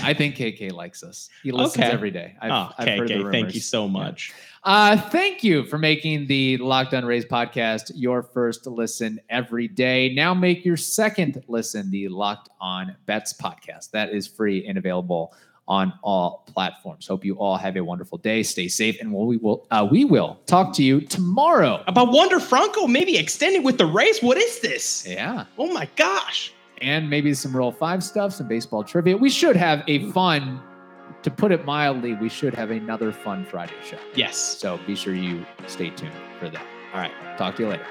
I 0.00 0.14
think 0.14 0.36
KK 0.36 0.72
likes 0.72 1.02
us. 1.02 1.28
He 1.42 1.52
listens 1.52 1.84
Okay. 1.84 1.92
every 1.92 2.10
day. 2.10 2.34
I've, 2.40 2.50
oh, 2.50 2.70
I've 2.78 2.88
heard 2.98 3.08
the 3.08 3.14
KK, 3.14 3.30
thank 3.30 3.54
you 3.54 3.60
so 3.60 3.86
much. 3.86 4.32
Uh, 4.64 4.96
thank 4.96 5.44
you 5.44 5.64
for 5.64 5.76
making 5.76 6.26
the 6.28 6.56
Locked 6.58 6.94
On 6.94 7.04
Rays 7.04 7.26
podcast 7.26 7.90
your 7.94 8.22
first 8.22 8.66
listen 8.66 9.20
every 9.28 9.68
day. 9.68 10.14
Now 10.14 10.32
make 10.34 10.64
your 10.64 10.76
second 10.78 11.42
listen 11.46 11.90
the 11.90 12.08
Locked 12.08 12.48
On 12.60 12.96
Bets 13.06 13.34
podcast. 13.34 13.90
That 13.90 14.10
is 14.10 14.26
free 14.26 14.66
and 14.66 14.78
available 14.78 15.34
on 15.68 15.92
all 16.02 16.44
platforms. 16.52 17.06
Hope 17.06 17.24
you 17.24 17.34
all 17.36 17.56
have 17.56 17.76
a 17.76 17.84
wonderful 17.84 18.18
day. 18.18 18.42
Stay 18.42 18.68
safe, 18.68 19.00
and 19.00 19.12
we 19.12 19.36
will 19.36 19.66
uh, 19.70 19.86
we 19.90 20.04
will 20.04 20.40
talk 20.46 20.72
to 20.74 20.82
you 20.82 21.00
tomorrow. 21.02 21.82
About 21.86 22.12
Wander 22.12 22.40
Franco, 22.40 22.86
maybe 22.86 23.16
extending 23.16 23.62
with 23.62 23.78
the 23.78 23.86
Rays. 23.86 24.22
What 24.22 24.38
is 24.38 24.60
this? 24.60 25.06
Yeah, 25.06 25.44
Oh 25.58 25.72
my 25.72 25.88
gosh. 25.96 26.52
And 26.82 27.08
maybe 27.08 27.32
some 27.32 27.56
Rule 27.56 27.72
Five 27.72 28.02
stuff, 28.02 28.32
some 28.32 28.48
baseball 28.48 28.82
trivia. 28.82 29.16
We 29.16 29.30
should 29.30 29.56
have 29.56 29.84
a 29.86 30.10
fun. 30.10 30.60
To 31.22 31.30
put 31.30 31.52
it 31.52 31.64
mildly, 31.64 32.14
we 32.14 32.28
should 32.28 32.52
have 32.54 32.72
another 32.72 33.12
fun 33.12 33.44
Friday 33.44 33.74
show. 33.84 33.98
Yes. 34.16 34.36
So 34.36 34.80
be 34.88 34.96
sure 34.96 35.14
you 35.14 35.46
stay 35.68 35.90
tuned 35.90 36.12
for 36.40 36.48
that. 36.48 36.66
All 36.92 37.00
right. 37.00 37.12
Talk 37.38 37.54
to 37.56 37.62
you 37.62 37.68
later. 37.68 37.86